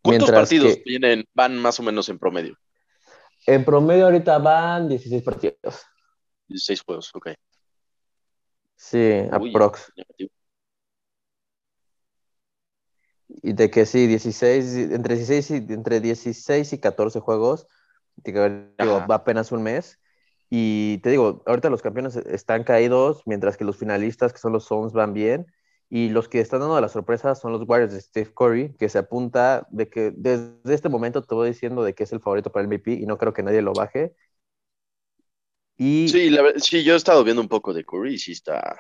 ¿Cuántos 0.02 0.30
Mientras 0.30 0.50
partidos 0.50 0.76
que 0.76 0.82
tienen, 0.82 1.26
van 1.34 1.58
más 1.58 1.80
o 1.80 1.84
menos 1.84 2.10
en 2.10 2.20
promedio? 2.20 2.58
en 3.48 3.64
promedio 3.64 4.06
ahorita 4.06 4.38
van 4.40 4.88
16 4.90 5.24
partidos. 5.24 5.86
16 6.48 6.82
juegos, 6.82 7.12
ok. 7.14 7.30
Sí, 8.76 8.98
Uy, 9.40 9.50
aprox. 9.50 9.92
negativo. 9.96 10.32
Y 13.28 13.54
de 13.54 13.70
que 13.70 13.86
sí, 13.86 14.08
16, 14.08 14.76
entre 14.92 15.16
16 15.16 15.52
y, 15.52 15.56
entre 15.74 16.00
16 16.02 16.74
y 16.74 16.80
14 16.80 17.20
juegos, 17.20 17.68
digo, 18.24 18.42
Ajá. 18.78 19.06
va 19.10 19.16
apenas 19.16 19.52
un 19.52 19.64
mes. 19.64 20.00
Y 20.50 21.00
te 21.00 21.10
digo, 21.10 21.44
ahorita 21.48 21.70
los 21.70 21.82
campeones 21.82 22.16
están 22.18 22.64
caídos, 22.64 23.24
mientras 23.26 23.58
que 23.58 23.66
los 23.66 23.78
finalistas, 23.78 24.32
que 24.34 24.40
son 24.40 24.54
los 24.54 24.66
Suns, 24.66 24.94
van 24.94 25.14
bien. 25.14 25.48
Y 25.90 26.10
los 26.10 26.28
que 26.30 26.40
están 26.40 26.60
dando 26.62 26.80
la 26.82 26.90
sorpresa 26.90 27.36
son 27.36 27.52
los 27.52 27.68
Warriors 27.68 27.94
de 27.94 28.02
Steve 28.02 28.32
Curry, 28.34 28.74
que 28.78 28.90
se 28.90 29.00
apunta 29.00 29.68
de 29.72 29.90
que 29.90 30.12
desde 30.16 30.74
este 30.74 30.90
momento 30.90 31.22
te 31.24 31.36
voy 31.36 31.50
diciendo 31.50 31.84
de 31.84 31.94
que 31.94 32.04
es 32.04 32.12
el 32.14 32.22
favorito 32.22 32.52
para 32.52 32.64
el 32.64 32.68
MVP 32.70 32.94
y 32.94 33.06
no 33.06 33.18
creo 33.18 33.34
que 33.34 33.44
nadie 33.44 33.62
lo 33.62 33.74
baje. 33.74 34.16
Y 35.78 36.10
Sí, 36.10 36.30
la 36.30 36.54
sí, 36.58 36.84
yo 36.84 36.94
he 36.94 36.98
estado 36.98 37.24
viendo 37.24 37.42
un 37.42 37.48
poco 37.50 37.74
de 37.74 37.84
Curry 37.84 38.16
y 38.16 38.18
sí 38.20 38.32
está. 38.32 38.78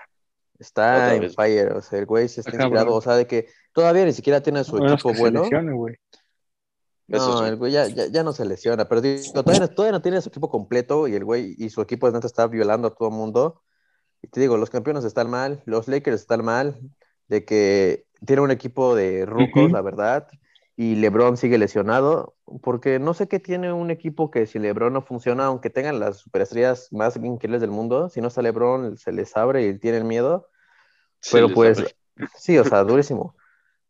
Está 0.59 0.95
otra 0.95 1.15
en 1.15 1.21
vez. 1.21 1.35
fire, 1.35 1.71
o 1.73 1.81
sea, 1.81 1.99
el 1.99 2.05
güey 2.05 2.27
se 2.27 2.41
está 2.41 2.51
inspirado, 2.55 2.93
o 2.93 3.01
sea, 3.01 3.15
de 3.15 3.27
que 3.27 3.47
todavía 3.73 4.05
ni 4.05 4.13
siquiera 4.13 4.41
tiene 4.41 4.63
su 4.63 4.77
equipo 4.77 5.09
que 5.09 5.15
se 5.15 5.19
bueno. 5.21 5.41
lesione, 5.43 5.73
güey. 5.73 5.95
Eso 7.07 7.27
No, 7.33 7.37
sí. 7.43 7.45
el 7.49 7.55
güey 7.57 7.71
ya, 7.71 7.87
ya, 7.87 8.07
ya 8.07 8.23
no 8.23 8.33
se 8.33 8.45
lesiona, 8.45 8.87
pero 8.87 8.99
digo, 9.01 9.21
todavía, 9.33 9.59
no- 9.59 9.67
todavía 9.69 9.91
no 9.91 10.01
tiene 10.01 10.21
su 10.21 10.29
equipo 10.29 10.49
completo 10.49 11.07
y 11.07 11.13
el 11.15 11.23
güey 11.23 11.53
y 11.57 11.69
su 11.69 11.81
equipo 11.81 12.07
de 12.07 12.13
neta 12.13 12.25
está 12.27 12.47
violando 12.47 12.87
a 12.87 12.95
todo 12.95 13.09
el 13.09 13.15
mundo. 13.15 13.61
Y 14.23 14.27
te 14.27 14.39
digo, 14.39 14.57
los 14.57 14.71
campeones 14.71 15.03
están 15.03 15.29
mal, 15.29 15.61
los 15.65 15.87
Lakers 15.87 16.21
están 16.21 16.43
mal, 16.43 16.79
de 17.27 17.45
que 17.45 18.05
tiene 18.25 18.41
un 18.41 18.49
equipo 18.49 18.95
de 18.95 19.23
rucos, 19.25 19.71
la 19.71 19.81
verdad, 19.81 20.27
y 20.77 20.95
LeBron 20.95 21.37
sigue 21.37 21.57
lesionado, 21.57 22.35
porque 22.61 22.99
no 22.99 23.13
sé 23.13 23.27
qué 23.27 23.39
tiene 23.39 23.71
un 23.71 23.91
equipo 23.91 24.29
que 24.29 24.45
si 24.45 24.59
LeBron 24.59 24.91
no 24.91 25.01
funciona, 25.01 25.45
aunque 25.45 25.69
tengan 25.69 25.99
las 25.99 26.17
superestrellas 26.17 26.91
más 26.91 27.15
increíbles 27.15 27.61
del 27.61 27.71
mundo, 27.71 28.09
si 28.09 28.19
no 28.19 28.27
está 28.27 28.41
LeBron 28.41 28.97
se 28.97 29.13
les 29.13 29.35
abre 29.37 29.65
y 29.67 29.79
tienen 29.79 30.05
miedo. 30.05 30.49
Sí, 31.21 31.31
Pero 31.33 31.49
pues, 31.53 31.79
abre. 31.79 31.95
sí, 32.37 32.57
o 32.57 32.65
sea, 32.65 32.83
durísimo. 32.83 33.35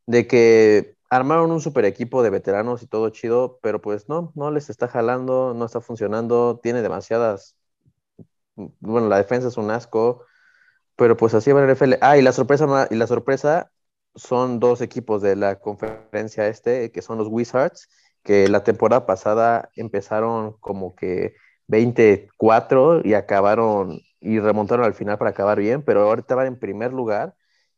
De 0.05 0.27
que 0.27 0.95
armaron 1.09 1.51
un 1.51 1.61
super 1.61 1.85
equipo 1.85 2.21
de 2.21 2.29
veteranos 2.29 2.83
y 2.83 2.87
todo 2.87 3.09
chido, 3.09 3.59
pero 3.63 3.81
pues 3.81 4.07
no, 4.07 4.31
no 4.35 4.51
les 4.51 4.69
está 4.69 4.87
jalando, 4.87 5.53
no 5.55 5.65
está 5.65 5.81
funcionando, 5.81 6.59
tiene 6.61 6.83
demasiadas. 6.83 7.55
Bueno, 8.55 9.09
la 9.09 9.17
defensa 9.17 9.47
es 9.47 9.57
un 9.57 9.71
asco, 9.71 10.23
pero 10.95 11.17
pues 11.17 11.33
así 11.33 11.51
va 11.51 11.63
el 11.63 11.69
NFL. 11.69 11.95
Ah, 12.01 12.17
y 12.17 12.21
la 12.21 12.31
sorpresa, 12.31 12.87
y 12.91 12.95
la 12.95 13.07
sorpresa 13.07 13.71
son 14.15 14.59
dos 14.59 14.81
equipos 14.81 15.21
de 15.21 15.35
la 15.35 15.59
conferencia 15.59 16.47
este, 16.47 16.91
que 16.91 17.01
son 17.01 17.17
los 17.17 17.27
Wizards, 17.27 17.89
que 18.23 18.47
la 18.47 18.63
temporada 18.63 19.05
pasada 19.05 19.69
empezaron 19.75 20.53
como 20.59 20.95
que 20.95 21.35
24 21.67 23.01
y 23.03 23.13
acabaron 23.13 23.99
y 24.19 24.39
remontaron 24.39 24.85
al 24.85 24.93
final 24.95 25.17
para 25.17 25.31
acabar 25.31 25.59
bien, 25.59 25.83
pero 25.83 26.01
ahorita 26.03 26.35
van 26.35 26.47
en 26.47 26.59
primer 26.59 26.93
lugar. 26.93 27.35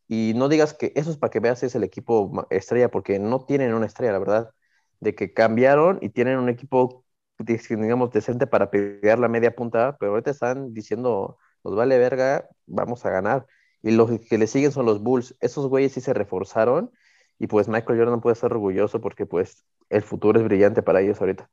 Y 0.08 0.34
no 0.36 0.48
digas 0.50 0.74
que 0.74 0.94
eso 0.96 1.12
es 1.12 1.18
para 1.18 1.32
que 1.32 1.42
veas 1.42 1.64
es 1.64 1.76
el 1.76 1.84
equipo 1.84 2.48
estrella, 2.50 2.90
porque 2.90 3.20
no 3.20 3.46
tienen 3.46 3.74
una 3.74 3.86
estrella, 3.86 4.14
la 4.14 4.20
verdad. 4.20 4.52
De 5.00 5.16
que 5.16 5.34
cambiaron 5.34 6.00
y 6.02 6.10
tienen 6.10 6.40
un 6.40 6.50
equipo, 6.50 7.06
digamos, 7.40 8.12
decente 8.12 8.48
para 8.48 8.72
pegar 8.72 9.20
la 9.20 9.28
media 9.28 9.56
punta, 9.56 9.98
pero 10.00 10.12
ahorita 10.14 10.32
están 10.32 10.74
diciendo, 10.74 11.38
nos 11.64 11.76
vale 11.76 11.98
verga, 11.98 12.48
vamos 12.66 13.06
a 13.06 13.10
ganar. 13.10 13.46
Y 13.88 13.92
los 13.92 14.12
que 14.20 14.38
le 14.38 14.48
siguen 14.48 14.74
son 14.74 14.86
los 14.86 15.02
Bulls. 15.02 15.34
Esos 15.40 15.68
güeyes 15.68 15.94
sí 15.94 16.02
se 16.02 16.14
reforzaron 16.14 16.92
y 17.40 17.48
pues 17.48 17.70
Michael 17.70 17.98
Jordan 17.98 18.20
puede 18.20 18.34
estar 18.34 18.52
orgulloso 18.52 19.00
porque 19.00 19.26
pues 19.26 19.64
el 19.88 20.02
futuro 20.02 20.38
es 20.38 20.46
brillante 20.46 20.84
para 20.84 21.00
ellos 21.00 21.22
ahorita. 21.22 21.50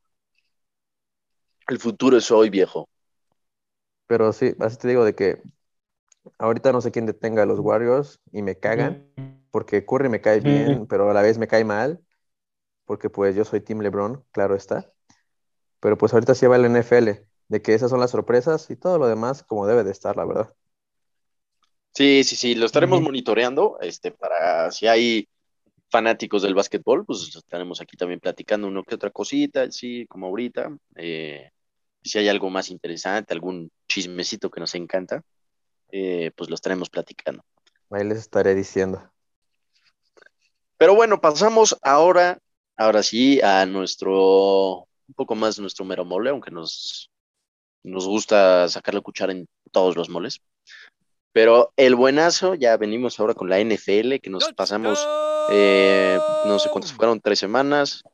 El 1.69 1.79
futuro 1.79 2.17
es 2.17 2.29
hoy, 2.33 2.51
viejo. 2.51 2.89
Pero 4.09 4.33
sí, 4.33 4.53
así 4.59 4.77
te 4.79 4.89
digo 4.89 5.05
de 5.05 5.15
que 5.15 5.43
ahorita 6.39 6.73
no 6.73 6.81
sé 6.81 6.91
quién 6.91 7.07
detenga 7.07 7.45
a 7.45 7.47
los 7.47 7.61
Warriors 7.61 8.21
y 8.33 8.43
me 8.43 8.59
cagan, 8.59 9.07
porque 9.53 9.87
Curry 9.87 10.09
me 10.09 10.21
cae 10.21 10.41
bien, 10.41 10.89
pero 10.89 11.09
a 11.09 11.15
la 11.15 11.23
vez 11.23 11.39
me 11.39 11.47
cae 11.47 11.65
mal, 11.65 12.01
porque 12.85 13.11
pues 13.11 13.37
yo 13.37 13.45
soy 13.45 13.61
Team 13.61 13.79
LeBron, 13.79 14.25
claro 14.33 14.57
está. 14.57 14.91
Pero 15.79 15.97
pues 15.97 16.13
ahorita 16.13 16.35
sí 16.35 16.49
va 16.49 16.57
el 16.57 16.65
NFL, 16.65 17.29
de 17.47 17.63
que 17.63 17.75
esas 17.75 17.91
son 17.91 18.01
las 18.01 18.11
sorpresas 18.11 18.69
y 18.71 18.75
todo 18.75 18.99
lo 18.99 19.07
demás 19.07 19.45
como 19.45 19.69
debe 19.69 19.85
de 19.85 19.93
estar, 19.93 20.17
la 20.17 20.25
verdad. 20.25 20.53
Sí, 21.95 22.25
sí, 22.25 22.35
sí, 22.35 22.55
lo 22.57 22.67
estaremos 22.67 23.01
monitoreando, 23.01 23.79
este, 23.81 24.11
para 24.11 24.73
si 24.73 24.89
hay 24.89 25.29
fanáticos 25.91 26.43
del 26.43 26.55
básquetbol, 26.55 27.05
pues 27.07 27.37
estaremos 27.37 27.81
aquí 27.81 27.97
también 27.97 28.19
platicando 28.19 28.67
uno 28.67 28.83
que 28.83 28.97
otra 28.97 29.11
cosita, 29.11 29.71
sí, 29.71 30.05
como 30.09 30.27
ahorita. 30.27 30.77
Eh, 30.97 31.51
si 32.03 32.19
hay 32.19 32.29
algo 32.29 32.51
más 32.51 32.71
interesante, 32.71 33.33
algún 33.33 33.71
chismecito 33.87 34.51
que 34.51 34.59
nos 34.59 34.75
encanta, 34.75 35.23
eh, 35.93 36.33
pues 36.37 36.51
lo 36.51 36.57
estaremos 36.57 36.91
platicando. 36.91 37.45
Ahí 37.91 38.03
les 38.03 38.19
estaré 38.19 38.57
diciendo. 38.57 39.09
Pero 40.77 40.97
bueno, 40.97 41.21
pasamos 41.21 41.79
ahora, 41.81 42.41
ahora 42.77 43.05
sí, 43.05 43.41
a 43.41 43.65
nuestro, 43.67 44.81
un 44.81 45.15
poco 45.15 45.37
más 45.37 45.61
nuestro 45.61 45.85
mero 45.85 46.05
mole, 46.05 46.31
aunque 46.31 46.51
nos, 46.51 47.09
nos 47.85 48.09
gusta 48.09 48.69
sacar 48.69 48.95
la 48.95 49.01
cuchara 49.01 49.31
en 49.31 49.47
todos 49.71 49.97
los 49.97 50.09
moles. 50.09 50.43
Pero 51.35 51.73
el 51.77 51.97
buenazo, 51.97 52.55
ya 52.55 52.77
venimos 52.77 53.19
ahora 53.19 53.35
con 53.35 53.51
la 53.51 53.59
NFL, 53.59 54.21
que 54.23 54.31
nos 54.31 54.53
pasamos, 54.53 55.05
eh, 55.51 56.17
no 56.47 56.61
sé 56.61 56.71
cuántas 56.71 56.93
fueron, 56.93 57.21
tres 57.21 57.41
semanas. 57.41 58.05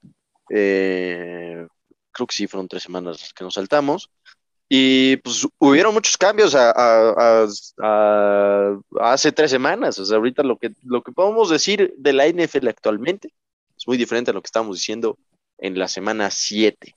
Eh, 0.48 1.66
creo 2.10 2.26
que 2.26 2.34
sí, 2.34 2.46
fueron 2.46 2.66
tres 2.66 2.82
semanas 2.82 3.34
que 3.34 3.44
nos 3.44 3.52
saltamos. 3.52 4.10
Y 4.70 5.18
pues 5.18 5.46
hubieron 5.58 5.92
muchos 5.92 6.16
cambios 6.16 6.54
a, 6.54 7.46
hace 9.02 9.32
tres 9.32 9.50
semanas. 9.50 9.98
O 9.98 10.06
sea, 10.06 10.16
ahorita 10.16 10.42
lo 10.42 10.56
que, 10.56 10.72
lo 10.82 11.02
que 11.02 11.12
podemos 11.12 11.50
decir 11.50 11.92
de 11.98 12.14
la 12.14 12.26
NFL 12.26 12.68
actualmente 12.68 13.34
es 13.76 13.86
muy 13.86 13.98
diferente 13.98 14.30
a 14.30 14.34
lo 14.34 14.40
que 14.40 14.46
estábamos 14.46 14.78
diciendo 14.78 15.18
en 15.58 15.78
la 15.78 15.88
semana 15.88 16.30
7. 16.30 16.94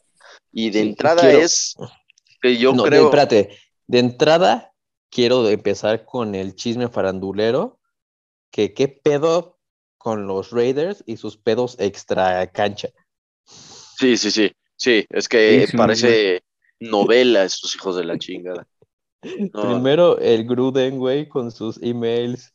Y 0.53 0.69
de 0.69 0.79
entrada 0.79 1.29
es 1.29 1.75
que 2.41 2.55
yo 2.55 2.73
creo. 2.77 3.01
De, 3.01 3.05
espérate, 3.07 3.59
de 3.87 3.99
entrada 3.99 4.72
quiero 5.13 5.47
empezar 5.47 6.05
con 6.05 6.33
el 6.33 6.55
chisme 6.55 6.89
farandulero, 6.89 7.79
que 8.51 8.73
qué 8.73 8.87
pedo 8.87 9.59
con 9.97 10.25
los 10.27 10.51
Raiders 10.51 11.03
y 11.05 11.17
sus 11.17 11.37
pedos 11.37 11.75
extra 11.79 12.51
cancha. 12.51 12.89
Sí, 13.45 14.17
sí, 14.17 14.31
sí, 14.31 14.51
sí, 14.75 15.05
es 15.09 15.27
que 15.29 15.67
parece 15.77 16.43
novela 16.79 17.43
estos 17.43 17.75
hijos 17.75 17.95
de 17.95 18.05
la 18.05 18.17
chingada. 18.17 18.67
Primero 19.53 20.17
el 20.17 20.45
Gruden, 20.45 20.97
güey, 20.97 21.29
con 21.29 21.51
sus 21.51 21.81
emails 21.81 22.53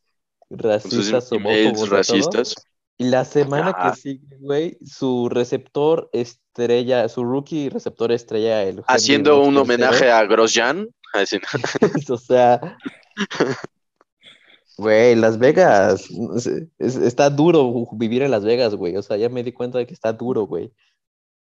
racistas, 0.50 1.30
emails 1.32 1.88
racistas. 1.88 2.54
Y 3.00 3.04
la 3.04 3.24
semana 3.24 3.76
que 3.80 4.00
sigue, 4.00 4.36
güey, 4.40 4.76
su 4.84 5.28
receptor 5.28 6.10
estrella, 6.12 7.08
su 7.08 7.22
rookie 7.22 7.68
receptor 7.68 8.10
estrella, 8.10 8.64
el 8.64 8.82
haciendo 8.88 9.40
un 9.40 9.56
homenaje 9.56 10.10
a 10.10 10.24
Grosjean. 10.24 10.88
o 12.08 12.16
sea, 12.16 12.76
güey, 14.76 15.14
Las 15.16 15.38
Vegas, 15.38 16.08
está 16.78 17.30
duro 17.30 17.88
vivir 17.92 18.22
en 18.22 18.30
Las 18.30 18.44
Vegas, 18.44 18.74
güey. 18.74 18.96
O 18.96 19.02
sea, 19.02 19.16
ya 19.16 19.28
me 19.28 19.42
di 19.42 19.52
cuenta 19.52 19.78
de 19.78 19.86
que 19.86 19.94
está 19.94 20.12
duro, 20.12 20.42
güey. 20.42 20.72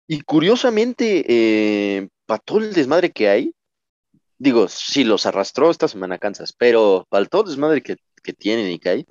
Y 0.07 0.21
curiosamente, 0.21 1.25
eh, 1.27 2.09
para 2.25 2.39
todo 2.39 2.59
el 2.59 2.73
desmadre 2.73 3.11
que 3.11 3.29
hay, 3.29 3.53
digo, 4.37 4.67
sí 4.67 5.03
los 5.03 5.25
arrastró 5.25 5.69
esta 5.69 5.87
semana 5.87 6.17
Kansas, 6.17 6.53
pero 6.53 7.05
para 7.09 7.25
todo 7.25 7.43
el 7.43 7.49
desmadre 7.49 7.83
que, 7.83 7.97
que 8.23 8.33
tienen 8.33 8.71
y 8.71 8.79
que 8.79 8.89
hay, 8.89 9.05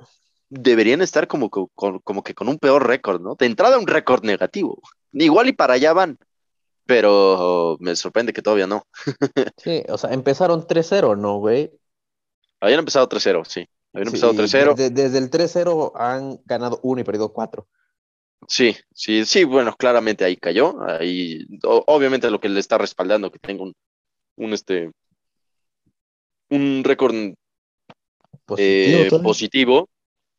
deberían 0.48 1.02
estar 1.02 1.28
como, 1.28 1.50
como 1.50 2.22
que 2.22 2.34
con 2.34 2.48
un 2.48 2.58
peor 2.58 2.86
récord, 2.86 3.20
¿no? 3.20 3.34
De 3.34 3.46
entrada 3.46 3.78
un 3.78 3.86
récord 3.86 4.24
negativo. 4.24 4.80
Igual 5.12 5.48
y 5.48 5.52
para 5.52 5.74
allá 5.74 5.92
van, 5.92 6.18
pero 6.88 7.76
me 7.80 7.94
sorprende 7.94 8.32
que 8.32 8.40
todavía 8.40 8.66
no. 8.66 8.86
sí, 9.58 9.82
o 9.90 9.98
sea, 9.98 10.10
empezaron 10.14 10.66
3-0, 10.66 11.18
¿no, 11.18 11.36
güey? 11.36 11.70
Habían 12.60 12.78
empezado 12.78 13.06
3-0, 13.06 13.44
sí. 13.44 13.68
Habían 13.92 14.08
empezado 14.08 14.32
3-0. 14.32 14.74
Desde, 14.74 15.18
el 15.18 15.30
3-0 15.30 15.92
han 15.94 16.40
ganado 16.46 16.80
1 16.82 17.02
y 17.02 17.04
perdido 17.04 17.30
4. 17.30 17.68
Sí, 18.48 18.74
sí, 18.94 19.26
sí, 19.26 19.44
bueno, 19.44 19.76
claramente 19.76 20.24
ahí 20.24 20.38
cayó. 20.38 20.80
Ahí, 20.80 21.46
obviamente 21.62 22.30
lo 22.30 22.40
que 22.40 22.48
le 22.48 22.58
está 22.58 22.78
respaldando 22.78 23.30
que 23.30 23.38
tenga 23.38 23.64
un, 23.64 23.74
un 24.36 24.54
este, 24.54 24.90
un 26.48 26.84
récord 26.84 27.14
positivo, 28.46 29.90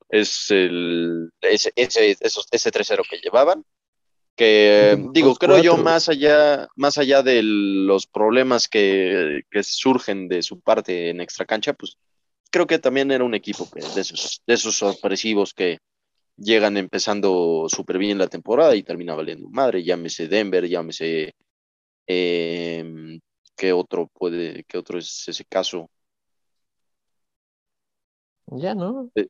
eh, 0.09 0.19
es 0.21 0.49
el, 0.49 1.29
ese, 1.41 1.71
ese, 1.75 2.17
ese 2.19 2.71
3-0 2.71 3.07
que 3.07 3.17
llevaban. 3.17 3.63
Que 4.39 4.97
digo, 5.11 5.35
creo 5.35 5.61
yo, 5.61 5.75
más 5.75 6.07
allá, 6.07 6.69
más 6.77 6.97
allá 6.97 7.21
de 7.23 7.41
los 7.43 8.07
problemas 8.07 8.69
que, 8.69 9.41
que, 9.51 9.63
surgen 9.63 10.29
de 10.29 10.43
su 10.43 10.61
parte 10.61 11.09
en 11.09 11.19
extra 11.19 11.45
cancha, 11.45 11.73
pues 11.73 11.97
creo 12.49 12.65
que 12.65 12.79
también 12.79 13.11
era 13.11 13.25
un 13.25 13.35
equipo 13.35 13.69
que, 13.69 13.81
de, 13.81 13.99
esos, 13.99 14.41
de 14.47 14.53
esos 14.53 14.77
sorpresivos 14.77 15.53
que 15.53 15.79
llegan 16.37 16.77
empezando 16.77 17.65
súper 17.67 17.97
bien 17.97 18.17
la 18.17 18.27
temporada 18.27 18.77
y 18.77 18.83
termina 18.83 19.13
valiendo 19.13 19.49
madre. 19.49 19.83
Llámese 19.83 20.29
Denver, 20.29 20.65
llámese. 20.69 21.33
Eh, 22.07 23.19
¿Qué 23.57 23.73
otro 23.73 24.07
puede, 24.07 24.63
qué 24.69 24.77
otro 24.77 24.99
es 24.99 25.27
ese 25.27 25.43
caso? 25.43 25.89
Ya, 28.45 28.73
¿no? 28.73 29.11
Eh, 29.15 29.27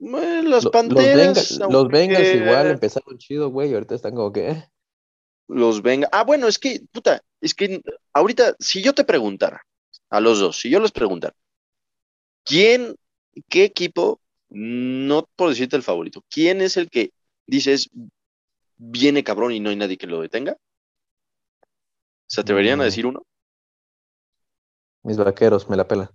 las 0.00 0.66
Panteras. 0.66 1.58
Los, 1.70 1.88
Bengals, 1.88 2.34
igual 2.34 2.70
empezaron 2.70 3.18
chido, 3.18 3.50
güey, 3.50 3.72
ahorita 3.72 3.94
están 3.94 4.14
como 4.14 4.32
que. 4.32 4.50
Eh. 4.50 4.70
Los 5.48 5.82
Bengals. 5.82 6.10
Ah, 6.12 6.24
bueno, 6.24 6.48
es 6.48 6.58
que, 6.58 6.80
puta, 6.90 7.22
es 7.40 7.54
que 7.54 7.82
ahorita, 8.12 8.56
si 8.58 8.82
yo 8.82 8.94
te 8.94 9.04
preguntara, 9.04 9.62
a 10.08 10.20
los 10.20 10.40
dos, 10.40 10.58
si 10.58 10.70
yo 10.70 10.80
les 10.80 10.92
preguntara, 10.92 11.34
¿quién, 12.44 12.96
qué 13.48 13.64
equipo, 13.64 14.20
no 14.48 15.28
por 15.36 15.50
decirte 15.50 15.76
el 15.76 15.82
favorito, 15.82 16.24
quién 16.28 16.60
es 16.60 16.76
el 16.76 16.90
que 16.90 17.12
dices 17.46 17.90
viene 18.76 19.22
cabrón 19.22 19.52
y 19.52 19.60
no 19.60 19.70
hay 19.70 19.76
nadie 19.76 19.98
que 19.98 20.06
lo 20.06 20.20
detenga? 20.20 20.56
¿Se 22.26 22.40
atreverían 22.40 22.80
a 22.80 22.84
mm. 22.84 22.86
decir 22.86 23.06
uno? 23.06 23.22
Mis 25.02 25.16
vaqueros, 25.16 25.68
me 25.68 25.76
la 25.76 25.86
pela. 25.86 26.12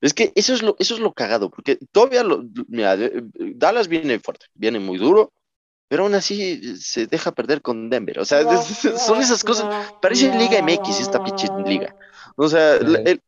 Es 0.00 0.14
que 0.14 0.32
eso 0.34 0.54
es 0.54 0.62
lo, 0.62 0.76
eso 0.78 0.94
es 0.94 1.00
lo 1.00 1.12
cagado, 1.12 1.50
porque 1.50 1.78
todavía 1.92 2.22
lo, 2.22 2.44
mira, 2.68 2.96
Dallas 3.34 3.88
viene 3.88 4.18
fuerte, 4.20 4.46
viene 4.54 4.78
muy 4.78 4.98
duro, 4.98 5.32
pero 5.88 6.04
aún 6.04 6.14
así 6.14 6.76
se 6.78 7.06
deja 7.06 7.32
perder 7.32 7.60
con 7.60 7.90
Denver. 7.90 8.18
O 8.18 8.24
sea, 8.24 8.42
son 8.98 9.20
esas 9.20 9.44
cosas. 9.44 9.92
Parece 10.00 10.34
Liga 10.34 10.62
MX 10.62 11.00
esta 11.00 11.22
pinche 11.22 11.48
liga. 11.66 11.94
O 12.36 12.48
sea, 12.48 12.76
el, 12.76 13.20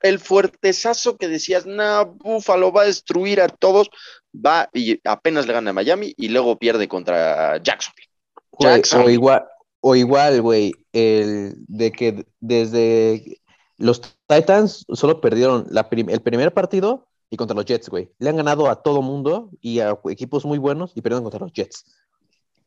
el, 0.00 0.18
fuertezazo 0.18 1.18
que 1.18 1.28
decías, 1.28 1.66
no, 1.66 2.06
Buffalo 2.06 2.72
va 2.72 2.82
a 2.82 2.86
destruir 2.86 3.42
a 3.42 3.48
todos, 3.48 3.90
va 4.34 4.70
y 4.72 4.98
apenas 5.04 5.46
le 5.46 5.52
gana 5.52 5.70
a 5.70 5.74
Miami 5.74 6.14
y 6.16 6.28
luego 6.28 6.58
pierde 6.58 6.88
contra 6.88 7.58
Jacksonville. 7.58 8.08
O 8.50 9.10
igual, 9.10 9.44
o 9.80 9.94
igual, 9.94 10.40
güey, 10.40 10.72
el 10.92 11.54
de 11.68 11.92
que 11.92 12.24
desde 12.40 13.42
los 13.78 14.00
Titans 14.26 14.84
solo 14.92 15.20
perdieron 15.20 15.66
el 16.08 16.22
primer 16.22 16.52
partido 16.54 17.06
y 17.30 17.36
contra 17.36 17.56
los 17.56 17.64
Jets, 17.64 17.88
güey. 17.88 18.10
Le 18.18 18.30
han 18.30 18.36
ganado 18.36 18.68
a 18.68 18.82
todo 18.82 19.02
mundo 19.02 19.50
y 19.60 19.80
a 19.80 19.98
equipos 20.10 20.44
muy 20.44 20.58
buenos 20.58 20.92
y 20.94 21.02
perdieron 21.02 21.24
contra 21.24 21.40
los 21.40 21.52
Jets. 21.52 21.84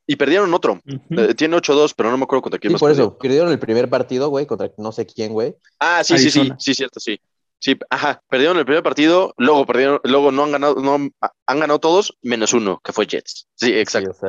Y 0.05 0.15
perdieron 0.15 0.53
otro. 0.53 0.81
Eh, 0.85 1.33
tiene 1.35 1.57
8-2, 1.57 1.93
pero 1.95 2.09
no 2.09 2.17
me 2.17 2.23
acuerdo 2.23 2.41
contra 2.43 2.59
quién 2.59 2.73
sí, 2.73 2.79
por 2.79 2.91
eso, 2.91 3.17
perdieron 3.17 3.51
el 3.51 3.59
primer 3.59 3.89
partido, 3.89 4.29
güey, 4.29 4.45
contra 4.45 4.71
no 4.77 4.91
sé 4.93 5.05
quién, 5.05 5.33
güey. 5.33 5.55
Ah, 5.79 6.01
sí, 6.03 6.17
sí, 6.17 6.31
sí, 6.31 6.49
sí, 6.57 6.73
cierto, 6.73 6.99
sí. 6.99 7.19
Sí, 7.59 7.77
ajá, 7.89 8.21
perdieron 8.29 8.57
el 8.57 8.65
primer 8.65 8.83
partido, 8.83 9.33
luego 9.37 9.65
perdieron, 9.65 9.99
luego 10.03 10.31
no 10.31 10.43
han 10.43 10.51
ganado, 10.51 10.75
no 10.75 11.09
han 11.47 11.59
ganado 11.59 11.79
todos, 11.79 12.15
menos 12.21 12.53
uno, 12.53 12.79
que 12.83 12.93
fue 12.93 13.07
Jets. 13.07 13.47
Sí, 13.55 13.73
exacto. 13.73 14.13
Sí, 14.13 14.27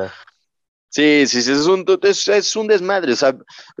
sí, 0.89 1.41
sí, 1.41 1.51
es 1.51 1.67
un, 1.67 1.85
es, 2.01 2.55
un 2.55 2.67
desmadre. 2.67 3.13
O 3.13 3.15
sea, 3.15 3.37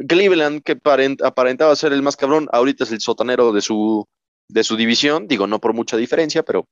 Cleveland, 0.07 0.63
que 0.63 0.79
aparentaba 1.23 1.75
ser 1.75 1.93
el 1.93 2.01
más 2.01 2.15
cabrón, 2.15 2.47
ahorita 2.51 2.83
es 2.83 2.91
el 2.91 3.01
sotanero 3.01 3.51
de 3.51 3.61
su, 3.61 4.07
de 4.47 4.63
su 4.63 4.75
división. 4.75 5.27
Digo, 5.27 5.47
no 5.47 5.59
por 5.59 5.73
mucha 5.73 5.97
diferencia, 5.97 6.43
pero. 6.43 6.67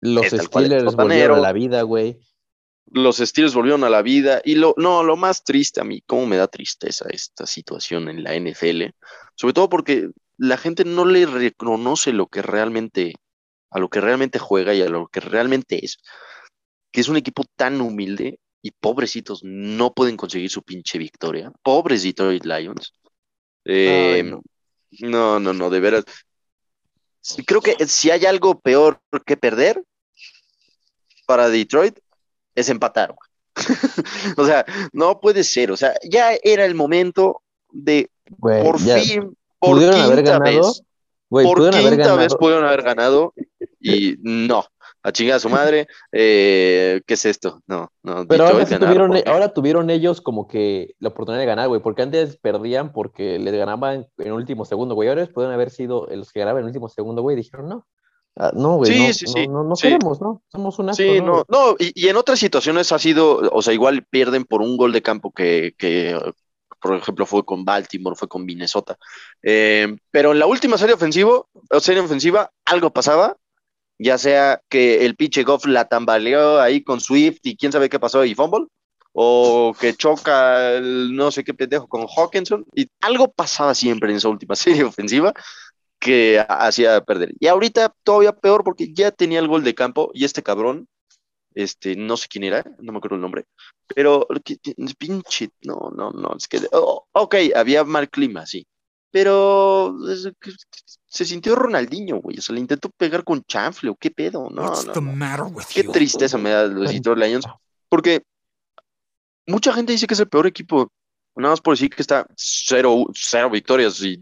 Los 0.00 0.26
Steelers 0.26 0.94
volvieron 0.94 1.38
a 1.38 1.42
la 1.42 1.52
vida, 1.52 1.82
güey. 1.82 2.18
Los 2.86 3.16
Steelers 3.16 3.54
volvieron 3.54 3.84
a 3.84 3.90
la 3.90 4.02
vida. 4.02 4.40
Y 4.44 4.56
lo, 4.56 4.74
no, 4.76 5.02
lo 5.02 5.16
más 5.16 5.42
triste 5.42 5.80
a 5.80 5.84
mí, 5.84 6.02
cómo 6.06 6.26
me 6.26 6.36
da 6.36 6.48
tristeza 6.48 7.06
esta 7.10 7.46
situación 7.46 8.08
en 8.08 8.22
la 8.22 8.38
NFL. 8.38 8.90
Sobre 9.34 9.54
todo 9.54 9.68
porque 9.68 10.10
la 10.36 10.56
gente 10.56 10.84
no 10.84 11.04
le 11.04 11.26
reconoce 11.26 12.12
lo 12.12 12.26
que 12.26 12.42
realmente, 12.42 13.14
a 13.70 13.78
lo 13.78 13.88
que 13.88 14.00
realmente 14.00 14.38
juega 14.38 14.74
y 14.74 14.82
a 14.82 14.88
lo 14.88 15.08
que 15.08 15.20
realmente 15.20 15.84
es. 15.84 15.98
Que 16.92 17.00
es 17.00 17.08
un 17.08 17.16
equipo 17.16 17.44
tan 17.56 17.80
humilde 17.80 18.38
y 18.66 18.72
pobrecitos 18.72 19.42
no 19.44 19.94
pueden 19.94 20.16
conseguir 20.16 20.50
su 20.50 20.62
pinche 20.62 20.98
victoria. 20.98 21.52
Pobres 21.62 22.02
Detroit 22.02 22.44
Lions. 22.44 22.92
Eh, 23.64 24.24
no. 24.24 24.42
no, 25.00 25.38
no, 25.38 25.52
no, 25.52 25.70
de 25.70 25.78
veras. 25.78 26.04
Creo 27.46 27.60
que 27.60 27.76
si 27.86 28.10
hay 28.10 28.26
algo 28.26 28.58
peor 28.58 29.00
que 29.24 29.36
perder 29.36 29.80
para 31.26 31.48
Detroit 31.48 31.96
es 32.56 32.68
empatar. 32.68 33.14
o 34.36 34.44
sea, 34.44 34.64
no 34.92 35.20
puede 35.20 35.44
ser. 35.44 35.70
O 35.70 35.76
sea, 35.76 35.94
ya 36.02 36.32
era 36.42 36.64
el 36.64 36.74
momento 36.74 37.42
de 37.70 38.10
Güey, 38.28 38.64
por 38.64 38.78
ya 38.78 38.98
fin, 38.98 39.36
por 39.60 39.78
haber 39.78 40.16
quinta 40.16 40.38
ganado, 40.38 40.42
vez, 40.42 40.82
güey, 41.30 41.46
por 41.46 41.70
quinta 41.70 42.14
vez 42.16 42.34
pudieron 42.34 42.64
haber 42.64 42.82
ganado 42.82 43.32
y 43.80 44.16
no. 44.20 44.66
A 45.06 45.12
chingar 45.12 45.36
a 45.36 45.40
su 45.40 45.48
madre. 45.48 45.86
eh, 46.10 47.00
¿Qué 47.06 47.14
es 47.14 47.24
esto? 47.26 47.62
No, 47.66 47.90
no. 48.02 48.26
Pero 48.26 48.44
ahora, 48.46 48.64
ganaron 48.64 48.80
tuvieron, 48.88 49.08
porque- 49.10 49.30
ahora 49.30 49.54
tuvieron 49.54 49.90
ellos 49.90 50.20
como 50.20 50.48
que 50.48 50.94
la 50.98 51.10
oportunidad 51.10 51.40
de 51.40 51.46
ganar, 51.46 51.68
güey, 51.68 51.80
porque 51.80 52.02
antes 52.02 52.36
perdían 52.38 52.92
porque 52.92 53.38
les 53.38 53.54
ganaban 53.54 54.08
en 54.18 54.32
último 54.32 54.64
segundo, 54.64 54.94
güey. 54.96 55.08
Ahora 55.08 55.26
pueden 55.26 55.52
haber 55.52 55.70
sido 55.70 56.08
los 56.10 56.32
que 56.32 56.40
ganaban 56.40 56.62
en 56.62 56.66
último 56.66 56.88
segundo, 56.88 57.22
güey, 57.22 57.36
dijeron 57.36 57.68
no. 57.68 57.86
Ah, 58.38 58.50
no, 58.54 58.76
güey, 58.76 58.92
Sí, 58.92 59.06
no, 59.06 59.12
sí, 59.14 59.24
no, 59.24 59.32
sí, 59.32 59.48
no, 59.48 59.64
no 59.64 59.74
queremos, 59.76 60.20
¿no? 60.20 60.42
Somos 60.52 60.78
un 60.78 60.90
asco, 60.90 61.02
Sí, 61.02 61.20
¿no? 61.22 61.44
no, 61.48 61.76
y, 61.78 61.92
y 61.94 62.08
en 62.08 62.16
otras 62.16 62.38
situaciones 62.38 62.90
ha 62.92 62.98
sido, 62.98 63.36
o 63.50 63.62
sea, 63.62 63.72
igual 63.72 64.04
pierden 64.10 64.44
por 64.44 64.60
un 64.60 64.76
gol 64.76 64.92
de 64.92 65.00
campo 65.02 65.30
que, 65.32 65.74
que, 65.78 66.18
por 66.82 66.96
ejemplo, 66.96 67.24
fue 67.24 67.44
con 67.46 67.64
Baltimore, 67.64 68.14
fue 68.14 68.28
con 68.28 68.44
Minnesota. 68.44 68.98
Eh, 69.42 69.96
pero 70.10 70.32
en 70.32 70.38
la 70.38 70.46
última 70.46 70.76
serie 70.76 70.94
ofensiva, 70.96 71.40
o 71.70 71.80
serie 71.80 72.02
ofensiva, 72.02 72.50
algo 72.66 72.90
pasaba, 72.90 73.36
ya 73.98 74.18
sea 74.18 74.62
que 74.68 75.04
el 75.04 75.16
pinche 75.16 75.42
Goff 75.44 75.66
la 75.66 75.86
tambaleó 75.86 76.60
ahí 76.60 76.82
con 76.82 77.00
Swift 77.00 77.40
y 77.42 77.56
quién 77.56 77.72
sabe 77.72 77.88
qué 77.88 77.98
pasó 77.98 78.24
y 78.24 78.34
fumble, 78.34 78.66
o 79.12 79.74
que 79.80 79.94
choca 79.94 80.74
el 80.74 81.14
no 81.16 81.30
sé 81.30 81.44
qué 81.44 81.54
pendejo 81.54 81.86
con 81.88 82.06
Hawkinson, 82.06 82.66
y 82.74 82.88
algo 83.00 83.32
pasaba 83.32 83.74
siempre 83.74 84.10
en 84.10 84.16
esa 84.16 84.28
última 84.28 84.54
serie 84.56 84.84
ofensiva 84.84 85.32
que 85.98 86.44
hacía 86.48 87.00
perder. 87.02 87.32
Y 87.40 87.46
ahorita 87.46 87.94
todavía 88.04 88.32
peor 88.32 88.62
porque 88.64 88.92
ya 88.92 89.10
tenía 89.10 89.38
el 89.38 89.48
gol 89.48 89.64
de 89.64 89.74
campo 89.74 90.10
y 90.14 90.24
este 90.24 90.42
cabrón, 90.42 90.88
este, 91.54 91.96
no 91.96 92.16
sé 92.18 92.28
quién 92.28 92.44
era, 92.44 92.64
no 92.80 92.92
me 92.92 92.98
acuerdo 92.98 93.16
el 93.16 93.22
nombre, 93.22 93.46
pero 93.94 94.26
pinche, 94.98 95.48
no, 95.62 95.90
no, 95.96 96.10
no, 96.10 96.34
es 96.36 96.46
que, 96.48 96.60
oh, 96.72 97.06
ok, 97.12 97.36
había 97.54 97.84
mal 97.84 98.10
clima, 98.10 98.44
sí, 98.44 98.66
pero 99.16 99.96
se 101.06 101.24
sintió 101.24 101.54
Ronaldinho, 101.54 102.20
güey, 102.20 102.36
o 102.38 102.42
sea, 102.42 102.52
le 102.52 102.60
intentó 102.60 102.90
pegar 102.90 103.24
con 103.24 103.42
chanfle, 103.44 103.88
o 103.88 103.96
qué 103.96 104.10
pedo, 104.10 104.50
no, 104.50 104.60
What's 104.60 104.84
no, 104.84 104.92
the 104.92 105.00
no. 105.00 105.12
matter 105.14 105.46
with 105.46 105.64
Qué 105.72 105.84
you? 105.84 105.90
tristeza 105.90 106.36
me 106.36 106.50
da 106.50 106.66
los 106.66 106.92
Detroit 106.92 107.18
Lions, 107.18 107.46
porque 107.88 108.24
mucha 109.46 109.72
gente 109.72 109.92
dice 109.92 110.06
que 110.06 110.12
es 110.12 110.20
el 110.20 110.28
peor 110.28 110.46
equipo, 110.46 110.92
nada 111.34 111.52
más 111.54 111.62
por 111.62 111.72
decir 111.72 111.88
que 111.88 112.02
está 112.02 112.26
cero, 112.36 113.06
cero 113.14 113.48
victorias 113.48 114.02
y 114.02 114.20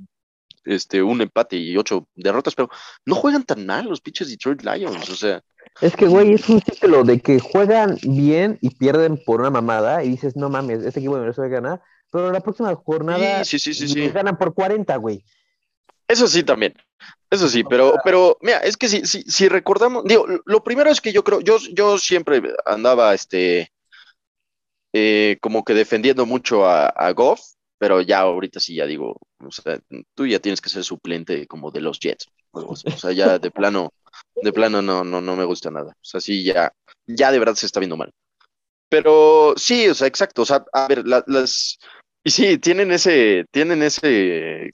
este, 0.64 1.03
un 1.03 1.20
empate 1.20 1.57
y 1.57 1.76
ocho 1.76 2.07
derrotas, 2.14 2.55
pero 2.55 2.68
no 3.05 3.16
juegan 3.16 3.42
tan 3.42 3.66
mal 3.66 3.86
los 3.86 4.01
pinches 4.01 4.30
Detroit 4.30 4.62
Lions, 4.62 5.11
o 5.11 5.16
sea, 5.16 5.42
Es 5.80 5.97
que, 5.97 6.07
güey, 6.07 6.34
es 6.34 6.49
un 6.49 6.61
ciclo 6.61 7.03
de 7.03 7.18
que 7.18 7.40
juegan 7.40 7.99
bien 8.05 8.59
y 8.61 8.70
pierden 8.70 9.20
por 9.26 9.40
una 9.40 9.51
mamada 9.51 10.05
y 10.05 10.11
dices, 10.11 10.36
no 10.36 10.51
mames, 10.51 10.84
este 10.84 11.01
equipo 11.01 11.18
merece 11.18 11.49
ganar, 11.49 11.82
pero 12.14 12.30
la 12.30 12.38
próxima 12.38 12.72
jornada 12.76 13.44
sí, 13.44 13.58
sí, 13.58 13.74
sí, 13.74 13.88
sí, 13.88 13.92
sí. 13.92 14.08
ganan 14.10 14.38
por 14.38 14.54
40, 14.54 14.94
güey. 14.96 15.24
Eso 16.06 16.28
sí 16.28 16.44
también. 16.44 16.72
Eso 17.28 17.48
sí, 17.48 17.64
pero, 17.64 17.96
pero 18.04 18.38
mira, 18.40 18.58
es 18.58 18.76
que 18.76 18.88
si, 18.88 19.04
si, 19.04 19.22
si 19.22 19.48
recordamos, 19.48 20.04
digo, 20.04 20.26
lo- 20.44 20.62
primero 20.62 20.90
es 20.90 21.00
que 21.00 21.12
yo 21.12 21.24
creo, 21.24 21.40
yo, 21.40 21.58
yo 21.72 21.98
siempre 21.98 22.40
andaba 22.64 23.12
este 23.14 23.72
eh, 24.92 25.38
como 25.40 25.64
que 25.64 25.74
defendiendo 25.74 26.24
mucho 26.24 26.66
a, 26.66 26.86
a 26.86 27.10
Goff, 27.12 27.40
pero 27.78 28.00
ya 28.00 28.20
ahorita 28.20 28.60
sí 28.60 28.76
ya 28.76 28.86
digo, 28.86 29.18
o 29.44 29.50
sea, 29.50 29.80
tú 30.14 30.24
ya 30.24 30.38
tienes 30.38 30.60
que 30.60 30.70
ser 30.70 30.84
suplente 30.84 31.48
como 31.48 31.72
de 31.72 31.80
los 31.80 31.98
Jets. 31.98 32.26
O 32.52 32.76
sea, 32.76 32.94
o 32.94 32.98
sea, 32.98 33.10
ya 33.12 33.38
de 33.40 33.50
plano, 33.50 33.90
de 34.40 34.52
plano 34.52 34.80
no, 34.82 35.02
no, 35.02 35.20
no 35.20 35.34
me 35.34 35.44
gusta 35.44 35.72
nada. 35.72 35.90
O 35.90 36.04
sea, 36.04 36.20
sí, 36.20 36.44
ya, 36.44 36.72
ya 37.08 37.32
de 37.32 37.40
verdad 37.40 37.56
se 37.56 37.66
está 37.66 37.80
viendo 37.80 37.96
mal. 37.96 38.12
Pero 38.88 39.54
sí, 39.56 39.88
o 39.88 39.94
sea, 39.94 40.06
exacto. 40.06 40.42
O 40.42 40.46
sea, 40.46 40.64
a 40.72 40.86
ver, 40.86 41.04
la- 41.04 41.24
las. 41.26 41.78
Y 42.25 42.31
sí, 42.31 42.59
tienen 42.59 42.91
ese, 42.93 43.45
tienen 43.51 43.83
ese, 43.83 44.70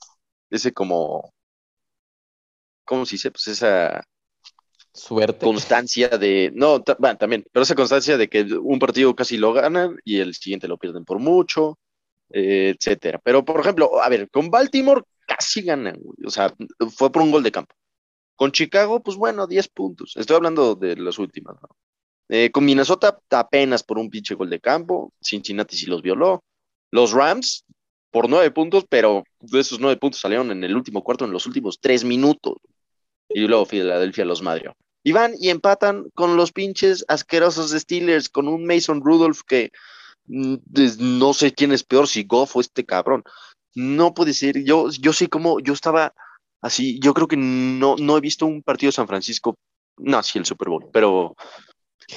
ese 0.49 0.73
como, 0.73 1.33
¿cómo 2.85 3.05
se 3.05 3.15
dice? 3.15 3.31
Pues 3.31 3.47
esa 3.47 4.03
Suerte. 4.93 5.45
constancia 5.45 6.09
de, 6.09 6.51
no, 6.53 6.83
bueno, 6.99 7.17
también, 7.17 7.45
pero 7.51 7.63
esa 7.63 7.75
constancia 7.75 8.17
de 8.17 8.27
que 8.29 8.43
un 8.43 8.79
partido 8.79 9.15
casi 9.15 9.37
lo 9.37 9.53
ganan 9.53 9.97
y 10.03 10.19
el 10.19 10.33
siguiente 10.35 10.67
lo 10.67 10.77
pierden 10.77 11.05
por 11.05 11.19
mucho, 11.19 11.79
eh, 12.31 12.75
etcétera. 12.77 13.19
Pero, 13.23 13.43
por 13.45 13.59
ejemplo, 13.61 14.01
a 14.01 14.09
ver, 14.09 14.29
con 14.29 14.49
Baltimore 14.49 15.03
casi 15.27 15.61
ganan, 15.63 15.97
güey, 16.01 16.17
o 16.25 16.29
sea, 16.29 16.53
fue 16.95 17.11
por 17.11 17.21
un 17.23 17.31
gol 17.31 17.43
de 17.43 17.51
campo. 17.51 17.75
Con 18.35 18.51
Chicago, 18.51 19.01
pues 19.03 19.17
bueno, 19.17 19.47
10 19.47 19.69
puntos. 19.69 20.13
Estoy 20.17 20.37
hablando 20.37 20.75
de 20.75 20.95
las 20.97 21.19
últimas, 21.19 21.55
¿no? 21.61 21.69
Eh, 22.29 22.51
con 22.51 22.65
Minnesota 22.65 23.19
apenas 23.31 23.83
por 23.83 23.99
un 23.99 24.09
pinche 24.09 24.35
gol 24.35 24.49
de 24.49 24.59
campo, 24.61 25.13
Cincinnati 25.21 25.77
sí 25.77 25.87
los 25.87 26.01
violó. 26.01 26.43
Los 26.91 27.13
Rams 27.13 27.65
por 28.11 28.29
nueve 28.29 28.51
puntos, 28.51 28.85
pero 28.87 29.23
de 29.39 29.59
esos 29.59 29.79
nueve 29.79 29.97
puntos 29.97 30.19
salieron 30.19 30.51
en 30.51 30.63
el 30.63 30.75
último 30.75 31.03
cuarto, 31.03 31.25
en 31.25 31.31
los 31.31 31.45
últimos 31.45 31.79
tres 31.79 32.03
minutos. 32.03 32.55
Y 33.29 33.47
luego 33.47 33.65
Filadelfia 33.65 34.25
los 34.25 34.41
madrió. 34.41 34.75
Y 35.03 35.13
van 35.13 35.33
y 35.39 35.49
empatan 35.49 36.09
con 36.13 36.35
los 36.35 36.51
pinches 36.51 37.05
asquerosos 37.07 37.71
Steelers, 37.71 38.29
con 38.29 38.47
un 38.47 38.65
Mason 38.65 39.01
Rudolph 39.03 39.41
que 39.47 39.71
mm, 40.27 40.55
no 40.99 41.33
sé 41.33 41.53
quién 41.53 41.71
es 41.71 41.83
peor, 41.83 42.07
si 42.07 42.23
Goff 42.23 42.55
o 42.55 42.61
este 42.61 42.85
cabrón. 42.85 43.23
No 43.73 44.13
puede 44.13 44.33
ser. 44.33 44.63
Yo, 44.63 44.89
yo 44.91 45.13
sé 45.13 45.29
cómo, 45.29 45.59
yo 45.61 45.73
estaba 45.73 46.13
así, 46.61 46.99
yo 46.99 47.13
creo 47.13 47.27
que 47.27 47.37
no, 47.37 47.95
no 47.97 48.17
he 48.17 48.21
visto 48.21 48.45
un 48.45 48.61
partido 48.61 48.89
de 48.89 48.95
San 48.95 49.07
Francisco, 49.07 49.55
no, 49.97 50.21
sí 50.21 50.37
el 50.37 50.45
Super 50.45 50.69
Bowl, 50.69 50.89
pero 50.91 51.35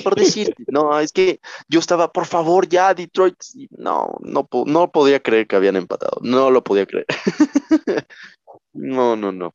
por 0.02 0.14
decir, 0.14 0.54
no, 0.66 0.98
es 0.98 1.12
que 1.12 1.40
yo 1.68 1.80
estaba, 1.80 2.12
por 2.12 2.26
favor, 2.26 2.68
ya 2.68 2.94
Detroit, 2.94 3.36
no, 3.70 4.16
no, 4.20 4.48
no 4.66 4.90
podía 4.90 5.20
creer 5.20 5.46
que 5.46 5.56
habían 5.56 5.76
empatado, 5.76 6.18
no 6.22 6.50
lo 6.50 6.62
podía 6.64 6.86
creer. 6.86 7.06
No, 8.74 9.14
no, 9.14 9.32
no. 9.32 9.54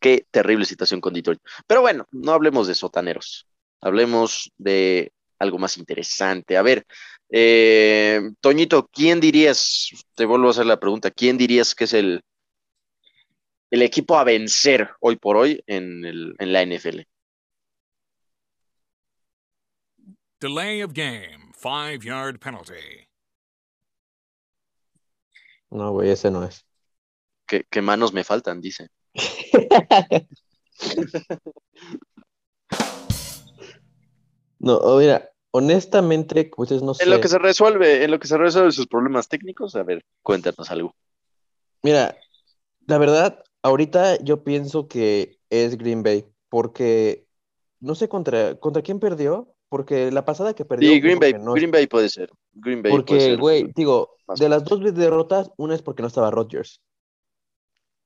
Qué 0.00 0.26
terrible 0.30 0.64
situación 0.64 1.00
con 1.00 1.12
Detroit. 1.12 1.40
Pero 1.66 1.80
bueno, 1.80 2.06
no 2.12 2.32
hablemos 2.32 2.68
de 2.68 2.74
sotaneros, 2.74 3.48
hablemos 3.80 4.52
de 4.56 5.12
algo 5.38 5.58
más 5.58 5.76
interesante. 5.76 6.56
A 6.56 6.62
ver, 6.62 6.86
eh, 7.30 8.20
Toñito, 8.40 8.88
¿quién 8.92 9.20
dirías, 9.20 9.90
te 10.14 10.24
vuelvo 10.24 10.48
a 10.48 10.50
hacer 10.50 10.66
la 10.66 10.78
pregunta, 10.78 11.10
¿quién 11.10 11.36
dirías 11.36 11.74
que 11.74 11.84
es 11.84 11.94
el, 11.94 12.22
el 13.70 13.82
equipo 13.82 14.16
a 14.16 14.24
vencer 14.24 14.90
hoy 15.00 15.16
por 15.16 15.36
hoy 15.36 15.62
en, 15.66 16.04
el, 16.04 16.34
en 16.38 16.52
la 16.52 16.62
NFL? 16.62 17.00
Delay 20.44 20.82
of 20.82 20.92
game. 20.92 21.52
Five 21.54 22.04
yard 22.04 22.38
penalty. 22.38 23.08
No, 25.70 25.90
güey, 25.92 26.10
ese 26.10 26.30
no 26.30 26.44
es. 26.44 26.66
¿Qué, 27.46 27.64
qué 27.70 27.80
manos 27.80 28.12
me 28.12 28.24
faltan? 28.24 28.60
Dice. 28.60 28.90
No, 34.58 34.76
oh, 34.78 34.98
mira, 34.98 35.30
honestamente, 35.50 36.50
pues 36.56 36.70
no 36.82 36.94
sé. 36.94 37.04
En 37.04 37.10
lo 37.10 37.20
que 37.20 37.28
se 37.28 37.38
resuelve, 37.38 38.02
en 38.02 38.10
lo 38.10 38.18
que 38.18 38.26
se 38.26 38.38
resuelve 38.38 38.72
sus 38.72 38.86
problemas 38.86 39.28
técnicos, 39.28 39.76
a 39.76 39.82
ver, 39.82 40.02
cuéntanos 40.22 40.70
algo. 40.70 40.94
Mira, 41.82 42.16
la 42.86 42.96
verdad, 42.96 43.44
ahorita 43.60 44.22
yo 44.24 44.42
pienso 44.42 44.88
que 44.88 45.38
es 45.50 45.76
Green 45.76 46.02
Bay, 46.02 46.24
porque 46.48 47.26
no 47.80 47.94
sé 47.94 48.08
contra, 48.08 48.54
contra 48.54 48.80
quién 48.80 49.00
perdió, 49.00 49.53
porque 49.76 50.12
la 50.12 50.24
pasada 50.24 50.54
que 50.54 50.64
perdió 50.64 50.88
Sí, 50.88 51.00
Green 51.00 51.18
Bay, 51.18 51.32
no- 51.34 51.52
Green 51.54 51.72
Bay 51.72 51.88
puede 51.88 52.08
ser. 52.08 52.30
Green 52.52 52.80
Bay 52.80 52.92
puede 52.92 53.02
porque, 53.04 53.36
güey, 53.36 53.72
digo, 53.74 54.10
de 54.38 54.48
las 54.48 54.62
dos 54.62 54.78
derrotas, 54.94 55.50
una 55.56 55.74
es 55.74 55.82
porque 55.82 56.00
no 56.02 56.06
estaba 56.06 56.30
Rodgers. 56.30 56.80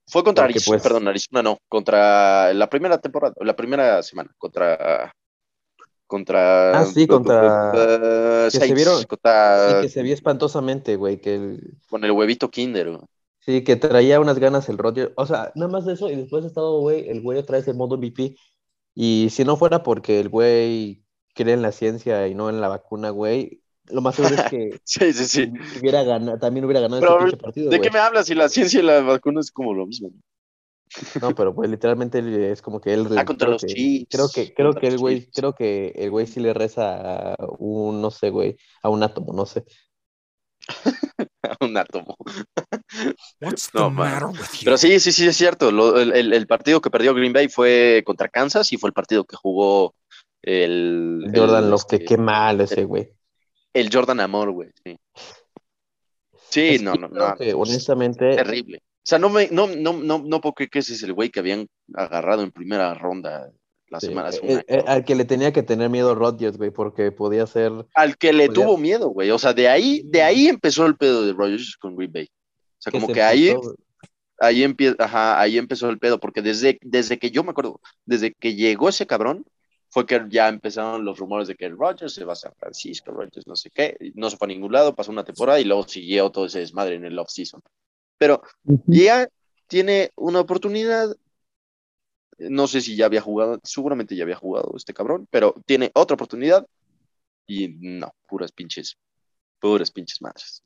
Fue 0.06 0.24
contra 0.24 0.44
porque, 0.44 0.54
Arizona, 0.54 0.74
pues- 0.78 0.82
perdón, 0.82 1.08
Arizona 1.08 1.42
no, 1.42 1.58
contra 1.68 2.54
la 2.54 2.70
primera 2.70 2.96
temporada, 2.98 3.34
la 3.40 3.54
primera 3.54 4.02
semana, 4.02 4.30
contra 4.38 5.12
contra 6.06 6.70
Ah, 6.80 6.86
sí, 6.86 7.06
contra- 7.06 7.70
que 7.74 8.50
se 8.50 8.58
Saints, 8.60 8.74
vieron- 8.74 9.04
contra- 9.04 9.68
Sí, 9.74 9.82
que 9.82 9.88
se 9.90 10.02
vio 10.02 10.14
espantosamente, 10.14 10.96
güey, 10.96 11.20
que 11.20 11.34
el- 11.34 11.74
con 11.90 12.02
el 12.02 12.12
huevito 12.12 12.50
Kinder. 12.50 12.88
güey. 12.92 13.02
sí, 13.40 13.62
que 13.64 13.76
traía 13.76 14.18
unas 14.20 14.38
ganas 14.38 14.68
el 14.70 14.76
Rodgers. 14.78 15.12
O 15.16 15.24
sea, 15.26 15.52
nada 15.54 15.70
más 15.70 15.84
de 15.86 15.92
eso, 15.94 16.10
y 16.10 16.16
después 16.16 16.44
ha 16.44 16.48
estado, 16.48 16.80
güey, 16.80 17.08
el 17.10 17.20
güey 17.22 17.38
otra 17.38 17.56
vez 17.58 17.66
en 17.68 17.76
modo 17.78 17.96
MVP. 17.96 18.36
Y 18.94 19.28
si 19.30 19.44
no 19.44 19.56
fuera 19.56 19.82
porque 19.82 20.18
el 20.20 20.28
güey 20.28 21.02
cree 21.44 21.54
en 21.54 21.62
la 21.62 21.72
ciencia 21.72 22.26
y 22.28 22.34
no 22.34 22.50
en 22.50 22.60
la 22.60 22.68
vacuna, 22.68 23.10
güey, 23.10 23.62
lo 23.86 24.00
más 24.02 24.16
seguro 24.16 24.34
es 24.34 24.44
que 24.44 24.80
Sí, 24.84 25.12
sí, 25.12 25.24
sí. 25.26 25.52
hubiera 25.76 26.02
ganado, 26.02 26.38
también 26.38 26.64
hubiera 26.64 26.80
ganado 26.80 27.02
Pero, 27.02 27.18
partido, 27.38 27.70
¿De 27.70 27.80
qué 27.80 27.90
me 27.90 27.98
hablas 27.98 28.26
si 28.26 28.34
la 28.34 28.48
ciencia 28.48 28.80
y 28.80 28.82
la 28.82 29.00
vacuna 29.00 29.40
es 29.40 29.50
como 29.50 29.74
lo 29.74 29.86
mismo? 29.86 30.10
No, 31.20 31.34
pero 31.34 31.54
pues 31.54 31.68
literalmente 31.68 32.52
es 32.52 32.62
como 32.62 32.80
que 32.80 32.94
él. 32.94 33.08
Ah, 33.16 33.24
contra 33.24 33.48
los 33.48 33.64
que-. 33.64 34.06
Creo 34.10 34.28
que, 34.30 34.54
creo 34.54 34.74
que 34.74 34.86
el 34.88 34.98
güey, 34.98 35.30
creo 35.30 35.54
que 35.54 35.88
el 35.96 36.10
güey 36.10 36.26
sí 36.26 36.40
le 36.40 36.54
reza 36.54 37.32
a 37.34 37.36
un, 37.58 38.00
no 38.00 38.10
sé, 38.10 38.30
güey, 38.30 38.56
a 38.82 38.88
un 38.88 39.02
átomo, 39.02 39.32
no 39.32 39.44
sé. 39.46 39.64
un 41.60 41.76
átomo. 41.76 42.16
What's 43.40 43.68
No, 43.74 43.88
the 43.88 43.90
man. 43.90 44.10
matter 44.10 44.28
with 44.28 44.62
you? 44.62 44.64
Pero 44.64 44.76
sí, 44.78 45.00
sí, 45.00 45.12
sí, 45.12 45.26
es 45.26 45.36
cierto. 45.36 45.70
Lo- 45.72 45.98
el, 46.00 46.12
el- 46.12 46.32
el 46.32 46.46
partido 46.46 46.80
que 46.80 46.90
perdió 46.90 47.14
Green 47.14 47.32
Bay 47.32 47.48
fue 47.48 48.02
contra 48.06 48.28
Kansas 48.28 48.72
y 48.72 48.76
fue 48.78 48.88
el 48.88 48.94
partido 48.94 49.24
que 49.24 49.36
jugó 49.36 49.94
el, 50.42 51.30
Jordan 51.34 51.64
el, 51.64 51.70
Love, 51.70 51.84
que 51.88 51.96
este, 51.96 52.06
qué 52.06 52.16
mal 52.18 52.60
ese 52.60 52.84
güey. 52.84 53.12
el 53.74 53.90
Jordan 53.92 54.20
Amor, 54.20 54.50
güey. 54.52 54.70
Sí, 54.84 54.96
Sí, 56.50 56.68
Es 56.76 56.82
no, 56.82 56.94
no, 56.94 57.08
no. 57.08 57.34
que, 57.36 57.52
honestamente, 57.54 58.34
Terrible. 58.36 58.78
O 58.78 59.08
sea, 59.08 59.18
no 59.18 59.28
me, 59.30 59.48
no, 59.50 59.66
no, 59.66 59.92
no, 59.94 60.18
no 60.24 60.40
puedo 60.40 60.54
creer 60.54 60.70
que 60.70 60.78
ese 60.80 60.94
es 60.94 61.02
el 61.02 61.12
güey 61.14 61.30
que 61.30 61.40
habían 61.40 61.66
agarrado 61.94 62.42
en 62.42 62.50
primera 62.52 62.92
ronda 62.94 63.50
la 63.88 64.00
sí, 64.00 64.08
semana 64.08 64.30
eh, 64.30 64.40
año. 64.42 64.60
eh, 64.66 64.84
al 64.86 65.04
que 65.04 65.14
le 65.14 65.24
tenía 65.24 65.52
que 65.52 65.62
tener 65.62 65.88
miedo 65.88 66.14
Rodgers, 66.14 66.56
güey, 66.58 66.70
porque 66.70 67.10
podía 67.12 67.46
ser. 67.46 67.72
Al 67.94 68.16
que 68.18 68.32
le 68.32 68.46
podía- 68.48 68.64
tuvo 68.64 68.76
miedo, 68.78 69.08
güey. 69.08 69.30
O 69.30 69.38
sea, 69.38 69.52
de 69.54 69.68
ahí, 69.68 70.02
de 70.04 70.22
ahí 70.22 70.48
empezó 70.48 70.84
el 70.86 70.96
pedo 70.96 71.24
de 71.24 71.32
Rodgers 71.32 71.76
con 71.78 71.96
Green 71.96 72.12
Bay. 72.12 72.24
O 72.24 72.80
sea, 72.80 72.90
como 72.92 73.06
se 73.08 73.12
que 73.14 73.22
ahí, 73.22 73.54
ahí 74.40 74.62
empieza, 74.62 74.96
ajá, 74.98 75.40
ahí 75.40 75.56
empezó 75.58 75.88
el 75.90 75.98
pedo, 75.98 76.18
porque 76.20 76.42
desde, 76.42 76.78
desde 76.82 77.18
que 77.18 77.30
yo 77.30 77.42
me 77.44 77.50
acuerdo, 77.50 77.80
desde 78.04 78.32
que 78.34 78.54
llegó 78.54 78.88
ese 78.90 79.06
cabrón, 79.06 79.44
fue 79.90 80.06
que 80.06 80.20
ya 80.28 80.48
empezaron 80.48 81.04
los 81.04 81.18
rumores 81.18 81.48
de 81.48 81.54
que 81.54 81.68
Rodgers 81.68 82.12
se 82.12 82.24
va 82.24 82.34
a 82.34 82.36
San 82.36 82.52
Francisco, 82.54 83.10
Rodgers 83.10 83.46
no 83.46 83.56
sé 83.56 83.70
qué, 83.70 83.96
no 84.14 84.28
se 84.28 84.36
fue 84.36 84.46
a 84.46 84.48
ningún 84.48 84.72
lado, 84.72 84.94
pasó 84.94 85.10
una 85.10 85.24
temporada 85.24 85.60
y 85.60 85.64
luego 85.64 85.86
siguió 85.88 86.30
todo 86.30 86.46
ese 86.46 86.60
desmadre 86.60 86.96
en 86.96 87.04
el 87.04 87.18
off-season. 87.18 87.62
Pero 88.18 88.42
ya 88.86 89.28
tiene 89.66 90.10
una 90.16 90.40
oportunidad, 90.40 91.16
no 92.38 92.66
sé 92.66 92.80
si 92.80 92.96
ya 92.96 93.06
había 93.06 93.20
jugado, 93.20 93.60
seguramente 93.62 94.16
ya 94.16 94.24
había 94.24 94.36
jugado 94.36 94.74
este 94.76 94.92
cabrón, 94.92 95.26
pero 95.30 95.54
tiene 95.64 95.90
otra 95.94 96.14
oportunidad 96.14 96.66
y 97.46 97.68
no, 97.80 98.12
puras 98.26 98.52
pinches, 98.52 98.98
puras 99.58 99.90
pinches 99.90 100.20
madres. 100.20 100.60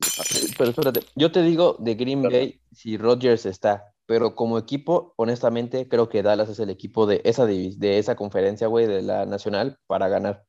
Pero 0.57 0.71
espérate, 0.71 1.01
yo 1.15 1.31
te 1.31 1.41
digo 1.43 1.77
de 1.79 1.95
Green. 1.95 2.23
Bay 2.23 2.59
si 2.73 2.97
Rodgers 2.97 3.45
está, 3.45 3.92
pero 4.05 4.35
como 4.35 4.57
equipo, 4.57 5.13
honestamente, 5.17 5.87
creo 5.87 6.09
que 6.09 6.23
Dallas 6.23 6.49
es 6.49 6.59
el 6.59 6.69
equipo 6.69 7.05
de 7.05 7.21
esa, 7.23 7.45
de 7.45 7.97
esa 7.99 8.15
conferencia, 8.15 8.67
güey, 8.67 8.85
de 8.87 9.01
la 9.01 9.25
nacional 9.25 9.77
para 9.87 10.07
ganar. 10.09 10.45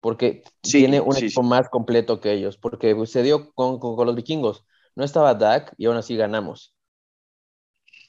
Porque 0.00 0.42
Sí, 0.62 0.78
tiene 0.78 1.00
un 1.00 1.12
sí, 1.14 1.26
equipo 1.26 1.42
sí. 1.42 1.48
más 1.48 1.68
completo 1.68 2.20
que 2.20 2.32
ellos, 2.32 2.56
porque 2.58 2.94
pues, 2.94 3.10
se 3.10 3.22
dio 3.22 3.52
con, 3.54 3.78
con- 3.78 3.96
con 3.96 4.06
los 4.06 4.16
vikingos. 4.16 4.64
No 4.96 5.04
estaba 5.04 5.34
Dak 5.34 5.74
y 5.78 5.86
aún 5.86 5.96
así 5.96 6.16
ganamos. 6.16 6.74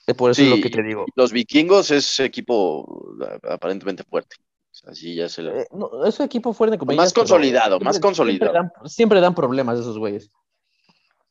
Eh, 0.08 0.14
Por 0.14 0.32
eso 0.32 0.42
es 0.42 0.50
lo 0.50 0.58
que 0.62 0.70
te 0.70 0.84
digo. 0.84 1.06
Los 1.16 1.32
vikingos 1.32 1.92
es 1.92 2.20
equipo 2.20 3.16
aparentemente 3.50 4.04
fuerte. 4.04 4.36
O 4.40 4.76
sea, 4.76 4.94
sí, 4.96 5.16
ya 5.16 5.30
se 5.30 5.44
Eh, 5.44 5.68
no, 5.72 6.04
es 6.06 6.20
un 6.20 6.26
equipo 6.26 6.52
fuerte. 6.54 6.78
Más 6.96 7.14
consolidado, 7.14 7.80
más 7.80 7.96
siempre- 7.96 8.08
consolidado. 8.08 8.52
Siempre 8.52 8.70
dan, 8.82 8.90
siempre 8.90 9.22
dan 9.22 9.36
problemas 9.36 9.80
esos 9.80 9.98
güeyes. 9.98 10.30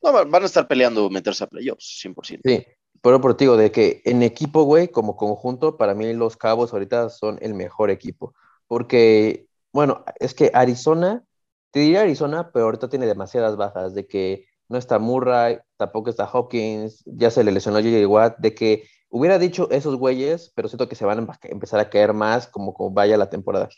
No, 0.00 0.12
va- 0.12 0.24
van 0.24 0.42
a 0.44 0.46
estar 0.46 0.66
peleando 0.66 1.10
meterse 1.10 1.44
a 1.44 1.48
playoffs, 1.48 1.98
100%. 2.00 2.40
Sí, 2.44 2.64
pero 3.02 3.20
por 3.20 3.36
digo, 3.36 3.56
de 3.56 3.72
que 3.72 4.00
en 4.04 4.22
equipo, 4.22 4.62
güey, 4.62 4.88
como 4.88 5.16
conjunto, 5.16 5.76
para 5.76 5.94
mí 5.94 6.12
los 6.12 6.36
Cabos 6.36 6.72
ahorita 6.72 7.10
son 7.10 7.38
el 7.42 7.52
mejor 7.52 7.90
equipo. 7.90 8.34
Porque, 8.68 9.48
bueno, 9.72 10.04
es 10.20 10.34
que 10.34 10.52
Arizona, 10.54 11.24
te 11.72 11.80
diría 11.80 12.02
Arizona, 12.02 12.50
pero 12.52 12.66
ahorita 12.66 12.88
tiene 12.88 13.06
demasiadas 13.06 13.56
bajas, 13.56 13.94
de 13.94 14.06
que 14.06 14.46
no 14.68 14.78
está 14.78 15.00
Murray, 15.00 15.58
tampoco 15.76 16.10
está 16.10 16.30
Hopkins, 16.32 17.02
ya 17.04 17.30
se 17.30 17.42
le 17.42 17.50
lesionó 17.50 17.78
J.J. 17.78 18.06
Watt, 18.06 18.38
de 18.38 18.54
que 18.54 18.84
hubiera 19.10 19.38
dicho 19.38 19.68
esos 19.70 19.96
güeyes, 19.96 20.52
pero 20.54 20.68
siento 20.68 20.88
que 20.88 20.94
se 20.94 21.04
van 21.04 21.28
a 21.28 21.38
empezar 21.42 21.80
a 21.80 21.90
caer 21.90 22.12
más 22.14 22.46
como, 22.46 22.72
vaya 22.92 23.16
la 23.16 23.28
temporada. 23.28 23.68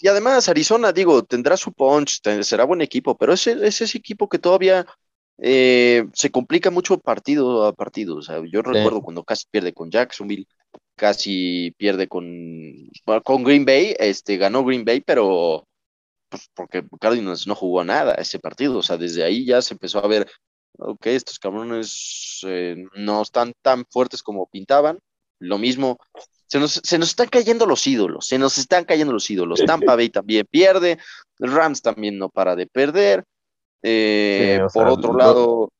Y 0.00 0.06
además, 0.06 0.48
Arizona, 0.48 0.92
digo, 0.92 1.24
tendrá 1.24 1.56
su 1.56 1.72
punch, 1.72 2.20
será 2.42 2.64
buen 2.64 2.82
equipo, 2.82 3.16
pero 3.16 3.32
ese 3.32 3.52
es 3.66 3.80
ese 3.80 3.98
equipo 3.98 4.28
que 4.28 4.38
todavía 4.38 4.86
eh, 5.38 6.06
se 6.12 6.30
complica 6.30 6.70
mucho 6.70 6.98
partido 6.98 7.64
a 7.64 7.72
partido. 7.72 8.16
O 8.16 8.22
sea, 8.22 8.42
yo 8.50 8.62
recuerdo 8.62 9.02
cuando 9.02 9.24
casi 9.24 9.46
pierde 9.50 9.72
con 9.72 9.90
Jacksonville, 9.90 10.46
casi 10.96 11.72
pierde 11.76 12.08
con, 12.08 12.24
con 13.24 13.42
Green 13.42 13.64
Bay, 13.64 13.94
este, 13.98 14.36
ganó 14.36 14.64
Green 14.64 14.84
Bay, 14.84 15.00
pero 15.00 15.66
pues, 16.28 16.50
porque 16.54 16.84
Cardinals 17.00 17.46
no 17.46 17.54
jugó 17.54 17.84
nada 17.84 18.14
ese 18.14 18.38
partido. 18.38 18.78
O 18.78 18.82
sea, 18.82 18.96
desde 18.96 19.24
ahí 19.24 19.44
ya 19.44 19.62
se 19.62 19.74
empezó 19.74 20.04
a 20.04 20.08
ver, 20.08 20.30
ok, 20.78 21.06
estos 21.06 21.38
cabrones 21.38 22.40
eh, 22.46 22.76
no 22.94 23.22
están 23.22 23.54
tan 23.62 23.84
fuertes 23.90 24.22
como 24.22 24.48
pintaban. 24.48 24.98
Lo 25.40 25.58
mismo, 25.58 25.98
se 26.46 26.58
nos, 26.60 26.80
se 26.84 26.98
nos 26.98 27.08
están 27.08 27.28
cayendo 27.28 27.66
los 27.66 27.86
ídolos, 27.86 28.26
se 28.26 28.38
nos 28.38 28.58
están 28.58 28.84
cayendo 28.84 29.12
los 29.12 29.28
ídolos. 29.30 29.60
Tampa 29.66 29.96
Bay 29.96 30.10
también 30.10 30.46
pierde, 30.48 30.98
Rams 31.38 31.82
también 31.82 32.18
no 32.18 32.28
para 32.28 32.56
de 32.56 32.66
perder. 32.66 33.24
Eh, 33.86 34.56
Sí, 34.68 34.78
por 34.78 34.84
sea, 34.86 34.92
otro 34.92 35.12
lo- 35.12 35.18
lado, 35.18 35.70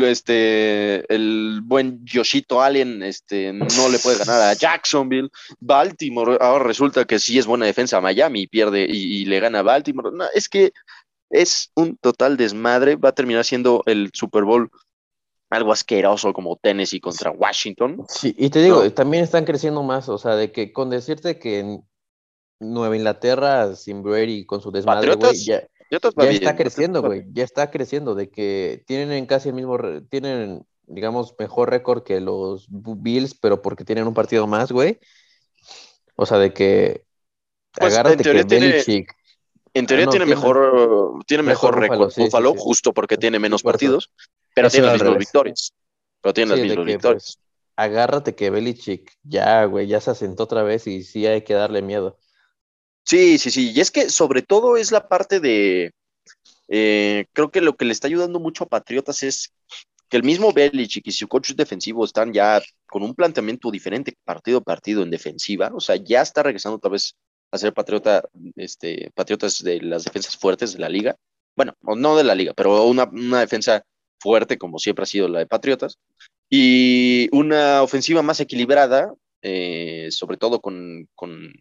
este, 0.00 1.14
el 1.14 1.60
buen 1.62 2.04
Yoshito 2.04 2.60
Allen 2.62 3.02
este, 3.02 3.52
no 3.52 3.88
le 3.90 3.98
puede 3.98 4.18
ganar 4.18 4.40
a 4.42 4.54
Jacksonville. 4.54 5.28
Baltimore, 5.60 6.38
ahora 6.40 6.64
resulta 6.64 7.04
que 7.04 7.18
sí 7.18 7.38
es 7.38 7.46
buena 7.46 7.66
defensa 7.66 7.98
a 7.98 8.00
Miami 8.00 8.42
y 8.42 8.46
pierde 8.46 8.86
y, 8.88 9.22
y 9.22 9.24
le 9.26 9.40
gana 9.40 9.60
a 9.60 9.62
Baltimore. 9.62 10.10
No, 10.12 10.24
es 10.34 10.48
que 10.48 10.72
es 11.30 11.70
un 11.76 11.96
total 11.96 12.36
desmadre. 12.36 12.96
Va 12.96 13.10
a 13.10 13.14
terminar 13.14 13.44
siendo 13.44 13.82
el 13.86 14.10
Super 14.12 14.44
Bowl 14.44 14.70
algo 15.50 15.72
asqueroso 15.72 16.32
como 16.32 16.56
Tennessee 16.56 17.00
contra 17.00 17.30
Washington. 17.30 18.04
Sí, 18.08 18.34
y 18.38 18.48
te 18.50 18.62
digo, 18.62 18.82
No. 18.82 18.92
también 18.92 19.22
están 19.24 19.44
creciendo 19.44 19.82
más, 19.82 20.08
o 20.08 20.16
sea, 20.18 20.34
de 20.34 20.50
que 20.50 20.72
con 20.72 20.88
decirte 20.88 21.38
que 21.38 21.58
en 21.58 21.84
Nueva 22.58 22.96
Inglaterra, 22.96 23.74
sin 23.76 24.02
Brady, 24.02 24.46
con 24.46 24.60
su 24.62 24.70
desmadre, 24.70 25.14
güey, 25.14 25.34
ya, 25.34 25.62
ya 26.00 26.22
bien, 26.22 26.34
está 26.34 26.56
creciendo, 26.56 27.02
güey, 27.02 27.24
ya 27.32 27.44
está 27.44 27.70
creciendo, 27.70 28.14
de 28.14 28.30
que 28.30 28.82
tienen 28.86 29.26
casi 29.26 29.50
el 29.50 29.54
mismo, 29.54 29.76
tienen, 30.08 30.64
digamos, 30.86 31.34
mejor 31.38 31.70
récord 31.70 32.02
que 32.02 32.20
los 32.20 32.66
Bills, 32.70 33.34
pero 33.34 33.60
porque 33.62 33.84
tienen 33.84 34.06
un 34.06 34.14
partido 34.14 34.46
más, 34.46 34.72
güey. 34.72 34.98
O 36.16 36.26
sea, 36.26 36.38
de 36.38 36.52
que 36.52 37.04
Pues, 37.72 37.92
agárrate 37.92 38.16
en 38.18 38.22
teoría 38.22 38.42
que 38.42 38.48
tiene- 38.48 38.66
Belichick, 38.68 39.14
En 39.74 39.86
teoría 39.86 40.04
Ah, 40.04 40.06
no, 40.06 40.10
tiene 40.12 40.26
tiene- 40.26 40.36
mejor, 40.38 41.24
tiene 41.26 41.42
mejor 41.42 41.80
récord 41.80 42.12
Buffalo, 42.14 42.50
sí, 42.50 42.56
sí, 42.58 42.62
justo 42.62 42.92
porque 42.92 43.16
tiene 43.16 43.38
menos 43.38 43.62
partidos, 43.62 44.10
pero 44.54 44.68
Eso 44.68 44.74
tiene 44.76 44.86
las 44.88 45.00
mismas 45.00 45.18
victorias. 45.18 45.72
Pero 46.20 46.34
tiene 46.34 46.50
las 46.50 46.60
mismas 46.60 46.84
que, 46.86 46.92
victorias. 46.92 47.22
pues, 47.24 47.38
agárrate 47.76 48.34
que 48.34 48.50
Belichick 48.50 49.12
ya, 49.22 49.64
güey, 49.64 49.86
ya 49.86 49.98
se 50.02 50.10
asentó 50.10 50.42
otra 50.42 50.62
vez 50.62 50.86
y 50.86 51.02
sí 51.04 51.26
hay 51.26 51.40
que 51.42 51.54
darle 51.54 51.80
miedo. 51.80 52.18
Sí, 53.04 53.38
sí, 53.38 53.50
sí. 53.50 53.72
Y 53.74 53.80
es 53.80 53.90
que 53.90 54.10
sobre 54.10 54.42
todo 54.42 54.76
es 54.76 54.92
la 54.92 55.08
parte 55.08 55.40
de. 55.40 55.92
eh, 56.68 57.26
creo 57.34 57.50
que 57.50 57.60
lo 57.62 57.76
que 57.76 57.86
le 57.86 57.92
está 57.92 58.08
ayudando 58.08 58.40
mucho 58.40 58.64
a 58.64 58.68
Patriotas 58.68 59.22
es 59.24 59.52
que 60.08 60.16
el 60.18 60.24
mismo 60.24 60.52
Belichick 60.52 61.06
y 61.08 61.12
su 61.12 61.28
coach 61.28 61.52
defensivo 61.54 62.04
están 62.04 62.32
ya 62.32 62.62
con 62.88 63.02
un 63.02 63.14
planteamiento 63.14 63.70
diferente 63.70 64.16
partido 64.24 64.58
a 64.60 64.62
partido 64.62 65.02
en 65.02 65.10
defensiva. 65.10 65.70
O 65.74 65.80
sea, 65.80 65.96
ya 65.96 66.22
está 66.22 66.42
regresando 66.44 66.76
otra 66.78 66.90
vez 66.92 67.16
a 67.52 67.58
ser 67.58 67.74
patriota, 67.74 68.24
este, 68.56 69.10
patriotas 69.14 69.62
de 69.64 69.80
las 69.82 70.04
defensas 70.04 70.36
fuertes 70.36 70.74
de 70.74 70.80
la 70.80 70.88
liga. 70.90 71.16
Bueno, 71.56 71.74
no 71.82 72.16
de 72.16 72.24
la 72.24 72.34
liga, 72.34 72.54
pero 72.54 72.84
una, 72.86 73.04
una 73.04 73.40
defensa 73.40 73.84
fuerte 74.20 74.58
como 74.58 74.78
siempre 74.78 75.04
ha 75.04 75.06
sido 75.06 75.28
la 75.28 75.40
de 75.40 75.46
Patriotas. 75.46 75.98
Y 76.50 77.28
una 77.36 77.82
ofensiva 77.82 78.22
más 78.22 78.40
equilibrada, 78.40 79.14
eh, 79.42 80.08
sobre 80.10 80.36
todo 80.36 80.60
con, 80.60 81.08
con 81.14 81.52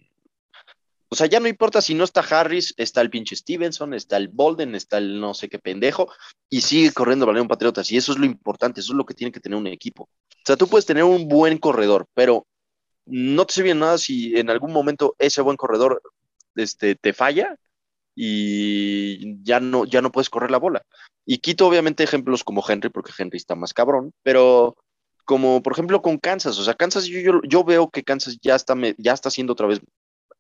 o 1.12 1.16
sea, 1.16 1.28
ya 1.28 1.42
no 1.42 1.50
importa 1.50 1.82
si 1.82 1.94
no 1.94 2.06
está 2.06 2.22
Harris, 2.22 2.74
está 2.78 3.02
el 3.02 3.10
pinche 3.10 3.36
Stevenson, 3.36 3.94
está 3.94 4.16
el 4.16 4.30
Bolden, 4.30 4.76
está 4.76 4.98
el 4.98 5.20
no 5.20 5.34
sé 5.34 5.50
qué 5.50 5.60
pendejo, 5.60 6.10
y 6.50 6.62
sigue 6.62 6.94
corriendo 6.94 7.26
el 7.26 7.34
balón 7.34 7.50
Patriotas. 7.50 7.92
Y 7.92 7.98
eso 7.98 8.14
es 8.14 8.18
lo 8.18 8.26
importante, 8.26 8.80
eso 8.80 8.94
es 8.94 8.98
lo 8.98 9.06
que 9.06 9.14
tiene 9.14 9.34
que 9.34 9.42
tener 9.42 9.58
un 9.58 9.68
equipo. 9.68 10.04
O 10.04 10.46
sea, 10.46 10.56
tú 10.56 10.68
puedes 10.68 10.86
tener 10.86 11.04
un 11.04 11.28
buen 11.28 11.58
corredor, 11.58 12.08
pero 12.14 12.48
no 13.06 13.46
te 13.46 13.56
sirve 13.56 13.76
nada 13.76 13.98
si 13.98 14.38
en 14.38 14.50
algún 14.50 14.72
momento 14.72 15.14
ese 15.20 15.42
buen 15.42 15.58
corredor 15.58 16.02
este, 16.56 16.96
te 16.96 17.12
falla 17.12 17.58
y 18.16 19.44
ya 19.44 19.60
no, 19.60 19.84
ya 19.84 20.02
no 20.02 20.14
puedes 20.14 20.30
correr 20.30 20.50
la 20.50 20.60
bola. 20.60 20.82
Y 21.26 21.40
quito 21.40 21.68
obviamente 21.68 22.06
ejemplos 22.06 22.46
como 22.46 22.64
Henry, 22.66 22.90
porque 22.90 23.12
Henry 23.18 23.36
está 23.36 23.56
más 23.56 23.74
cabrón, 23.74 24.14
pero 24.24 24.78
como 25.26 25.62
por 25.62 25.74
ejemplo 25.74 26.02
con 26.02 26.18
Kansas, 26.18 26.58
o 26.58 26.64
sea, 26.64 26.74
Kansas 26.74 27.06
yo, 27.06 27.42
yo, 27.44 27.64
veo 27.66 27.90
que 27.90 28.04
Kansas 28.04 28.38
ya 28.42 28.56
está, 28.56 28.76
me- 28.76 28.96
ya 28.98 29.14
está 29.14 29.30
siendo 29.30 29.54
otra 29.54 29.68
vez 29.68 29.82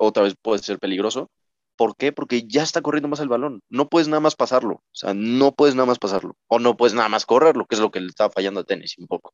otra 0.07 0.23
vez 0.23 0.35
puede 0.41 0.63
ser 0.63 0.79
peligroso. 0.79 1.29
¿Por 1.77 1.95
qué? 1.97 2.11
Porque 2.13 2.43
ya 2.47 2.63
está 2.63 2.81
corriendo 2.81 3.09
más 3.09 3.19
el 3.21 3.29
balón. 3.29 3.61
No 3.69 3.89
puedes 3.89 4.07
nada 4.07 4.19
más 4.21 4.35
pasarlo. 4.35 4.75
O 4.75 4.83
sea, 4.93 5.13
no 5.15 5.53
puedes 5.53 5.75
nada 5.75 5.87
más 5.87 5.99
pasarlo. 5.99 6.35
O 6.47 6.59
no 6.59 6.77
puedes 6.77 6.93
nada 6.95 7.09
más 7.09 7.25
correrlo, 7.25 7.65
que 7.67 7.75
es 7.75 7.81
lo 7.81 7.91
que 7.91 8.01
le 8.01 8.07
está 8.07 8.29
fallando 8.29 8.61
a 8.61 8.63
Tennessee 8.65 9.01
un 9.01 9.07
poco. 9.07 9.33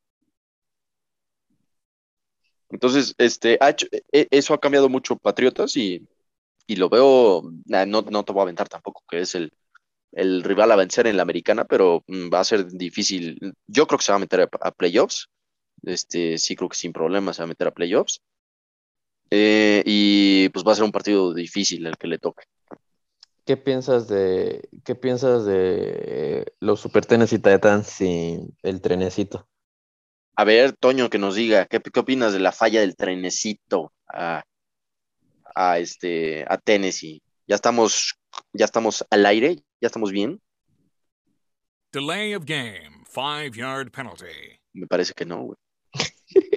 Entonces, 2.70 3.16
este, 3.18 3.58
ha 3.62 3.70
hecho- 3.72 3.88
e- 4.12 4.28
eso 4.32 4.54
ha 4.54 4.60
cambiado 4.60 4.90
mucho 4.90 5.18
Patriotas 5.18 5.78
y, 5.78 6.08
y 6.68 6.78
lo 6.78 6.90
veo, 6.90 7.44
no, 7.68 8.04
no 8.04 8.26
te 8.26 8.34
voy 8.34 8.42
a 8.42 8.44
aventar 8.44 8.70
tampoco, 8.70 9.04
que 9.10 9.22
es 9.22 9.36
el, 9.36 9.54
el 10.14 10.44
rival 10.44 10.72
a 10.72 10.78
vencer 10.78 11.08
en 11.08 11.18
la 11.18 11.24
americana, 11.24 11.66
pero 11.66 12.04
mm, 12.08 12.30
va 12.34 12.42
a 12.42 12.46
ser 12.46 12.68
difícil. 12.68 13.40
Yo 13.68 13.88
creo 13.88 14.00
que 14.00 14.06
se 14.06 14.14
va 14.14 14.18
a 14.18 14.20
meter 14.20 14.42
a, 14.42 14.50
a 14.62 14.72
playoffs 14.72 15.30
este, 15.84 16.38
sí 16.40 16.56
creo 16.58 16.70
que 16.70 16.78
sin 16.78 16.94
problemas 16.94 17.38
se 17.38 17.44
va 17.44 17.46
a 17.46 17.50
meter 17.50 17.68
a 17.68 17.72
playoffs. 17.74 18.22
Eh, 19.30 19.84
y 19.86 20.50
pues 20.50 20.66
va 20.66 20.72
a 20.72 20.76
ser 20.76 20.84
un 20.86 20.92
partido 20.92 21.34
difícil 21.34 21.86
el 21.86 21.98
que 21.98 22.08
le 22.08 22.18
toque. 22.18 22.44
¿Qué 23.46 23.56
piensas 23.56 24.08
de 24.08 24.68
qué 24.84 24.96
piensas 24.96 25.46
de 25.46 26.54
los 26.60 26.82
Super 26.82 27.06
Tennessee 27.06 27.40
Titans 27.40 27.88
sin 27.88 28.56
el 28.62 28.82
trenecito? 28.82 29.48
A 30.36 30.44
ver, 30.44 30.74
Toño, 30.74 31.10
que 31.10 31.18
nos 31.18 31.36
diga, 31.36 31.66
¿qué, 31.66 31.80
qué 31.80 32.00
opinas 32.00 32.34
de 32.34 32.40
la 32.40 32.52
falla 32.52 32.82
del 32.82 32.96
trenecito 32.96 33.94
a, 34.08 34.44
a, 35.56 35.80
este, 35.80 36.46
a 36.48 36.58
Tennessee? 36.58 37.24
¿Ya 37.48 37.56
estamos, 37.56 38.20
¿Ya 38.54 38.66
estamos 38.66 39.06
al 39.10 39.26
aire? 39.26 39.56
¿Ya 39.82 39.88
estamos 39.88 40.12
bien? 40.12 40.42
Delay 41.92 42.36
of 42.36 42.44
game. 42.46 43.04
Five 43.10 43.52
yard 43.56 43.92
penalty. 43.92 44.60
Me 44.74 44.86
parece 44.86 45.14
que 45.14 45.26
no, 45.26 45.42
güey. 45.44 45.58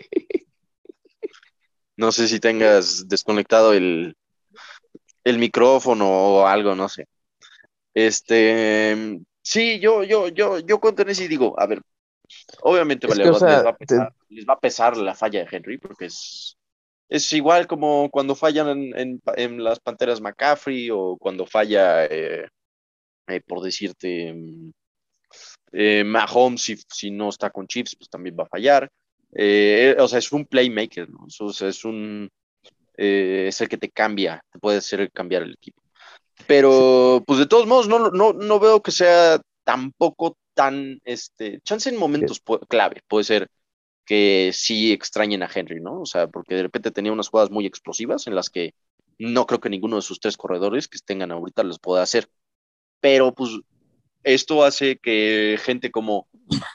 No 2.01 2.11
sé 2.13 2.29
si 2.29 2.41
tengas 2.41 3.07
desconectado 3.09 3.73
el, 3.75 4.15
el 5.25 5.39
micrófono 5.39 6.09
o 6.09 6.47
algo, 6.47 6.75
no 6.75 6.89
sé. 6.89 7.07
Este, 7.95 9.21
sí, 9.43 9.81
yo, 9.81 10.05
yo, 10.05 10.29
yo, 10.29 10.59
yo 10.61 10.81
con 10.81 10.95
Tennessee 10.95 11.29
digo, 11.29 11.59
a 11.61 11.67
ver, 11.67 11.81
obviamente 12.63 13.07
vale, 13.07 13.25
que, 13.25 13.31
o 13.31 13.33
les, 13.33 13.65
va 13.67 13.71
a 13.71 13.77
pesar, 13.77 14.13
les 14.29 14.47
va 14.47 14.53
a 14.55 14.61
pesar 14.61 14.97
la 14.97 15.15
falla 15.15 15.41
de 15.45 15.49
Henry, 15.57 15.79
porque 15.79 16.07
es, 16.07 16.57
es 17.09 17.33
igual 17.33 17.67
como 17.67 18.09
cuando 18.11 18.35
fallan 18.35 18.69
en, 18.69 18.99
en- 18.99 19.23
en 19.37 19.65
las 19.65 19.81
Panteras 19.81 20.21
McCaffrey 20.21 20.91
o 20.91 21.17
cuando 21.19 21.47
falla, 21.47 22.07
eh, 22.07 22.47
eh, 23.29 23.41
por 23.47 23.63
decirte, 23.63 24.33
mm, 24.35 24.71
eh, 25.73 26.05
Mahomes, 26.05 26.63
si, 26.63 26.77
si 26.89 27.11
no 27.11 27.29
está 27.29 27.51
con 27.51 27.67
Chips, 27.67 27.97
pues 27.97 28.11
también 28.11 28.37
va 28.39 28.45
a 28.45 28.49
fallar. 28.49 28.89
Eh, 29.33 29.97
o 29.99 30.09
sea, 30.09 30.19
es 30.19 30.33
un 30.33 30.47
playmaker, 30.47 31.09
¿no? 31.09 31.27
O 31.41 31.53
sea, 31.53 31.69
es 31.69 31.85
un, 31.85 32.31
eh, 32.97 33.47
es 33.49 33.61
el 33.61 33.69
que 33.69 33.79
te 33.79 33.91
cambia, 33.91 34.45
te 34.51 34.59
puede 34.59 34.79
hacer 34.79 35.11
cambiar 35.13 35.43
el 35.43 35.53
equipo. 35.53 35.83
Pero, 36.47 37.23
pues 37.27 37.39
de 37.39 37.47
todos 37.47 37.67
modos, 37.67 37.89
no, 37.89 38.11
no, 38.11 38.33
no 38.33 38.61
veo 38.61 38.83
que 38.83 38.91
sea 38.91 39.41
tampoco 39.65 40.37
tan, 40.55 41.01
este, 41.05 41.61
chance 41.61 41.89
en 41.89 41.97
momentos 41.97 42.43
clave, 42.69 43.03
puede 43.07 43.25
ser 43.25 43.49
que 44.05 44.51
sí 44.53 44.93
extrañen 44.93 45.43
a 45.43 45.51
Henry, 45.53 45.81
¿no? 45.81 46.01
O 46.01 46.07
sea, 46.07 46.27
porque 46.27 46.57
de 46.57 46.65
repente 46.65 46.91
tenía 46.91 47.13
unas 47.13 47.29
jugadas 47.29 47.51
muy 47.51 47.67
explosivas 47.67 48.27
en 48.27 48.35
las 48.35 48.51
que 48.51 48.75
no 49.19 49.47
creo 49.47 49.61
que 49.61 49.71
ninguno 49.71 49.97
de 49.97 50.03
sus 50.03 50.19
tres 50.19 50.37
corredores 50.37 50.89
que 50.89 50.99
tengan 51.05 51.31
ahorita 51.31 51.63
los 51.63 51.79
pueda 51.79 52.03
hacer. 52.03 52.29
Pero, 53.01 53.33
pues, 53.35 53.51
esto 54.23 54.65
hace 54.65 54.97
que 54.99 55.59
gente 55.63 55.91
como 55.91 56.27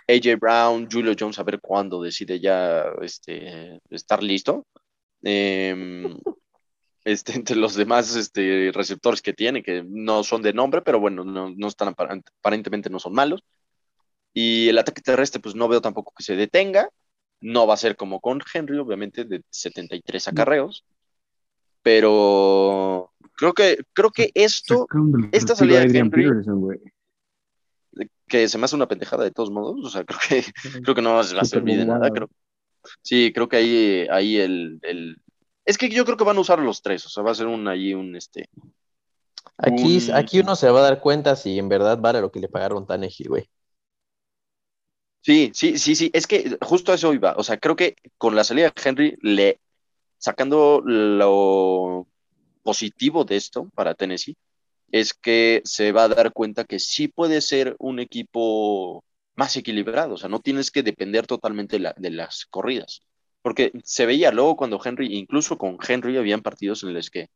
AJ 0.08 0.38
Brown, 0.40 0.88
Julio 0.92 1.14
Jones, 1.20 1.40
a 1.40 1.44
ver 1.44 1.60
cuándo 1.62 2.02
decide 2.02 2.40
ya 2.40 2.86
este, 3.02 3.80
estar 3.90 4.22
listo. 4.24 4.66
Em, 5.24 6.18
este, 7.04 7.34
entre 7.40 7.56
los 7.58 7.76
demás 7.76 8.16
este, 8.16 8.72
receptores 8.74 9.22
que 9.22 9.34
tiene, 9.34 9.64
que 9.64 9.84
no 9.88 10.24
son 10.24 10.42
de 10.42 10.54
nombre, 10.54 10.82
pero 10.82 11.00
bueno, 11.00 11.24
no, 11.24 11.54
no 11.56 11.68
están 11.68 11.94
aparent- 11.94 12.28
aparentemente 12.40 12.90
no 12.90 13.00
son 13.00 13.14
malos. 13.14 13.42
Y 14.34 14.68
el 14.70 14.78
ataque 14.78 15.02
terrestre, 15.02 15.40
pues 15.42 15.56
no 15.56 15.68
veo 15.68 15.82
tampoco 15.82 16.14
que 16.18 16.24
se 16.24 16.36
detenga. 16.36 16.90
No 17.42 17.68
va 17.68 17.76
a 17.76 17.78
ser 17.78 17.96
como 17.96 18.20
con 18.20 18.42
Henry, 18.54 18.78
obviamente, 18.80 19.24
de 19.24 19.44
73 19.50 20.28
acarreos. 20.28 20.84
Pero 21.84 23.12
creo 23.38 23.54
que, 23.54 23.78
creo 23.94 24.10
que 24.12 24.32
esto, 24.34 24.88
esta 25.32 25.56
salida 25.56 25.80
de 25.82 26.00
Henry- 26.00 26.24
Peterson. 26.30 26.80
Que 28.28 28.48
se 28.48 28.58
me 28.58 28.66
hace 28.66 28.76
una 28.76 28.88
pendejada 28.88 29.24
de 29.24 29.32
todos 29.32 29.52
modos, 29.52 29.86
o 29.86 29.90
sea, 29.90 30.04
creo 30.06 30.20
que, 30.30 30.44
creo 30.84 30.96
que 30.96 31.02
no 31.02 31.14
va 31.16 31.22
a 31.22 31.46
servir 31.46 31.78
de 31.80 31.86
nada. 31.86 32.12
Creo, 32.12 32.30
sí, 33.02 33.32
creo 33.34 33.50
que 33.50 33.58
ahí, 33.58 34.08
ahí 34.12 34.38
el, 34.38 34.80
el- 34.84 35.18
Es 35.66 35.78
que 35.78 35.90
yo 35.90 36.06
creo 36.06 36.18
que 36.18 36.24
van 36.24 36.38
a 36.38 36.42
usar 36.42 36.60
los 36.60 36.82
tres, 36.82 37.06
o 37.06 37.10
sea, 37.10 37.24
va 37.24 37.32
a 37.32 37.36
ser 37.36 37.48
un 37.48 37.68
ahí 37.68 37.94
un 37.94 38.16
este. 38.16 38.50
Aquí, 39.58 39.98
Un- 39.98 40.16
aquí 40.16 40.40
uno 40.40 40.56
se 40.56 40.70
va 40.70 40.80
a 40.80 40.84
dar 40.84 41.00
cuenta 41.02 41.36
si 41.36 41.58
en 41.60 41.70
verdad 41.70 41.98
vale 42.00 42.22
lo 42.22 42.32
que 42.32 42.40
le 42.40 42.50
pagaron 42.50 42.86
Tannehill, 42.88 43.30
güey. 43.30 43.50
Sí, 45.22 45.52
sí, 45.56 45.80
sí, 45.80 45.96
sí, 45.96 46.12
es 46.14 46.28
que 46.28 46.58
justo 46.62 46.92
a 46.92 46.96
eso 46.96 47.14
iba. 47.14 47.34
O 47.38 47.44
sea, 47.44 47.58
creo 47.58 47.76
que 47.76 47.96
con 48.18 48.36
la 48.36 48.44
salida 48.44 48.72
de 48.76 48.82
Henry, 48.90 49.18
le 49.22 49.60
sacando 50.18 50.82
lo 50.86 52.08
positivo 52.64 53.26
de 53.26 53.38
esto 53.38 53.70
para 53.76 53.96
Tennessee, 53.96 54.38
es 54.92 55.14
que 55.14 55.62
se 55.66 55.92
va 55.92 56.04
a 56.06 56.08
dar 56.10 56.34
cuenta 56.34 56.64
que 56.66 56.80
sí 56.80 57.08
puede 57.08 57.42
ser 57.42 57.76
un 57.80 58.00
equipo 58.00 59.04
más 59.36 59.56
equilibrado. 59.58 60.16
O 60.16 60.18
sea, 60.18 60.30
no 60.30 60.40
tienes 60.42 60.72
que 60.72 60.84
depender 60.84 61.28
totalmente 61.28 61.78
de, 61.78 61.84
la- 61.84 61.96
de 61.98 62.12
las 62.12 62.46
corridas. 62.48 63.02
Porque 63.42 63.72
se 63.84 64.06
veía 64.06 64.32
luego 64.32 64.56
cuando 64.58 64.82
Henry, 64.84 65.16
incluso 65.18 65.58
con 65.58 65.78
Henry, 65.88 66.18
habían 66.18 66.42
partidos 66.42 66.84
en 66.84 66.94
los 66.94 67.10
que 67.10 67.30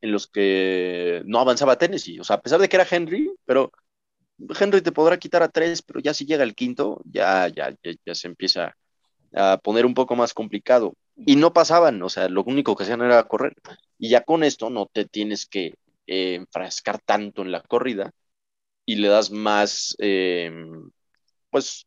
en 0.00 0.12
los 0.12 0.26
que 0.26 1.22
no 1.26 1.40
avanzaba 1.40 1.78
Tennessee. 1.78 2.20
O 2.20 2.24
sea, 2.24 2.36
a 2.36 2.42
pesar 2.42 2.60
de 2.60 2.68
que 2.68 2.76
era 2.76 2.86
Henry, 2.90 3.30
pero 3.44 3.72
Henry 4.60 4.82
te 4.82 4.92
podrá 4.92 5.18
quitar 5.18 5.42
a 5.42 5.48
tres, 5.48 5.82
pero 5.82 6.00
ya 6.00 6.14
si 6.14 6.26
llega 6.26 6.44
el 6.44 6.54
quinto, 6.54 7.02
ya, 7.06 7.48
ya, 7.48 7.70
ya, 7.82 7.92
ya 8.04 8.14
se 8.14 8.28
empieza 8.28 8.76
a 9.34 9.58
poner 9.58 9.86
un 9.86 9.94
poco 9.94 10.16
más 10.16 10.34
complicado. 10.34 10.94
Y 11.16 11.36
no 11.36 11.52
pasaban, 11.52 12.02
o 12.02 12.10
sea, 12.10 12.28
lo 12.28 12.44
único 12.44 12.76
que 12.76 12.84
hacían 12.84 13.02
era 13.02 13.24
correr. 13.24 13.54
Y 13.98 14.10
ya 14.10 14.22
con 14.22 14.44
esto 14.44 14.70
no 14.70 14.86
te 14.92 15.04
tienes 15.06 15.46
que 15.46 15.74
eh, 16.06 16.34
enfrascar 16.34 17.00
tanto 17.00 17.42
en 17.42 17.52
la 17.52 17.62
corrida 17.62 18.12
y 18.86 18.96
le 18.96 19.08
das 19.08 19.30
más, 19.30 19.96
eh, 19.98 20.52
pues, 21.50 21.86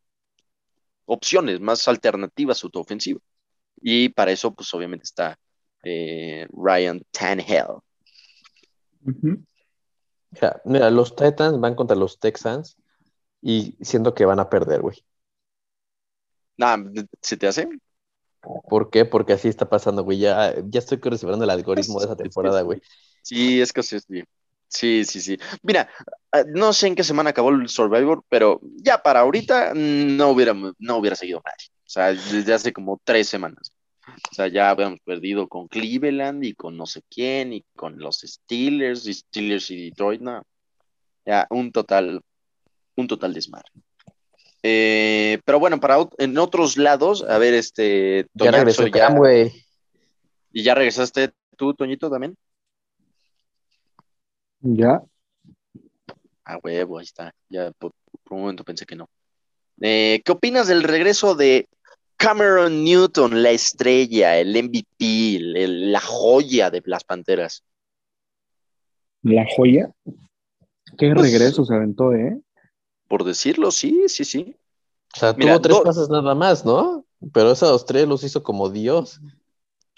opciones, 1.04 1.60
más 1.60 1.86
alternativas 1.88 2.64
a 2.64 2.68
tu 2.68 2.80
ofensiva. 2.80 3.20
Y 3.80 4.08
para 4.10 4.32
eso, 4.32 4.52
pues, 4.54 4.72
obviamente 4.74 5.04
está 5.04 5.38
eh, 5.82 6.46
Ryan 6.50 7.02
Tannehill. 7.10 7.78
Ujú. 9.04 9.44
Mira, 10.30 10.60
mira, 10.64 10.90
los 10.90 11.16
Titans 11.16 11.60
van 11.60 11.74
contra 11.74 11.96
los 11.96 12.18
Texans 12.18 12.76
y 13.40 13.76
siento 13.80 14.14
que 14.14 14.24
van 14.24 14.40
a 14.40 14.50
perder, 14.50 14.82
güey. 14.82 15.02
Nah, 16.56 16.76
¿se 17.22 17.36
te 17.36 17.46
hace? 17.46 17.68
¿Por 18.68 18.90
qué? 18.90 19.04
Porque 19.04 19.32
así 19.32 19.48
está 19.48 19.68
pasando, 19.68 20.02
güey. 20.02 20.18
Ya, 20.18 20.54
ya 20.64 20.78
estoy 20.80 20.98
considerando 20.98 21.44
el 21.44 21.50
algoritmo 21.50 22.00
de 22.00 22.06
esa 22.06 22.16
temporada, 22.16 22.62
güey. 22.62 22.82
Sí, 23.28 23.60
es 23.60 23.72
que 23.74 23.82
sí, 23.82 23.98
sí. 24.00 24.22
Sí, 24.68 25.04
sí, 25.04 25.20
sí. 25.20 25.38
Mira, 25.62 25.88
eh, 26.32 26.44
no 26.48 26.72
sé 26.72 26.86
en 26.86 26.94
qué 26.94 27.04
semana 27.04 27.30
acabó 27.30 27.50
el 27.50 27.68
Survivor, 27.68 28.22
pero 28.30 28.58
ya 28.76 29.02
para 29.02 29.20
ahorita 29.20 29.72
no 29.74 30.30
hubiera, 30.30 30.54
no 30.54 30.96
hubiera 30.96 31.14
seguido 31.14 31.42
nadie. 31.44 31.68
O 31.86 31.90
sea, 31.90 32.06
desde 32.14 32.54
hace 32.54 32.72
como 32.72 32.98
tres 33.04 33.28
semanas. 33.28 33.70
O 34.06 34.34
sea, 34.34 34.48
ya 34.48 34.70
habíamos 34.70 35.00
perdido 35.00 35.46
con 35.46 35.68
Cleveland 35.68 36.42
y 36.42 36.54
con 36.54 36.76
no 36.78 36.86
sé 36.86 37.02
quién 37.10 37.52
y 37.52 37.64
con 37.76 37.98
los 37.98 38.20
Steelers 38.20 39.06
y 39.06 39.12
Steelers 39.12 39.70
y 39.70 39.90
Detroit, 39.90 40.22
no. 40.22 40.42
Ya, 41.26 41.46
un 41.50 41.70
total, 41.70 42.22
un 42.96 43.08
total 43.08 43.34
desmadre. 43.34 43.70
Eh, 44.62 45.38
pero 45.44 45.60
bueno, 45.60 45.78
para 45.80 45.98
en 46.16 46.38
otros 46.38 46.78
lados, 46.78 47.22
a 47.28 47.36
ver, 47.36 47.52
este, 47.52 48.26
Ya 48.34 48.50
regresó 48.50 48.86
ya- 48.86 49.06
Cam, 49.06 49.16
güey. 49.18 49.52
¿y 50.50 50.62
ya 50.62 50.74
regresaste 50.74 51.30
tú, 51.56 51.74
Toñito, 51.74 52.10
también? 52.10 52.34
Ya. 54.60 55.02
A 56.44 56.56
huevo, 56.62 56.98
ahí 56.98 57.04
está. 57.04 57.34
Ya 57.48 57.70
por, 57.72 57.92
por 58.24 58.34
un 58.36 58.40
momento 58.42 58.64
pensé 58.64 58.86
que 58.86 58.96
no. 58.96 59.08
Eh, 59.80 60.22
¿qué 60.24 60.32
opinas 60.32 60.66
del 60.66 60.82
regreso 60.82 61.34
de 61.34 61.68
Cameron 62.16 62.82
Newton, 62.84 63.42
la 63.42 63.50
estrella, 63.50 64.38
el 64.38 64.56
MVP, 64.56 65.36
el- 65.36 65.56
el- 65.56 65.92
la 65.92 66.00
joya 66.00 66.70
de 66.70 66.82
las 66.86 67.04
Panteras? 67.04 67.62
La 69.22 69.44
joya. 69.56 69.92
Qué 70.96 71.12
Pues- 71.14 71.30
regreso 71.32 71.64
se 71.64 71.74
aventó, 71.74 72.12
¿eh? 72.14 72.40
Por 73.08 73.24
decirlo, 73.24 73.70
sí, 73.70 74.04
sí, 74.08 74.24
sí. 74.24 74.56
O 75.14 75.18
sea, 75.18 75.32
Mira, 75.34 75.52
tuvo 75.54 75.62
tres 75.62 75.76
do- 75.78 75.82
pases 75.84 76.08
nada 76.08 76.34
más, 76.34 76.64
¿no? 76.64 77.04
Pero 77.32 77.52
esos 77.52 77.86
tres 77.86 78.06
los 78.08 78.22
hizo 78.24 78.42
como 78.42 78.68
Dios. 78.68 79.20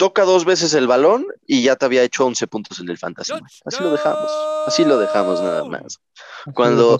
Toca 0.00 0.24
dos 0.24 0.46
veces 0.46 0.72
el 0.72 0.86
balón 0.86 1.26
y 1.46 1.62
ya 1.62 1.76
te 1.76 1.84
había 1.84 2.02
hecho 2.02 2.24
11 2.24 2.46
puntos 2.46 2.80
en 2.80 2.88
el 2.88 2.96
fantasy. 2.96 3.34
Así 3.66 3.82
lo 3.82 3.92
dejamos. 3.92 4.30
Así 4.66 4.84
lo 4.86 4.96
dejamos 4.96 5.42
nada 5.42 5.62
más. 5.64 6.00
Cuando-. 6.54 6.98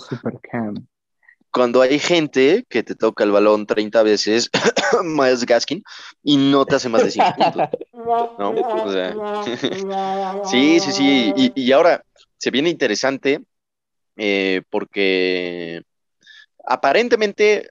Cuando 1.50 1.80
hay 1.80 1.98
gente 1.98 2.66
que 2.68 2.82
te 2.82 2.94
toca 2.94 3.24
el 3.24 3.32
balón 3.32 3.66
30 3.66 4.02
veces, 4.02 4.50
Miles 5.02 5.46
Gaskin, 5.46 5.82
y 6.22 6.36
no 6.36 6.66
te 6.66 6.76
hace 6.76 6.90
más 6.90 7.02
de 7.02 7.10
5 7.10 7.34
puntos. 7.36 7.70
¿no? 8.38 8.50
O 8.50 8.92
sea, 8.92 9.14
sí, 10.44 10.78
sí, 10.78 10.92
sí. 10.92 11.32
Y, 11.34 11.52
y 11.56 11.72
ahora 11.72 12.04
se 12.36 12.50
viene 12.50 12.68
interesante 12.68 13.40
eh, 14.16 14.60
porque 14.68 15.82
aparentemente 16.66 17.70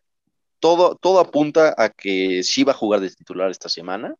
todo, 0.59 0.95
todo 0.95 1.19
apunta 1.19 1.75
a 1.77 1.89
que 1.89 2.41
sí 2.41 2.63
va 2.63 2.71
a 2.71 2.75
jugar 2.75 2.99
de 3.01 3.11
titular 3.11 3.51
esta 3.51 3.69
semana. 3.69 4.15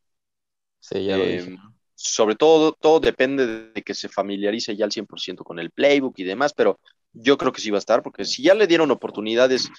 Sí, 0.79 1.05
ya 1.05 1.17
lo 1.17 1.25
dije. 1.25 1.57
sobre 1.95 2.35
todo, 2.35 2.71
todo 2.73 2.99
depende 2.99 3.71
de 3.71 3.81
que 3.81 3.93
se 3.93 4.09
familiarice 4.09 4.75
ya 4.75 4.85
al 4.85 4.91
100% 4.91 5.43
con 5.43 5.59
el 5.59 5.71
playbook 5.71 6.17
y 6.17 6.23
demás, 6.23 6.53
pero 6.53 6.79
yo 7.13 7.37
creo 7.37 7.51
que 7.51 7.61
sí 7.61 7.69
va 7.69 7.77
a 7.77 7.79
estar, 7.79 8.01
porque 8.01 8.25
si 8.25 8.43
ya 8.43 8.53
le 8.53 8.67
dieron 8.67 8.91
oportunidades 8.91 9.69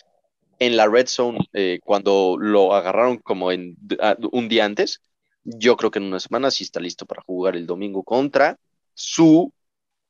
en 0.61 0.77
la 0.77 0.87
red 0.87 1.09
zone 1.09 1.41
eh, 1.55 1.81
cuando 1.83 2.37
lo 2.39 2.75
agarraron 2.75 3.17
como 3.19 3.51
en 3.51 3.77
un 4.31 4.49
día 4.49 4.65
antes. 4.65 5.01
Yo 5.43 5.77
creo 5.77 5.91
que 5.91 5.99
en 5.99 6.05
una 6.05 6.21
semana 6.21 6.51
sí 6.51 6.65
está 6.65 6.81
listo 6.81 7.07
para 7.07 7.23
jugar 7.23 7.57
el 7.57 7.67
domingo 7.67 8.05
contra 8.05 8.59
su 8.95 9.53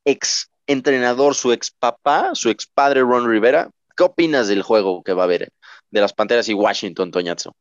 ex 0.05 0.51
entrenador, 0.67 1.37
su 1.37 1.53
ex 1.53 1.71
papá, 1.71 2.31
su 2.35 2.51
ex 2.51 2.67
padre 2.67 3.01
Ron 3.03 3.31
Rivera. 3.31 3.71
¿Qué 3.97 4.03
opinas 4.03 4.49
del 4.49 4.63
juego 4.63 5.03
que 5.05 5.13
va 5.13 5.23
a 5.23 5.25
haber 5.27 5.53
de 5.91 6.01
las 6.01 6.13
Panteras 6.13 6.49
y 6.49 6.55
Washington, 6.55 7.13
Toñazo? 7.13 7.55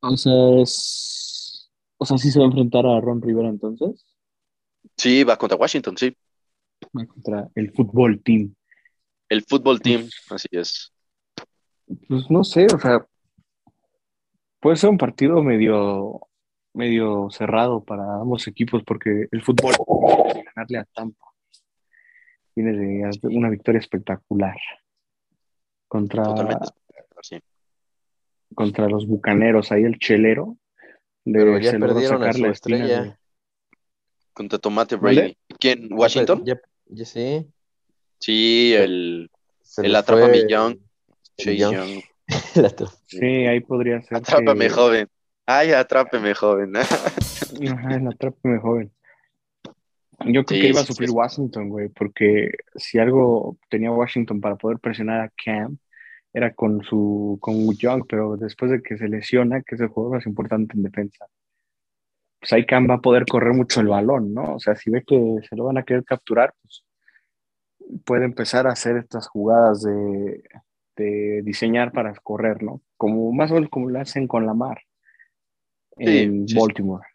O 0.00 0.16
sea, 0.16 0.60
es... 0.60 1.70
O 1.98 2.06
sea, 2.06 2.16
sí 2.18 2.30
se 2.30 2.38
va 2.38 2.44
a 2.44 2.48
enfrentar 2.48 2.86
a 2.86 3.00
Ron 3.00 3.20
Rivera 3.20 3.48
entonces. 3.48 4.04
Sí, 4.96 5.24
va 5.24 5.36
contra 5.36 5.58
Washington, 5.58 5.96
sí. 5.96 6.16
Va 6.96 7.06
contra 7.06 7.48
el 7.54 7.72
fútbol 7.72 8.22
team. 8.22 8.54
El 9.28 9.42
fútbol 9.44 9.80
team, 9.80 10.08
así 10.30 10.48
es. 10.52 10.92
Pues 12.08 12.30
no 12.30 12.44
sé, 12.44 12.66
o 12.66 12.78
sea, 12.78 13.06
puede 14.60 14.76
ser 14.76 14.90
un 14.90 14.98
partido 14.98 15.42
medio, 15.42 16.20
medio 16.74 17.28
cerrado 17.30 17.82
para 17.82 18.20
ambos 18.20 18.46
equipos 18.46 18.82
porque 18.84 19.26
el 19.30 19.42
fútbol 19.42 19.72
de 20.34 20.44
ganarle 20.44 20.78
a 20.78 20.84
Tampa. 20.84 21.26
Viene 22.54 22.72
de 22.72 23.10
una 23.22 23.50
victoria 23.50 23.78
espectacular 23.78 24.56
contra, 25.86 26.24
Totalmente. 26.24 26.68
Sí. 27.22 27.40
Contra 28.54 28.88
los 28.88 29.06
bucaneros. 29.06 29.72
Ahí 29.72 29.84
el 29.84 29.98
chelero 29.98 30.56
le- 31.24 31.38
Pero 31.38 31.58
ya 31.58 31.70
se 31.72 31.78
logró 31.78 31.94
perdieron 31.94 32.16
a 32.22 32.26
sacar 32.26 32.34
su 32.34 32.42
la 32.42 32.48
estrella. 32.52 33.18
Contra 34.32 34.58
Tomate 34.58 34.96
¿Vale? 34.96 35.20
Brady. 35.20 35.38
¿Quién? 35.58 35.88
¿Washington? 35.92 36.44
Ya- 36.44 36.60
ya 36.86 37.04
sí. 37.04 37.46
Sí, 38.20 38.72
el, 38.74 39.30
se 39.62 39.86
el 39.86 39.94
Atrápame 39.94 40.40
fue 40.40 40.48
Young. 40.48 40.78
Sí, 43.06 43.24
ahí 43.46 43.60
podría 43.60 44.02
ser. 44.02 44.18
Atrápame, 44.18 44.66
que- 44.66 44.70
joven. 44.70 45.08
Ay, 45.46 45.72
atrápeme, 45.72 46.34
joven. 46.34 46.72
Ajá, 46.76 47.94
el 47.94 48.06
atrápame 48.06 48.58
joven. 48.58 48.92
Yo 50.26 50.44
creo 50.44 50.56
Sí, 50.58 50.60
que 50.60 50.68
iba 50.68 50.80
a 50.80 50.84
sufrir 50.84 51.08
sí. 51.08 51.14
Washington, 51.14 51.68
güey, 51.68 51.88
porque 51.88 52.50
si 52.74 52.98
algo 52.98 53.56
tenía 53.70 53.90
Washington 53.92 54.40
para 54.40 54.56
poder 54.56 54.78
presionar 54.78 55.20
a 55.20 55.32
Cam 55.42 55.78
era 56.38 56.54
con 56.54 56.82
su 56.82 57.38
con 57.40 57.54
Young, 57.76 58.04
pero 58.08 58.36
después 58.36 58.70
de 58.70 58.82
que 58.82 58.96
se 58.96 59.08
lesiona, 59.08 59.62
que 59.62 59.74
es 59.74 59.80
el 59.80 59.88
jugador 59.88 60.16
más 60.16 60.26
importante 60.26 60.74
en 60.76 60.82
defensa, 60.84 61.26
pues 62.40 62.52
ahí 62.52 62.64
Cam 62.66 62.88
va 62.88 62.94
a 62.94 63.00
poder 63.00 63.26
correr 63.26 63.52
mucho 63.54 63.80
el 63.80 63.88
balón, 63.88 64.32
¿no? 64.32 64.54
O 64.54 64.60
sea, 64.60 64.74
si 64.76 64.90
ve 64.90 65.02
que 65.06 65.36
se 65.48 65.56
lo 65.56 65.64
van 65.64 65.78
a 65.78 65.82
querer 65.82 66.04
capturar, 66.04 66.54
pues 66.62 66.84
puede 68.04 68.24
empezar 68.24 68.66
a 68.66 68.72
hacer 68.72 68.96
estas 68.96 69.28
jugadas 69.28 69.82
de, 69.82 70.42
de 70.96 71.42
diseñar 71.44 71.92
para 71.92 72.14
correr, 72.22 72.62
¿no? 72.62 72.82
Como 72.96 73.32
más 73.32 73.50
o 73.50 73.54
menos 73.54 73.70
como 73.70 73.88
lo 73.88 74.00
hacen 74.00 74.26
con 74.28 74.46
Lamar 74.46 74.78
Sí, 75.98 76.18
en 76.18 76.48
sí. 76.48 76.56
Baltimore. 76.58 77.06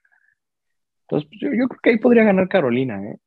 Entonces, 1.04 1.30
pues, 1.30 1.42
yo, 1.42 1.50
yo 1.58 1.68
creo 1.68 1.80
que 1.82 1.90
ahí 1.92 1.98
podría 1.98 2.24
ganar 2.24 2.48
Carolina, 2.50 3.02
¿eh? 3.10 3.18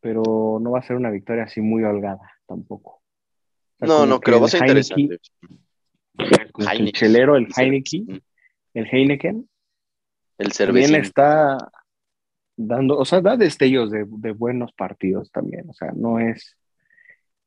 Pero 0.00 0.58
no 0.60 0.70
va 0.70 0.78
a 0.78 0.82
ser 0.82 0.96
una 0.96 1.10
victoria 1.10 1.44
así 1.44 1.60
muy 1.60 1.82
holgada 1.84 2.30
tampoco. 2.46 2.97
Sea, 3.78 3.88
No, 3.88 4.06
no, 4.06 4.20
que 4.20 4.24
creo, 4.26 4.40
va 4.40 4.46
a 4.46 4.48
ser 4.48 4.62
Heineken- 4.62 4.98
interesante. 4.98 5.20
el 6.18 6.68
Heineken. 6.68 6.92
chelero, 6.92 7.36
el 7.36 7.46
Heineken, 7.56 8.22
el 8.74 8.86
Heineken, 8.90 9.48
El 10.38 10.52
también 10.52 10.86
cervecín. 10.86 10.94
está 10.96 11.70
dando, 12.56 12.98
o 12.98 13.04
sea, 13.04 13.20
da 13.20 13.36
destellos 13.36 13.90
de, 13.90 14.04
de 14.08 14.32
buenos 14.32 14.72
partidos 14.72 15.30
también. 15.30 15.68
O 15.70 15.72
sea, 15.72 15.92
no 15.94 16.18
es 16.18 16.56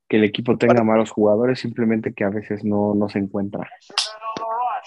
que 0.08 0.18
el 0.18 0.24
equipo 0.24 0.58
tenga 0.58 0.84
malos 0.84 1.10
jugadores, 1.12 1.60
simplemente 1.60 2.14
que 2.14 2.24
a 2.24 2.30
veces 2.30 2.64
no, 2.64 2.94
no 2.96 3.10
se 3.10 3.20
encuentra. 3.20 3.70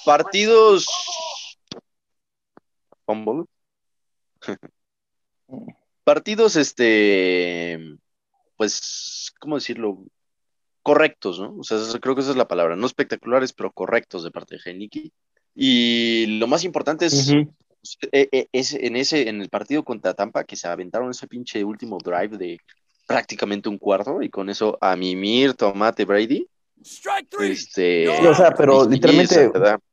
Partidos. 0.05 0.87
Fumble. 3.07 3.45
Partidos, 6.05 6.57
este. 6.57 7.97
Pues, 8.57 9.33
¿cómo 9.41 9.57
decirlo? 9.57 10.05
Correctos, 10.85 11.41
¿no? 11.41 11.57
O 11.59 11.64
sea, 11.64 11.78
creo 11.99 12.14
que 12.14 12.20
esa 12.20 12.32
es 12.32 12.37
la 12.37 12.47
palabra. 12.47 12.76
No 12.76 12.87
espectaculares, 12.87 13.55
pero 13.55 13.72
correctos 13.72 14.22
de 14.22 14.30
parte 14.30 14.57
de 14.57 14.61
Heineken. 14.70 15.11
Y 15.55 16.39
lo 16.39 16.47
más 16.47 16.62
importante 16.62 17.07
es, 17.07 17.30
eh, 17.30 17.49
eh, 18.30 18.49
es 18.53 18.74
en 18.74 18.97
ese, 18.97 19.30
en 19.30 19.41
el 19.41 19.49
partido 19.49 19.82
contra 19.82 20.12
Tampa, 20.12 20.45
que 20.45 20.57
se 20.57 20.68
aventaron 20.68 21.11
ese 21.11 21.26
pinche 21.26 21.64
último 21.64 21.97
drive 22.05 22.37
de 22.37 22.61
prácticamente 23.07 23.70
un 23.70 23.78
cuarto, 23.78 24.20
y 24.20 24.28
con 24.28 24.51
eso 24.51 24.76
a 24.78 24.95
mimir 24.95 25.55
Tomate 25.55 26.05
Brady. 26.05 26.47
Strike 26.85 27.30
three. 27.30 27.53
Este. 27.53 28.07
Sí, 28.07 28.26
o 28.26 28.35
sea, 28.35 28.53
pero 28.53 28.87
literalmente-. 28.87 29.51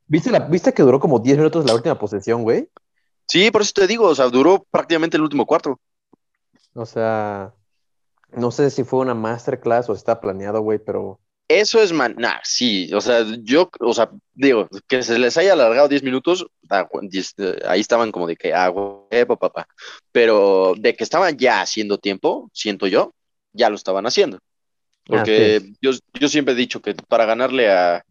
¿Viste, 0.08 0.30
la, 0.30 0.40
¿Viste 0.40 0.74
que 0.74 0.84
duró 0.84 1.00
como 1.00 1.20
10 1.20 1.38
minutos 1.38 1.66
la 1.66 1.74
última 1.74 1.98
posesión, 1.98 2.44
güey? 2.44 2.68
Sí, 3.30 3.50
por 3.50 3.62
eso 3.62 3.72
te 3.74 3.88
digo, 3.88 4.08
o 4.08 4.16
sea, 4.16 4.28
duró 4.28 4.66
prácticamente 4.70 5.16
el 5.16 5.24
último 5.24 5.46
cuarto. 5.46 5.80
O 6.74 6.86
sea, 6.86 7.54
no 8.34 8.52
sé 8.52 8.70
si 8.70 8.84
fue 8.84 9.00
una 9.00 9.14
masterclass 9.14 9.90
o 9.90 9.94
está 9.94 10.20
planeado, 10.20 10.62
güey, 10.62 10.80
pero 10.80 11.20
Eso 11.48 11.82
es 11.82 11.92
man, 11.92 12.16
nah, 12.18 12.40
sí, 12.44 12.94
o 12.94 13.02
sea, 13.02 13.26
yo, 13.42 13.70
o 13.80 13.94
sea, 13.94 14.10
digo, 14.34 14.70
que 14.88 15.04
se 15.04 15.20
les 15.20 15.38
haya 15.38 15.54
alargado 15.54 15.88
10 15.88 16.04
minutos, 16.04 16.46
eh, 16.70 17.60
ahí 17.68 17.82
estaban 17.82 18.12
como 18.12 18.28
de 18.28 18.36
que, 18.36 18.54
ah, 18.54 18.70
huevo, 18.70 19.38
papá, 19.38 19.68
pero 20.12 20.74
de 20.78 20.96
que 20.96 21.04
estaban 21.04 21.38
ya 21.38 21.62
haciendo 21.62 21.98
tiempo, 21.98 22.50
siento 22.54 22.88
yo, 22.88 23.14
ya 23.54 23.70
lo 23.70 23.76
estaban 23.76 24.06
haciendo, 24.06 24.40
porque 25.06 25.62
Ah, 25.62 25.76
yo, 25.82 25.92
yo 26.14 26.30
siempre 26.30 26.54
he 26.54 26.58
dicho 26.58 26.82
que 26.82 26.96
para 26.96 27.26
ganarle 27.26 27.70
a, 27.70 28.06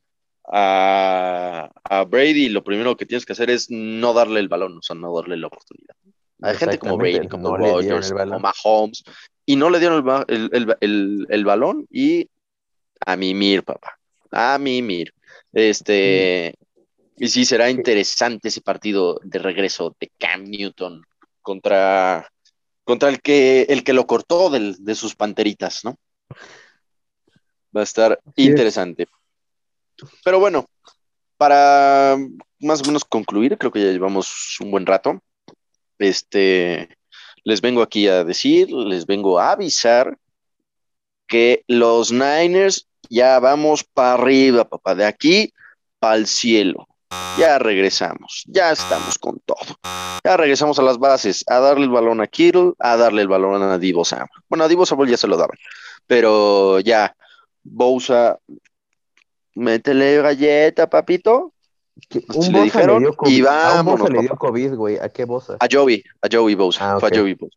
a, 0.53 1.71
a 1.85 2.05
Brady, 2.05 2.49
lo 2.49 2.63
primero 2.63 2.97
que 2.97 3.07
tienes 3.07 3.25
que 3.25 3.33
hacer 3.33 3.51
es 3.51 3.71
no 3.71 4.13
darle 4.13 4.41
el 4.41 4.49
balón, 4.49 4.79
o 4.79 4.83
sea, 4.83 4.97
no 4.97 5.15
darle 5.15 5.37
la 5.37 5.47
oportunidad. 5.47 5.95
Hay 6.43 6.57
gente 6.57 6.79
como 6.79 6.97
Brady, 6.97 7.29
como 7.29 7.57
no 7.57 7.79
el 7.81 7.89
como. 7.89 8.39
Mahomes, 8.39 9.05
y 9.47 9.57
no 9.57 9.71
le 9.71 9.79
dieron 9.79 10.05
el, 10.29 10.51
el, 10.53 10.77
el- 10.81 11.27
el- 11.31 11.45
balón 11.45 11.87
y 11.91 12.29
a 13.05 13.17
mimir, 13.17 13.65
papá, 13.65 13.99
a 14.31 14.59
mimir. 14.59 15.13
Este, 15.53 16.55
y 17.17 17.29
sí, 17.29 17.45
será 17.45 17.71
interesante 17.71 18.49
ese 18.49 18.61
partido 18.61 19.21
de 19.25 19.39
regreso 19.39 19.95
de 19.99 20.11
Cam 20.19 20.45
Newton 20.45 21.03
contra, 21.43 22.31
contra 22.85 23.09
el 23.09 23.21
que, 23.21 23.63
el 23.63 23.83
que 23.85 23.93
lo 23.93 24.07
cortó 24.07 24.51
del- 24.51 24.77
de 24.79 24.95
sus 24.95 25.15
panteritas, 25.17 25.85
¿no? 25.85 25.99
Va 27.77 27.81
a 27.83 27.85
estar 27.85 28.21
interesante. 28.37 29.07
Pero 30.25 30.41
bueno, 30.41 30.67
para 31.37 32.17
más 32.61 32.83
o 32.83 32.85
menos 32.85 33.05
concluir, 33.05 33.57
creo 33.59 33.73
que 33.73 33.83
ya 33.83 33.91
llevamos 33.93 34.59
un 34.61 34.71
buen 34.71 34.87
rato. 34.87 35.23
Este, 35.99 36.89
les 37.45 37.61
vengo 37.61 37.83
aquí 37.83 38.09
a 38.09 38.25
decir, 38.25 38.71
les 38.71 39.07
vengo 39.07 39.39
a 39.39 39.53
avisar 39.53 40.19
que 41.27 41.65
los 41.69 42.13
Niners 42.13 42.87
ya 43.09 43.39
vamos 43.39 43.85
para 43.85 44.15
arriba, 44.15 44.65
papá, 44.65 44.95
de 44.95 45.05
aquí 45.05 45.53
para 45.99 46.17
el 46.17 46.27
cielo. 46.27 46.87
Ya 47.39 47.59
regresamos, 47.59 48.45
ya 48.47 48.71
estamos 48.71 49.19
con 49.19 49.41
todo. 49.41 49.79
Ya 50.25 50.37
regresamos 50.37 50.79
a 50.79 50.83
las 50.83 50.99
bases, 50.99 51.45
a 51.49 51.59
darle 51.59 51.85
el 51.85 51.91
balón 51.91 52.21
a 52.21 52.27
Kittle, 52.27 52.73
a 52.79 52.97
darle 52.97 53.23
el 53.23 53.29
balón 53.29 53.63
a 53.63 53.79
Divo 53.79 54.05
Samuel. 54.05 54.29
Bueno, 54.49 54.65
a 54.65 54.69
Divo 54.69 54.87
Samuel 54.87 55.11
ya 55.11 55.17
se 55.17 55.27
lo 55.27 55.37
daban, 55.37 55.57
pero 56.07 56.79
ya, 56.81 57.17
Bosa, 57.63 58.39
métele 59.55 60.23
galleta, 60.23 60.89
papito, 60.89 61.53
un 62.35 62.53
le 62.53 62.63
dijeron, 62.63 63.03
le 63.03 63.09
dio 63.09 63.13
y 63.13 63.17
COVID. 63.17 63.47
A 63.47 63.51
un 63.81 63.87
vámonos, 63.87 64.11
le 64.11 64.21
dio. 64.21 64.37
COVID, 64.37 64.75
güey. 64.75 64.99
¿A 64.99 65.09
qué 65.09 65.25
Bosa? 65.25 65.57
a 65.61 65.67
Joey, 65.71 66.03
a 66.23 66.29
Joey 66.31 66.55
Bosa, 66.55 66.95
Ah, 66.97 67.01
fue 67.01 67.09
ok. 67.09 67.15
a 67.15 67.19
Joey 67.19 67.35
Bosa. 67.35 67.57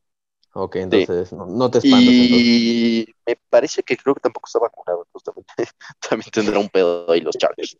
Ok, 0.55 0.75
entonces 0.75 1.33
no, 1.33 1.47
no 1.47 1.71
te 1.71 1.79
espantas 1.79 2.07
entonces. 2.07 2.39
Y 2.39 3.07
me 3.25 3.37
parece 3.49 3.81
que 3.81 3.97
creo 3.97 4.13
que 4.13 4.19
tampoco 4.21 4.45
está 4.45 4.59
vacunado, 4.59 5.07
justamente. 5.11 5.51
También 6.09 6.29
tendrá 6.31 6.59
un 6.59 6.69
pedo 6.69 7.11
ahí 7.11 7.21
los 7.21 7.35
Chargers. 7.35 7.75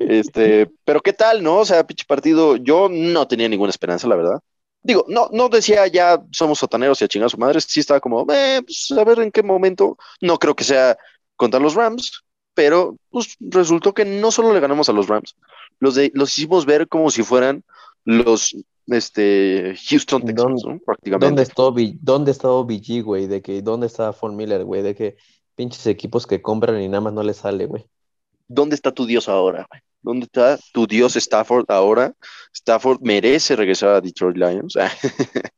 Este, 0.00 0.68
pero 0.84 1.00
qué 1.00 1.12
tal, 1.12 1.42
¿no? 1.42 1.58
O 1.58 1.64
sea, 1.64 1.86
pinche 1.86 2.04
partido, 2.04 2.56
yo 2.56 2.88
no 2.90 3.28
tenía 3.28 3.48
ninguna 3.48 3.70
esperanza, 3.70 4.08
la 4.08 4.16
verdad. 4.16 4.40
Digo, 4.82 5.04
no, 5.08 5.28
no 5.32 5.48
decía 5.48 5.86
ya 5.86 6.20
somos 6.32 6.58
sotaneros 6.58 7.00
y 7.00 7.04
a 7.04 7.08
chingar 7.08 7.26
a 7.26 7.30
su 7.30 7.38
madre, 7.38 7.60
sí 7.60 7.78
estaba 7.80 8.00
como, 8.00 8.26
eh, 8.32 8.60
pues, 8.64 8.92
a 8.96 9.04
ver 9.04 9.20
en 9.20 9.30
qué 9.30 9.42
momento. 9.44 9.96
No 10.20 10.38
creo 10.38 10.56
que 10.56 10.64
sea 10.64 10.96
contra 11.36 11.60
los 11.60 11.74
Rams, 11.74 12.24
pero 12.54 12.96
pues 13.10 13.36
resultó 13.38 13.94
que 13.94 14.04
no 14.04 14.30
solo 14.32 14.52
le 14.52 14.60
ganamos 14.60 14.88
a 14.88 14.92
los 14.92 15.06
Rams, 15.06 15.36
los, 15.80 15.94
de, 15.94 16.10
los 16.14 16.36
hicimos 16.36 16.66
ver 16.66 16.88
como 16.88 17.10
si 17.10 17.22
fueran 17.22 17.62
los 18.04 18.56
este, 18.88 19.74
Houston 19.88 20.22
Texans, 20.24 20.62
¿no? 20.66 20.78
Prácticamente. 20.84 21.26
¿Dónde 21.26 21.42
está, 21.42 21.70
B- 21.70 21.98
¿Dónde 22.00 22.30
está 22.30 22.48
OBG, 22.50 23.02
güey? 23.02 23.26
De 23.26 23.42
que, 23.42 23.62
¿dónde 23.62 23.86
está 23.88 24.10
Von 24.12 24.36
Miller, 24.36 24.64
güey? 24.64 24.82
De 24.82 24.94
que 24.94 25.16
pinches 25.54 25.86
equipos 25.86 26.26
que 26.26 26.40
compran 26.42 26.80
y 26.80 26.88
nada 26.88 27.00
más 27.00 27.12
no 27.12 27.22
les 27.22 27.38
sale, 27.38 27.66
güey. 27.66 27.86
¿Dónde 28.48 28.74
está 28.76 28.92
tu 28.92 29.06
Dios 29.06 29.28
ahora? 29.28 29.66
güey? 29.68 29.80
¿Dónde 30.02 30.24
está 30.26 30.56
tu 30.72 30.86
Dios 30.86 31.16
Stafford 31.16 31.64
ahora? 31.68 32.14
Stafford 32.54 33.00
merece 33.02 33.56
regresar 33.56 33.88
a 33.90 34.00
Detroit 34.00 34.36
Lions. 34.36 34.74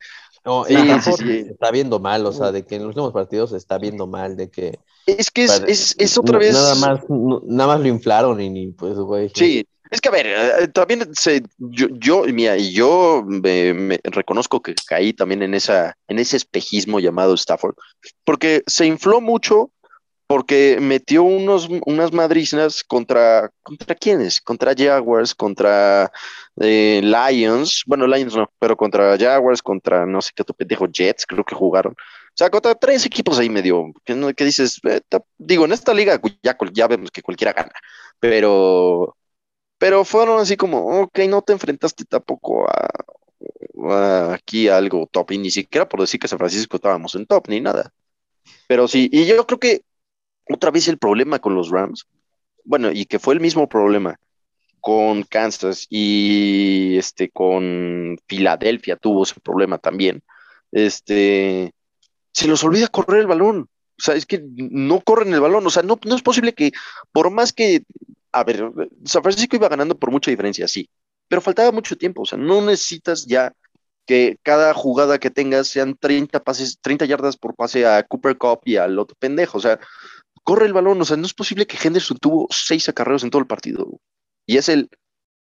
No, 0.44 0.64
Sí, 0.64 0.74
sí, 1.02 1.12
sí. 1.18 1.30
está 1.50 1.70
viendo 1.70 1.98
mal, 1.98 2.24
o 2.24 2.32
sea, 2.32 2.52
de 2.52 2.64
que 2.64 2.76
en 2.76 2.82
los 2.82 2.88
últimos 2.90 3.12
partidos 3.12 3.50
se 3.50 3.58
está 3.58 3.76
viendo 3.76 4.06
mal, 4.06 4.34
de 4.36 4.48
que 4.50 4.78
Es 5.04 5.30
que 5.30 5.44
es, 5.44 5.62
es, 5.66 5.94
es 5.98 6.16
otra 6.16 6.38
vez. 6.38 6.54
nada 6.54 6.74
más, 6.76 7.00
nada 7.44 7.66
más 7.74 7.80
lo 7.80 7.88
inflaron 7.88 8.40
y 8.40 8.48
ni 8.48 8.68
pues, 8.68 8.96
güey. 8.96 9.30
Sí, 9.34 9.66
es 9.90 10.00
que 10.00 10.08
a 10.08 10.12
ver, 10.12 10.26
eh, 10.26 10.68
también 10.68 11.08
se, 11.14 11.42
yo, 11.58 11.88
yo, 11.90 12.26
yo 12.26 13.24
me, 13.26 13.98
reconozco 14.04 14.60
que 14.62 14.74
caí 14.86 15.12
también 15.12 15.42
en 15.42 15.54
esa, 15.54 15.96
en 16.08 16.18
ese 16.18 16.36
espejismo 16.36 17.00
llamado 17.00 17.34
Stafford, 17.34 17.74
porque 18.24 18.62
se 18.66 18.86
infló 18.86 19.20
mucho, 19.20 19.70
porque 20.26 20.78
metió 20.80 21.22
unos, 21.22 21.68
unas 21.86 22.12
madrizas 22.12 22.84
contra, 22.84 23.50
¿contra 23.62 23.94
quiénes? 23.94 24.42
Contra 24.42 24.74
Jaguars, 24.76 25.34
contra 25.34 26.12
eh, 26.60 27.00
Lions, 27.02 27.82
bueno, 27.86 28.06
Lions 28.06 28.36
no, 28.36 28.50
pero 28.58 28.76
contra 28.76 29.16
Jaguars, 29.16 29.62
contra 29.62 30.04
no 30.04 30.20
sé 30.20 30.32
qué 30.34 30.42
otro 30.42 30.54
pendejo, 30.54 30.86
Jets, 30.86 31.24
creo 31.24 31.44
que 31.44 31.54
jugaron. 31.54 31.94
O 31.94 32.36
sea, 32.38 32.50
contra 32.50 32.74
tres 32.74 33.06
equipos 33.06 33.38
ahí 33.38 33.48
medio, 33.48 33.90
que, 34.04 34.34
que 34.36 34.44
dices, 34.44 34.80
eh, 34.84 35.00
digo, 35.38 35.64
en 35.64 35.72
esta 35.72 35.94
liga 35.94 36.20
ya, 36.42 36.56
ya 36.72 36.86
vemos 36.86 37.10
que 37.10 37.22
cualquiera 37.22 37.54
gana, 37.54 37.72
pero 38.20 39.16
pero 39.78 40.04
fueron 40.04 40.40
así 40.40 40.56
como, 40.56 41.02
ok, 41.02 41.20
no 41.28 41.42
te 41.42 41.52
enfrentaste 41.52 42.04
tampoco 42.04 42.66
a, 42.68 44.32
aquí 44.34 44.68
a 44.68 44.76
algo 44.76 45.08
top, 45.10 45.32
y 45.32 45.38
ni 45.38 45.50
siquiera 45.50 45.88
por 45.88 46.00
decir 46.00 46.20
que 46.20 46.28
San 46.28 46.38
Francisco 46.38 46.76
estábamos 46.76 47.14
en 47.14 47.26
top, 47.26 47.48
ni 47.48 47.60
nada. 47.60 47.92
Pero 48.66 48.88
sí, 48.88 49.08
y 49.12 49.26
yo 49.26 49.46
creo 49.46 49.58
que 49.58 49.82
otra 50.50 50.70
vez 50.70 50.88
el 50.88 50.98
problema 50.98 51.38
con 51.38 51.54
los 51.54 51.70
Rams, 51.70 52.06
bueno, 52.64 52.90
y 52.90 53.06
que 53.06 53.18
fue 53.18 53.34
el 53.34 53.40
mismo 53.40 53.68
problema 53.68 54.18
con 54.80 55.22
Kansas 55.22 55.86
y 55.90 56.96
este 56.98 57.30
con 57.30 58.18
Filadelfia 58.26 58.96
tuvo 58.96 59.24
ese 59.24 59.40
problema 59.40 59.78
también. 59.78 60.22
Este 60.72 61.72
se 62.32 62.46
los 62.46 62.62
olvida 62.64 62.88
correr 62.88 63.20
el 63.20 63.26
balón. 63.26 63.68
O 63.98 64.00
sea, 64.00 64.14
es 64.14 64.26
que 64.26 64.44
no 64.54 65.00
corren 65.00 65.34
el 65.34 65.40
balón. 65.40 65.66
O 65.66 65.70
sea, 65.70 65.82
no, 65.82 65.98
no 66.04 66.14
es 66.14 66.22
posible 66.22 66.52
que, 66.52 66.70
por 67.10 67.30
más 67.30 67.52
que, 67.52 67.82
a 68.38 68.44
ver, 68.44 68.70
San 69.04 69.22
Francisco 69.22 69.56
iba 69.56 69.68
ganando 69.68 69.98
por 69.98 70.10
mucha 70.10 70.30
diferencia, 70.30 70.66
sí, 70.68 70.88
pero 71.28 71.40
faltaba 71.40 71.72
mucho 71.72 71.96
tiempo. 71.96 72.22
O 72.22 72.26
sea, 72.26 72.38
no 72.38 72.60
necesitas 72.62 73.26
ya 73.26 73.52
que 74.06 74.38
cada 74.42 74.72
jugada 74.72 75.18
que 75.18 75.30
tengas 75.30 75.68
sean 75.68 75.94
30 75.94 76.42
pases, 76.42 76.78
30 76.80 77.04
yardas 77.04 77.36
por 77.36 77.54
pase 77.54 77.86
a 77.86 78.02
Cooper 78.02 78.38
Cup 78.38 78.60
y 78.64 78.76
al 78.76 78.98
otro 78.98 79.14
pendejo. 79.18 79.58
O 79.58 79.60
sea, 79.60 79.78
corre 80.42 80.66
el 80.66 80.72
balón. 80.72 81.00
O 81.00 81.04
sea, 81.04 81.18
no 81.18 81.26
es 81.26 81.34
posible 81.34 81.66
que 81.66 81.76
Henderson 81.76 82.16
tuvo 82.16 82.48
seis 82.50 82.88
acarreos 82.88 83.22
en 83.22 83.30
todo 83.30 83.40
el 83.40 83.46
partido. 83.46 84.00
Y 84.46 84.56
es 84.56 84.70
el, 84.70 84.88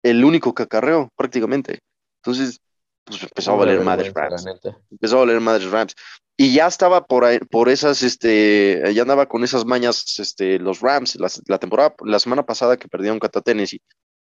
el 0.03 0.24
único 0.24 0.53
que 0.53 0.64
acarreó 0.64 1.11
prácticamente. 1.16 1.78
Entonces, 2.22 2.61
pues 3.05 3.22
empezó 3.22 3.53
a 3.53 3.57
valer 3.57 3.80
madres 3.82 4.12
Rams 4.12 4.44
empezó 4.90 5.18
a 5.18 5.20
valer 5.20 5.40
madres 5.40 5.70
Rams. 5.70 5.94
Y 6.37 6.55
ya 6.55 6.66
estaba 6.66 7.07
por 7.07 7.24
por 7.49 7.68
esas, 7.70 8.03
este, 8.03 8.82
ya 8.95 9.03
andaba 9.03 9.26
con 9.26 9.43
esas 9.43 9.64
mañas, 9.64 10.18
este, 10.18 10.59
los 10.59 10.80
Rams, 10.80 11.16
la, 11.16 11.59
temporada, 11.59 11.95
la 12.05 12.18
semana 12.18 12.45
pasada 12.45 12.76
que 12.76 12.89
perdieron 12.89 13.18
contra 13.18 13.41
Tennessee, 13.41 13.80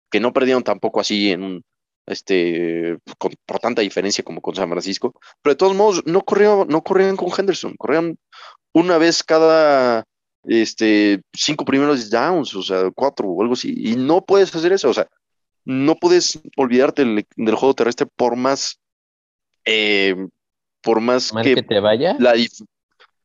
que 0.09 0.19
no 0.19 0.33
perdieron 0.33 0.63
tampoco 0.63 0.99
así 0.99 1.31
en 1.31 1.43
un, 1.43 1.63
este, 2.05 2.97
con- 3.17 3.33
por 3.45 3.59
tanta 3.59 3.81
diferencia 3.81 4.23
como 4.25 4.41
con 4.41 4.55
San 4.55 4.69
Francisco, 4.69 5.13
pero 5.41 5.53
de 5.53 5.57
todos 5.57 5.75
modos 5.75 6.03
no 6.05 6.21
corrieron, 6.21 6.67
no 6.67 6.83
corrían 6.83 7.15
con 7.15 7.29
Henderson, 7.37 7.75
corrían 7.77 8.17
una 8.73 8.97
vez 8.97 9.23
cada, 9.23 10.03
este, 10.43 11.21
cinco 11.33 11.63
primeros 11.63 12.09
downs, 12.09 12.53
o 12.55 12.63
sea, 12.63 12.91
cuatro 12.93 13.27
o 13.29 13.41
algo 13.41 13.53
así, 13.53 13.73
y 13.77 13.95
no 13.95 14.25
puedes 14.25 14.53
hacer 14.53 14.73
eso, 14.73 14.89
o 14.89 14.93
sea, 14.93 15.07
no 15.63 15.95
puedes 15.95 16.41
olvidarte 16.57 17.05
del, 17.05 17.25
del 17.37 17.55
juego 17.55 17.73
terrestre 17.73 18.07
por 18.17 18.35
más, 18.35 18.79
eh, 19.65 20.15
por 20.81 21.01
más 21.01 21.33
Mal 21.33 21.43
que 21.43 21.55
que 21.55 21.63
te 21.63 21.79
vaya. 21.79 22.15
la 22.19 22.33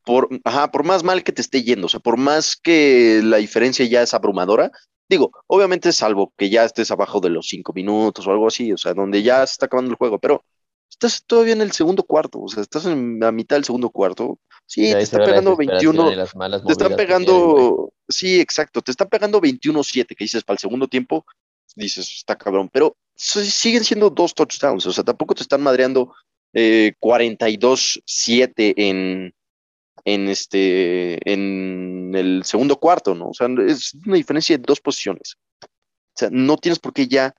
por, 0.04 0.28
ajá, 0.44 0.70
por 0.70 0.84
más 0.84 1.02
mal 1.02 1.24
que 1.24 1.32
te 1.32 1.42
esté 1.42 1.62
yendo, 1.64 1.86
o 1.86 1.88
sea, 1.88 1.98
por 1.98 2.16
más 2.16 2.54
que 2.56 3.20
la 3.24 3.38
diferencia 3.38 3.84
ya 3.86 4.02
es 4.02 4.14
abrumadora, 4.14 4.70
digo, 5.08 5.32
obviamente 5.48 5.92
salvo 5.92 6.32
que 6.36 6.48
ya 6.48 6.64
estés 6.64 6.92
abajo 6.92 7.18
de 7.18 7.30
los 7.30 7.48
cinco 7.48 7.72
minutos 7.72 8.24
o 8.26 8.30
algo 8.30 8.46
así, 8.46 8.72
o 8.72 8.76
sea, 8.76 8.94
donde 8.94 9.24
ya 9.24 9.44
se 9.46 9.52
está 9.52 9.66
acabando 9.66 9.90
el 9.90 9.96
juego, 9.96 10.20
pero 10.20 10.44
estás 10.88 11.24
todavía 11.26 11.54
en 11.54 11.60
el 11.60 11.72
segundo 11.72 12.04
cuarto, 12.04 12.40
o 12.40 12.48
sea, 12.48 12.62
estás 12.62 12.86
en 12.86 13.18
la 13.18 13.32
mitad 13.32 13.56
del 13.56 13.64
segundo 13.64 13.90
cuarto, 13.90 14.38
sí, 14.64 14.82
te 14.82 14.88
la 14.92 15.26
pegando 15.26 15.56
desesperación 15.56 15.56
21, 15.56 16.12
y 16.12 16.14
las 16.14 16.36
malas 16.36 16.64
te 16.64 16.72
están 16.72 16.94
pegando, 16.94 17.92
sí, 18.08 18.40
exacto, 18.40 18.82
te 18.82 18.92
están 18.92 19.08
pegando 19.08 19.40
21-7, 19.40 20.06
que 20.08 20.24
dices 20.24 20.44
para 20.44 20.54
el 20.54 20.60
segundo 20.60 20.86
tiempo, 20.86 21.26
dices, 21.74 22.08
está 22.16 22.36
cabrón, 22.36 22.70
pero 22.72 22.96
siguen 23.16 23.82
siendo 23.82 24.10
dos 24.10 24.34
touchdowns, 24.34 24.86
o 24.86 24.92
sea, 24.92 25.02
tampoco 25.02 25.34
te 25.34 25.42
están 25.42 25.62
madreando 25.62 26.14
eh, 26.58 26.94
42-7 27.00 28.72
en, 28.78 29.34
en, 30.06 30.28
este, 30.28 31.30
en 31.30 32.12
el 32.14 32.44
segundo 32.44 32.76
cuarto, 32.76 33.14
¿no? 33.14 33.28
O 33.28 33.34
sea, 33.34 33.46
es 33.68 33.92
una 34.06 34.16
diferencia 34.16 34.56
de 34.56 34.64
dos 34.66 34.80
posiciones. 34.80 35.36
O 35.62 35.66
sea, 36.14 36.30
no 36.32 36.56
tienes 36.56 36.78
por 36.78 36.94
qué 36.94 37.08
ya 37.08 37.34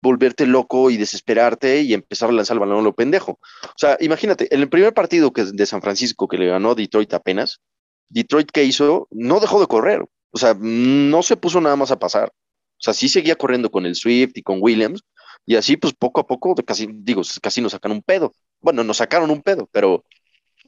volverte 0.00 0.46
loco 0.46 0.88
y 0.88 0.96
desesperarte 0.96 1.82
y 1.82 1.94
empezar 1.94 2.30
a 2.30 2.32
lanzar 2.32 2.54
el 2.54 2.60
balón 2.60 2.78
a 2.78 2.82
lo 2.82 2.94
pendejo. 2.94 3.32
O 3.64 3.76
sea, 3.76 3.96
imagínate, 3.98 4.54
en 4.54 4.60
el 4.60 4.68
primer 4.68 4.94
partido 4.94 5.32
que, 5.32 5.46
de 5.46 5.66
San 5.66 5.82
Francisco 5.82 6.28
que 6.28 6.38
le 6.38 6.46
ganó 6.46 6.76
Detroit 6.76 7.12
apenas, 7.12 7.60
Detroit 8.08 8.52
que 8.52 8.62
hizo, 8.62 9.08
no 9.10 9.40
dejó 9.40 9.60
de 9.60 9.66
correr. 9.66 10.04
O 10.30 10.38
sea, 10.38 10.54
no 10.56 11.24
se 11.24 11.36
puso 11.36 11.60
nada 11.60 11.74
más 11.74 11.90
a 11.90 11.98
pasar. 11.98 12.28
O 12.28 12.82
sea, 12.82 12.94
sí 12.94 13.08
seguía 13.08 13.34
corriendo 13.34 13.68
con 13.68 13.84
el 13.84 13.96
Swift 13.96 14.36
y 14.36 14.42
con 14.42 14.58
Williams, 14.62 15.02
y 15.44 15.56
así, 15.56 15.76
pues 15.76 15.92
poco 15.94 16.20
a 16.20 16.26
poco, 16.26 16.54
casi, 16.54 16.88
digo, 16.88 17.22
casi 17.42 17.60
nos 17.60 17.72
sacan 17.72 17.90
un 17.92 18.02
pedo. 18.02 18.32
Bueno, 18.60 18.84
nos 18.84 18.98
sacaron 18.98 19.30
un 19.30 19.42
pedo, 19.42 19.68
pero 19.72 20.04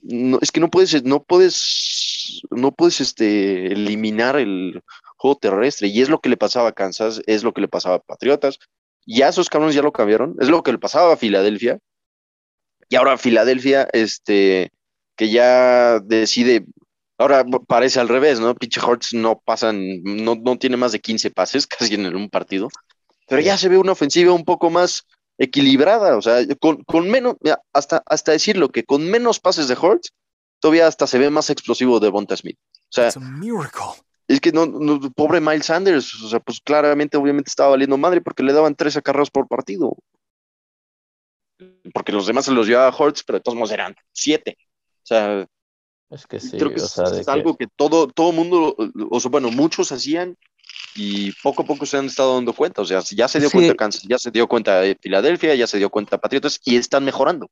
no, 0.02 0.38
es 0.40 0.50
que 0.50 0.60
no 0.60 0.68
puedes, 0.68 1.04
no 1.04 1.22
puedes, 1.22 2.42
no 2.50 2.72
puedes 2.72 3.00
este, 3.00 3.72
eliminar 3.72 4.36
el 4.36 4.82
juego 5.16 5.36
terrestre, 5.36 5.88
y 5.88 6.02
es 6.02 6.08
lo 6.08 6.20
que 6.20 6.28
le 6.28 6.36
pasaba 6.36 6.70
a 6.70 6.72
Kansas, 6.72 7.22
es 7.26 7.44
lo 7.44 7.52
que 7.52 7.60
le 7.60 7.68
pasaba 7.68 7.96
a 7.96 8.00
Patriotas, 8.00 8.58
ya 9.06 9.28
esos 9.28 9.48
cabrones 9.48 9.74
ya 9.74 9.82
lo 9.82 9.92
cambiaron, 9.92 10.36
es 10.40 10.48
lo 10.48 10.62
que 10.62 10.72
le 10.72 10.78
pasaba 10.78 11.12
a 11.12 11.16
Filadelfia, 11.16 11.78
y 12.88 12.96
ahora 12.96 13.16
Filadelfia, 13.16 13.88
este, 13.92 14.70
que 15.16 15.30
ya 15.30 16.00
decide, 16.00 16.66
ahora 17.18 17.44
parece 17.66 18.00
al 18.00 18.08
revés, 18.08 18.40
¿no? 18.40 18.54
Pinche 18.54 18.80
Hortz 18.80 19.14
no 19.14 19.40
pasan, 19.44 20.02
no, 20.02 20.34
no 20.34 20.58
tiene 20.58 20.76
más 20.76 20.92
de 20.92 21.00
15 21.00 21.30
pases 21.30 21.66
casi 21.68 21.94
en 21.94 22.14
un 22.14 22.28
partido, 22.28 22.68
pero 23.28 23.40
ya 23.40 23.56
se 23.56 23.68
ve 23.68 23.78
una 23.78 23.92
ofensiva 23.92 24.32
un 24.32 24.44
poco 24.44 24.70
más 24.70 25.06
equilibrada, 25.42 26.16
o 26.16 26.22
sea, 26.22 26.38
con, 26.60 26.84
con 26.84 27.10
menos, 27.10 27.36
hasta, 27.72 28.02
hasta 28.06 28.32
decirlo 28.32 28.68
que 28.70 28.84
con 28.84 29.10
menos 29.10 29.40
pases 29.40 29.66
de 29.68 29.76
Hortz, 29.80 30.10
todavía 30.60 30.86
hasta 30.86 31.06
se 31.06 31.18
ve 31.18 31.30
más 31.30 31.50
explosivo 31.50 31.98
de 32.00 32.10
Bonta 32.10 32.36
Smith. 32.36 32.58
O 32.84 32.92
sea, 32.92 33.08
It's 33.08 33.16
a 33.16 33.20
miracle. 33.20 33.82
es 34.28 34.40
que 34.40 34.52
no, 34.52 34.66
no, 34.66 35.00
pobre 35.16 35.40
Miles 35.40 35.66
Sanders, 35.66 36.14
o 36.22 36.28
sea, 36.28 36.38
pues 36.40 36.60
claramente, 36.60 37.16
obviamente 37.16 37.48
estaba 37.48 37.70
valiendo 37.70 37.98
madre 37.98 38.20
porque 38.20 38.42
le 38.44 38.52
daban 38.52 38.76
tres 38.76 38.96
acarreos 38.96 39.30
por 39.30 39.48
partido. 39.48 39.96
Porque 41.94 42.12
los 42.12 42.26
demás 42.26 42.44
se 42.44 42.52
los 42.52 42.66
llevaba 42.66 42.94
Hortz, 42.96 43.22
pero 43.24 43.38
de 43.38 43.42
todos 43.42 43.56
modos 43.56 43.72
eran 43.72 43.94
siete. 44.12 44.56
O 45.02 45.06
sea, 45.06 45.46
Es 46.10 46.26
que 46.26 46.38
sí, 46.40 46.56
creo 46.56 46.70
que 46.70 46.80
o 46.80 46.84
es, 46.84 46.90
sea, 46.90 47.04
es 47.06 47.24
que- 47.26 47.30
algo 47.32 47.56
que 47.56 47.66
todo, 47.74 48.06
todo 48.08 48.32
mundo, 48.32 48.76
o 49.10 49.20
sea, 49.20 49.30
bueno, 49.30 49.50
muchos 49.50 49.90
hacían 49.92 50.36
y 50.94 51.32
poco 51.32 51.62
a 51.62 51.66
poco 51.66 51.86
se 51.86 51.96
han 51.96 52.06
estado 52.06 52.34
dando 52.34 52.52
cuenta. 52.52 52.82
O 52.82 52.84
sea, 52.84 53.00
ya 53.00 53.28
se 53.28 53.38
dio 53.40 53.48
Sí. 53.48 53.56
cuenta 53.56 53.74
Kansas, 53.74 54.02
ya 54.02 54.18
se 54.18 54.30
dio 54.30 54.46
cuenta 54.46 54.80
de 54.80 54.96
Filadelfia, 55.00 55.54
ya 55.54 55.66
se 55.66 55.78
dio 55.78 55.90
cuenta 55.90 56.18
Patriotas 56.18 56.60
y 56.64 56.76
están 56.76 57.04
mejorando. 57.04 57.48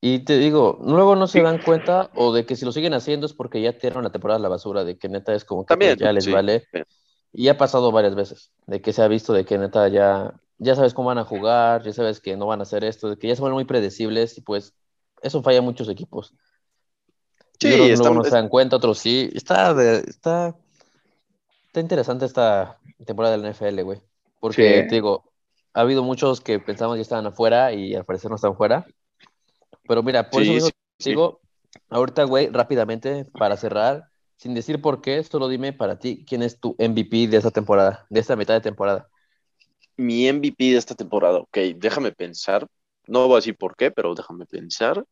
Y 0.00 0.18
te 0.20 0.36
digo, 0.38 0.78
luego 0.84 1.16
no 1.16 1.26
se 1.26 1.40
dan 1.40 1.58
cuenta 1.58 2.10
o 2.14 2.32
de 2.34 2.44
que 2.44 2.56
si 2.56 2.64
lo 2.66 2.72
siguen 2.72 2.92
haciendo 2.92 3.24
es 3.24 3.32
porque 3.32 3.62
ya 3.62 3.78
tiraron 3.78 4.04
la 4.04 4.12
temporada 4.12 4.38
a 4.38 4.42
la 4.42 4.48
basura, 4.50 4.84
de 4.84 4.98
que 4.98 5.08
neta 5.08 5.34
es 5.34 5.44
como 5.46 5.64
que 5.64 5.68
También, 5.72 5.96
ya 5.96 6.12
les 6.12 6.24
sí. 6.24 6.30
vale. 6.30 6.66
Y 7.32 7.48
ha 7.48 7.56
pasado 7.56 7.90
varias 7.90 8.14
veces, 8.14 8.52
de 8.66 8.82
que 8.82 8.92
se 8.92 9.00
ha 9.02 9.08
visto 9.08 9.32
de 9.32 9.44
que 9.46 9.56
neta 9.56 9.88
ya, 9.88 10.34
ya 10.58 10.76
sabes 10.76 10.92
cómo 10.92 11.08
van 11.08 11.18
a 11.18 11.24
jugar, 11.24 11.82
ya 11.84 11.92
sabes 11.92 12.20
que 12.20 12.36
no 12.36 12.46
van 12.46 12.60
a 12.60 12.64
hacer 12.64 12.84
esto, 12.84 13.08
de 13.10 13.16
que 13.16 13.28
ya 13.28 13.34
se 13.34 13.40
vuelven 13.40 13.54
muy 13.54 13.64
predecibles 13.64 14.36
y 14.36 14.42
pues 14.42 14.74
eso 15.22 15.42
falla 15.42 15.60
a 15.60 15.62
muchos 15.62 15.88
equipos. 15.88 16.34
Sí, 17.58 17.68
está- 17.68 17.96
luego 18.02 18.14
no 18.16 18.24
se 18.24 18.30
dan 18.30 18.48
cuenta, 18.50 18.76
otros 18.76 18.98
sí. 18.98 19.30
Está, 19.32 19.72
de- 19.72 20.00
está, 20.06 20.54
está 21.74 21.80
interesante 21.80 22.24
esta 22.24 22.78
temporada 23.04 23.36
del 23.36 23.52
NFL, 23.52 23.82
güey. 23.82 24.00
Porque, 24.38 24.82
Sí. 24.82 24.88
te 24.88 24.94
digo, 24.94 25.32
ha 25.72 25.80
habido 25.80 26.04
muchos 26.04 26.40
que 26.40 26.60
pensamos 26.60 26.94
que 26.94 27.02
estaban 27.02 27.26
afuera 27.26 27.72
y 27.72 27.96
al 27.96 28.04
parecer 28.04 28.30
no 28.30 28.36
están 28.36 28.56
fuera. 28.56 28.86
Pero 29.88 30.04
mira, 30.04 30.30
por 30.30 30.44
Sí, 30.44 30.50
eso 30.50 30.54
mismo 30.54 30.68
sí, 31.00 31.10
digo, 31.10 31.40
ahorita, 31.90 32.22
güey, 32.24 32.48
rápidamente, 32.48 33.24
para 33.24 33.56
cerrar, 33.56 34.04
sin 34.36 34.54
decir 34.54 34.80
por 34.80 35.00
qué, 35.00 35.24
solo 35.24 35.48
dime 35.48 35.72
para 35.72 35.98
ti, 35.98 36.24
¿quién 36.24 36.44
es 36.44 36.60
tu 36.60 36.76
MVP 36.78 37.26
de 37.26 37.38
esta 37.38 37.50
temporada, 37.50 38.06
de 38.08 38.20
esta 38.20 38.36
mitad 38.36 38.54
de 38.54 38.60
temporada? 38.60 39.08
mi 39.96 40.28
MVP 40.28 40.70
de 40.72 40.76
esta 40.76 40.94
temporada, 40.94 41.38
ok, 41.38 41.58
déjame 41.76 42.12
pensar. 42.12 42.68
No 43.06 43.26
voy 43.26 43.34
a 43.34 43.36
decir 43.36 43.56
por 43.56 43.74
qué, 43.74 43.90
pero 43.90 44.14
déjame 44.14 44.46
pensar. 44.46 45.04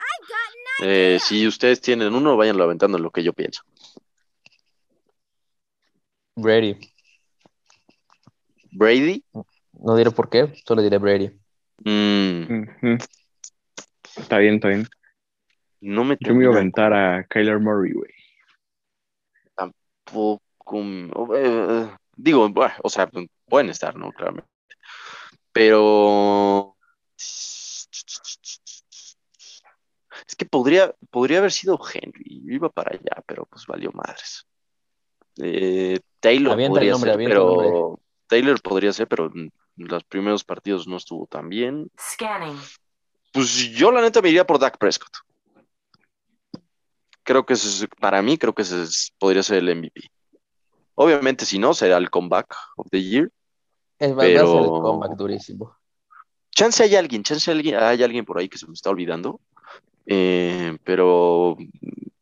Eh, 0.82 1.18
si 1.20 1.44
ustedes 1.46 1.80
tienen 1.80 2.14
uno, 2.14 2.36
váyanlo 2.36 2.64
aventando 2.64 2.98
en 2.98 3.02
lo 3.04 3.10
que 3.10 3.22
yo 3.24 3.32
pienso. 3.32 3.62
Brady. 6.36 6.78
Brady. 8.72 9.24
No 9.72 9.96
diré 9.96 10.10
por 10.10 10.28
qué, 10.28 10.52
solo 10.64 10.82
diré 10.82 10.98
Brady. 10.98 11.30
Mm. 11.84 12.98
Está 14.16 14.38
bien, 14.38 14.54
está 14.54 14.68
bien. 14.68 14.86
No 15.80 16.04
me 16.04 16.16
Yo 16.20 16.34
me 16.34 16.44
iba 16.44 16.54
a 16.54 16.56
aventar 16.56 16.92
a 16.92 17.26
Kyler 17.26 17.58
Murray, 17.58 17.92
güey. 17.92 18.10
poco. 20.04 20.42
eh, 21.34 21.90
digo, 22.16 22.48
bueno, 22.50 22.74
o 22.82 22.88
sea, 22.88 23.10
pueden 23.46 23.70
estar, 23.70 23.96
¿no? 23.96 24.12
Claramente. 24.12 24.48
Pero. 25.52 26.76
Es 27.16 27.88
que 30.36 30.46
podría, 30.46 30.94
podría 31.10 31.38
haber 31.38 31.52
sido 31.52 31.78
Henry. 31.92 32.42
Yo 32.44 32.54
iba 32.54 32.68
para 32.68 32.94
allá, 32.94 33.22
pero 33.26 33.46
pues 33.46 33.66
valió 33.66 33.90
madres. 33.92 34.46
Eh, 35.40 36.00
Taylor 36.20 36.52
Avienta 36.52 36.80
el 36.80 36.90
podría 36.90 36.92
nombre, 36.92 37.10
ser, 37.14 37.24
pero. 37.24 38.00
Taylor 38.26 38.60
podría 38.62 38.92
ser, 38.92 39.08
pero 39.08 39.26
en 39.34 39.52
los 39.76 40.04
primeros 40.04 40.44
partidos 40.44 40.86
no 40.86 40.96
estuvo 40.96 41.26
tan 41.26 41.48
bien. 41.48 41.90
Scanning. 41.98 42.58
Pues 43.32 43.70
yo 43.72 43.90
la 43.92 44.00
neta 44.02 44.20
me 44.22 44.28
iría 44.28 44.46
por 44.46 44.58
Dak 44.58 44.78
Prescott. 44.78 45.12
Creo 47.24 47.46
que 47.46 47.54
ese 47.54 47.68
es- 47.68 47.88
para 48.00 48.20
mí, 48.22 48.36
creo 48.36 48.52
que 48.54 48.62
ese 48.62 48.82
es- 48.82 49.12
podría 49.18 49.42
ser 49.42 49.58
el 49.58 49.68
MVP. 49.70 50.10
Obviamente, 50.94 51.44
si 51.46 51.58
no, 51.58 51.72
será 51.74 51.96
el 51.96 52.10
comeback 52.10 52.54
of 52.76 52.86
the 52.90 53.02
year. 53.02 53.30
Es, 53.98 54.10
va, 54.12 54.16
va 54.16 54.22
a 54.22 54.26
ser 54.26 54.32
el 54.36 54.40
Pero- 54.42 54.80
comeback 54.82 55.16
durísimo. 55.16 55.76
Chance 56.50 56.82
hay 56.82 56.96
alguien, 56.96 57.22
chance 57.22 57.50
hay 57.50 57.56
alguien, 57.56 57.76
hay 57.76 58.02
alguien 58.02 58.24
por 58.24 58.38
ahí 58.38 58.48
que 58.48 58.58
se 58.58 58.66
me 58.66 58.74
está 58.74 58.90
olvidando. 58.90 59.40
Eh, 60.04 60.76
pero 60.84 61.56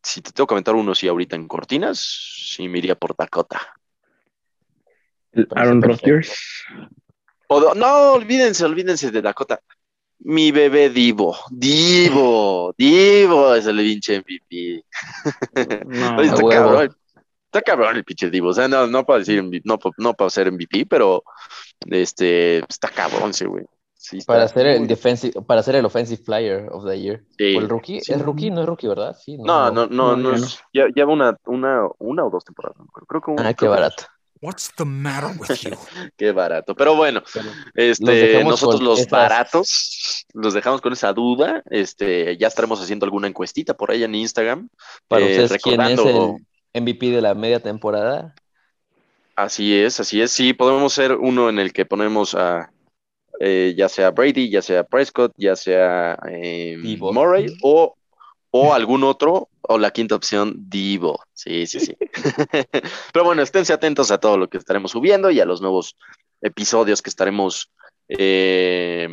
si 0.02 0.22
te 0.22 0.32
tengo 0.32 0.46
que 0.46 0.52
comentar 0.52 0.74
uno, 0.74 0.94
sí, 0.94 1.08
ahorita 1.08 1.36
en 1.36 1.48
cortinas, 1.48 1.98
sí 1.98 2.68
me 2.68 2.78
iría 2.78 2.94
por 2.94 3.16
Dakota. 3.16 3.60
El 5.32 5.46
Aaron. 5.54 5.82
Rodgers. 5.82 6.64
O 7.48 7.74
no, 7.74 8.12
olvídense, 8.12 8.64
olvídense 8.64 9.10
de 9.10 9.22
Dakota. 9.22 9.60
Mi 10.20 10.52
bebé 10.52 10.90
Divo, 10.90 11.36
Divo, 11.50 12.74
Divo 12.78 13.54
es 13.54 13.66
el 13.66 13.78
pinche 13.78 14.20
MVP. 14.20 14.84
No, 15.86 16.20
está 16.22 16.48
cabrón. 16.48 16.96
Está 17.46 17.62
cabrón 17.62 17.96
el 17.96 18.04
pinche 18.04 18.30
Divo. 18.30 18.50
O 18.50 18.54
sea, 18.54 18.68
no, 18.68 18.86
no 18.86 19.04
para 19.04 19.20
decir 19.20 19.42
no, 19.64 19.78
no 19.98 20.14
para 20.14 20.30
ser 20.30 20.52
MVP, 20.52 20.86
pero 20.86 21.24
este 21.86 22.58
está 22.68 22.88
cabrón 22.88 23.30
ese 23.30 23.46
güey. 23.46 23.64
Sí, 24.02 24.18
Para 24.26 24.48
ser 24.48 24.66
el 24.66 24.86
defensive, 24.86 25.42
para 25.42 25.62
ser 25.62 25.74
el 25.76 25.84
offensive 25.84 26.22
player 26.24 26.66
of 26.72 26.86
the 26.86 26.98
year. 26.98 27.22
Sí. 27.36 27.54
O 27.54 27.60
el 27.60 27.68
rookie, 27.68 28.00
Sí. 28.00 28.14
es 28.14 28.22
rookie, 28.22 28.50
no 28.50 28.62
es 28.62 28.66
rookie, 28.66 28.88
¿verdad? 28.88 29.14
Sí, 29.14 29.36
No, 29.36 29.70
no, 29.70 29.86
no, 29.86 30.16
No, 30.16 30.16
no, 30.16 30.30
ya 30.30 30.36
es- 30.36 30.60
ya 30.72 30.86
lleva 30.94 31.12
una, 31.12 31.36
una, 31.44 31.86
una 31.98 32.24
o 32.24 32.30
dos 32.30 32.42
temporadas. 32.42 32.78
no 32.78 32.84
me 32.84 32.88
acuerdo. 32.88 33.06
Creo 33.06 33.20
que 33.20 33.30
una- 33.32 33.48
Ah, 33.48 33.52
qué 33.54 33.68
barato. 33.68 34.04
What's 34.40 34.72
the 34.74 34.86
matter 34.86 35.38
with 35.38 35.54
you? 35.60 35.70
Qué 36.16 36.32
barato. 36.32 36.74
Pero 36.74 36.96
bueno, 36.96 37.22
este, 37.74 38.42
nosotros 38.42 38.80
los 38.80 39.00
esas- 39.00 39.10
baratos 39.10 40.24
los 40.32 40.54
dejamos 40.54 40.80
con 40.80 40.94
esa 40.94 41.12
duda. 41.12 41.62
Este, 41.68 42.38
ya 42.38 42.48
estaremos 42.48 42.80
haciendo 42.80 43.04
alguna 43.04 43.28
encuestita 43.28 43.74
por 43.74 43.90
ahí 43.90 44.02
en 44.02 44.14
Instagram. 44.14 44.70
Para 45.08 45.26
Eh, 45.26 45.30
ustedes, 45.42 45.62
¿quién 45.62 45.78
es 45.82 45.90
recordando- 45.98 46.36
el 46.72 46.82
MVP 46.84 47.10
de 47.10 47.20
la 47.20 47.34
media 47.34 47.60
temporada? 47.60 48.34
Así 49.36 49.76
es, 49.76 50.00
así 50.00 50.22
es. 50.22 50.30
Sí, 50.32 50.54
podemos 50.54 50.94
ser 50.94 51.12
uno 51.16 51.50
en 51.50 51.58
el 51.58 51.74
que 51.74 51.84
ponemos 51.84 52.34
a 52.34 52.70
eh, 53.40 53.74
ya 53.76 53.88
sea 53.88 54.10
Brady, 54.10 54.50
ya 54.50 54.60
sea 54.60 54.84
Prescott, 54.84 55.32
ya 55.36 55.56
sea 55.56 56.18
eh. 56.28 56.76
Murray 57.00 57.46
o, 57.62 57.96
o 58.50 58.74
algún 58.74 59.02
otro, 59.02 59.48
o 59.62 59.78
la 59.78 59.90
quinta 59.92 60.14
opción, 60.14 60.54
Divo. 60.68 61.24
Sí, 61.32 61.66
sí, 61.66 61.80
sí. 61.80 61.96
Pero 63.12 63.24
bueno, 63.24 63.40
esténse 63.40 63.72
atentos 63.72 64.10
a 64.10 64.18
todo 64.18 64.36
lo 64.36 64.50
que 64.50 64.58
estaremos 64.58 64.90
subiendo 64.90 65.30
y 65.30 65.40
a 65.40 65.46
los 65.46 65.62
nuevos 65.62 65.96
episodios 66.42 67.00
que 67.00 67.08
estaremos 67.08 67.70
eh, 68.08 69.08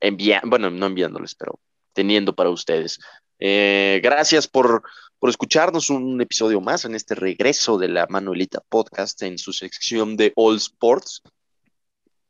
enviando, 0.00 0.50
bueno, 0.50 0.70
no 0.70 0.86
enviándoles, 0.86 1.34
pero 1.34 1.58
teniendo 1.92 2.34
para 2.34 2.50
ustedes. 2.50 2.98
Eh, 3.38 4.00
gracias 4.02 4.46
por, 4.46 4.82
por 5.18 5.30
escucharnos 5.30 5.88
un 5.88 6.20
episodio 6.20 6.60
más 6.60 6.84
en 6.84 6.94
este 6.94 7.14
regreso 7.14 7.78
de 7.78 7.88
la 7.88 8.06
Manuelita 8.08 8.60
Podcast 8.68 9.22
en 9.22 9.38
su 9.38 9.52
sección 9.52 10.16
de 10.16 10.32
All 10.36 10.56
Sports. 10.56 11.22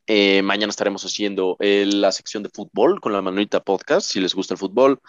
Eh, 0.07 0.41
mañana 0.41 0.69
estaremos 0.71 1.03
haciendo 1.05 1.55
eh, 1.59 1.85
la 1.87 2.11
sección 2.11 2.43
de 2.43 2.49
fútbol 2.49 2.99
con 2.99 3.13
la 3.13 3.21
Manuelita 3.21 3.61
Podcast. 3.61 4.09
Si 4.11 4.19
les 4.19 4.33
gusta 4.35 4.53
el 4.55 4.57
fútbol, 4.57 4.99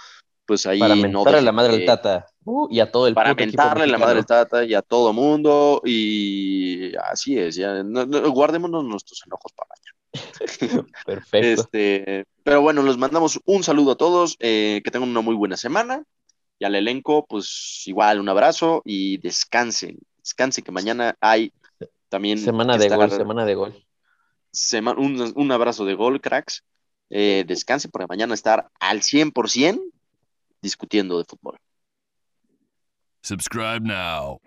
pues 0.47 0.67
ahí 0.67 0.79
Para 0.81 0.95
mentarle 0.97 1.43
la 1.43 1.53
madre 1.53 1.77
del 1.79 1.87
Tata. 1.87 2.27
Uh, 2.45 2.69
y 2.71 2.81
a 2.81 2.91
todo 2.91 3.07
el 3.07 3.15
para 3.15 3.35
mentarle 3.35 3.87
la 3.87 3.99
madre 3.99 4.17
del. 4.17 4.27
Tata 4.27 4.65
y 4.65 4.75
a 4.75 4.83
todo 4.83 5.13
mundo. 5.13 5.81
Y 5.85 6.95
así 6.97 7.39
es, 7.39 7.57
ya 7.57 7.83
no- 7.83 8.07
no, 8.07 8.31
guardémonos 8.31 8.85
nuestros 8.85 9.23
enojos 9.27 9.53
para 9.53 9.69
mañana. 9.71 10.87
Perfecto. 11.07 11.63
Este, 11.63 12.27
pero 12.43 12.61
bueno, 12.61 12.83
les 12.83 12.99
mandamos 12.99 13.41
un 13.45 13.63
saludo 13.63 13.93
a 13.93 13.97
todos, 13.97 14.37
eh, 14.41 14.83
que 14.85 14.91
tengan 14.91 15.09
una 15.09 15.21
muy 15.21 15.35
buena 15.35 15.57
semana. 15.57 16.05
Y 16.59 16.65
al 16.65 16.75
elenco, 16.77 17.27
pues 17.27 17.83
igual 17.87 18.21
un 18.21 18.29
abrazo 18.29 18.83
y 18.85 19.17
descansen. 19.19 19.99
Descansen, 20.19 20.63
que 20.63 20.71
mañana 20.71 21.17
hay 21.21 21.53
también 22.09 22.39
Semana 22.39 22.77
de 22.79 22.87
estar- 22.87 22.99
gol, 22.99 23.11
semana 23.11 23.45
de 23.45 23.55
gol. 23.55 23.85
Un, 24.97 25.53
abrazo 25.53 25.85
de 25.85 25.95
gol, 25.95 26.21
cracks. 26.21 26.65
Eh, 27.11 27.45
descansen 27.47 27.91
porque 27.91 28.07
mañana 28.09 28.35
estar 28.35 28.71
al 28.81 29.03
100% 29.03 29.81
discutiendo 30.63 31.19
de 31.19 31.25
fútbol. 31.25 31.59
Subscribe 33.23 33.81
now. 33.81 34.41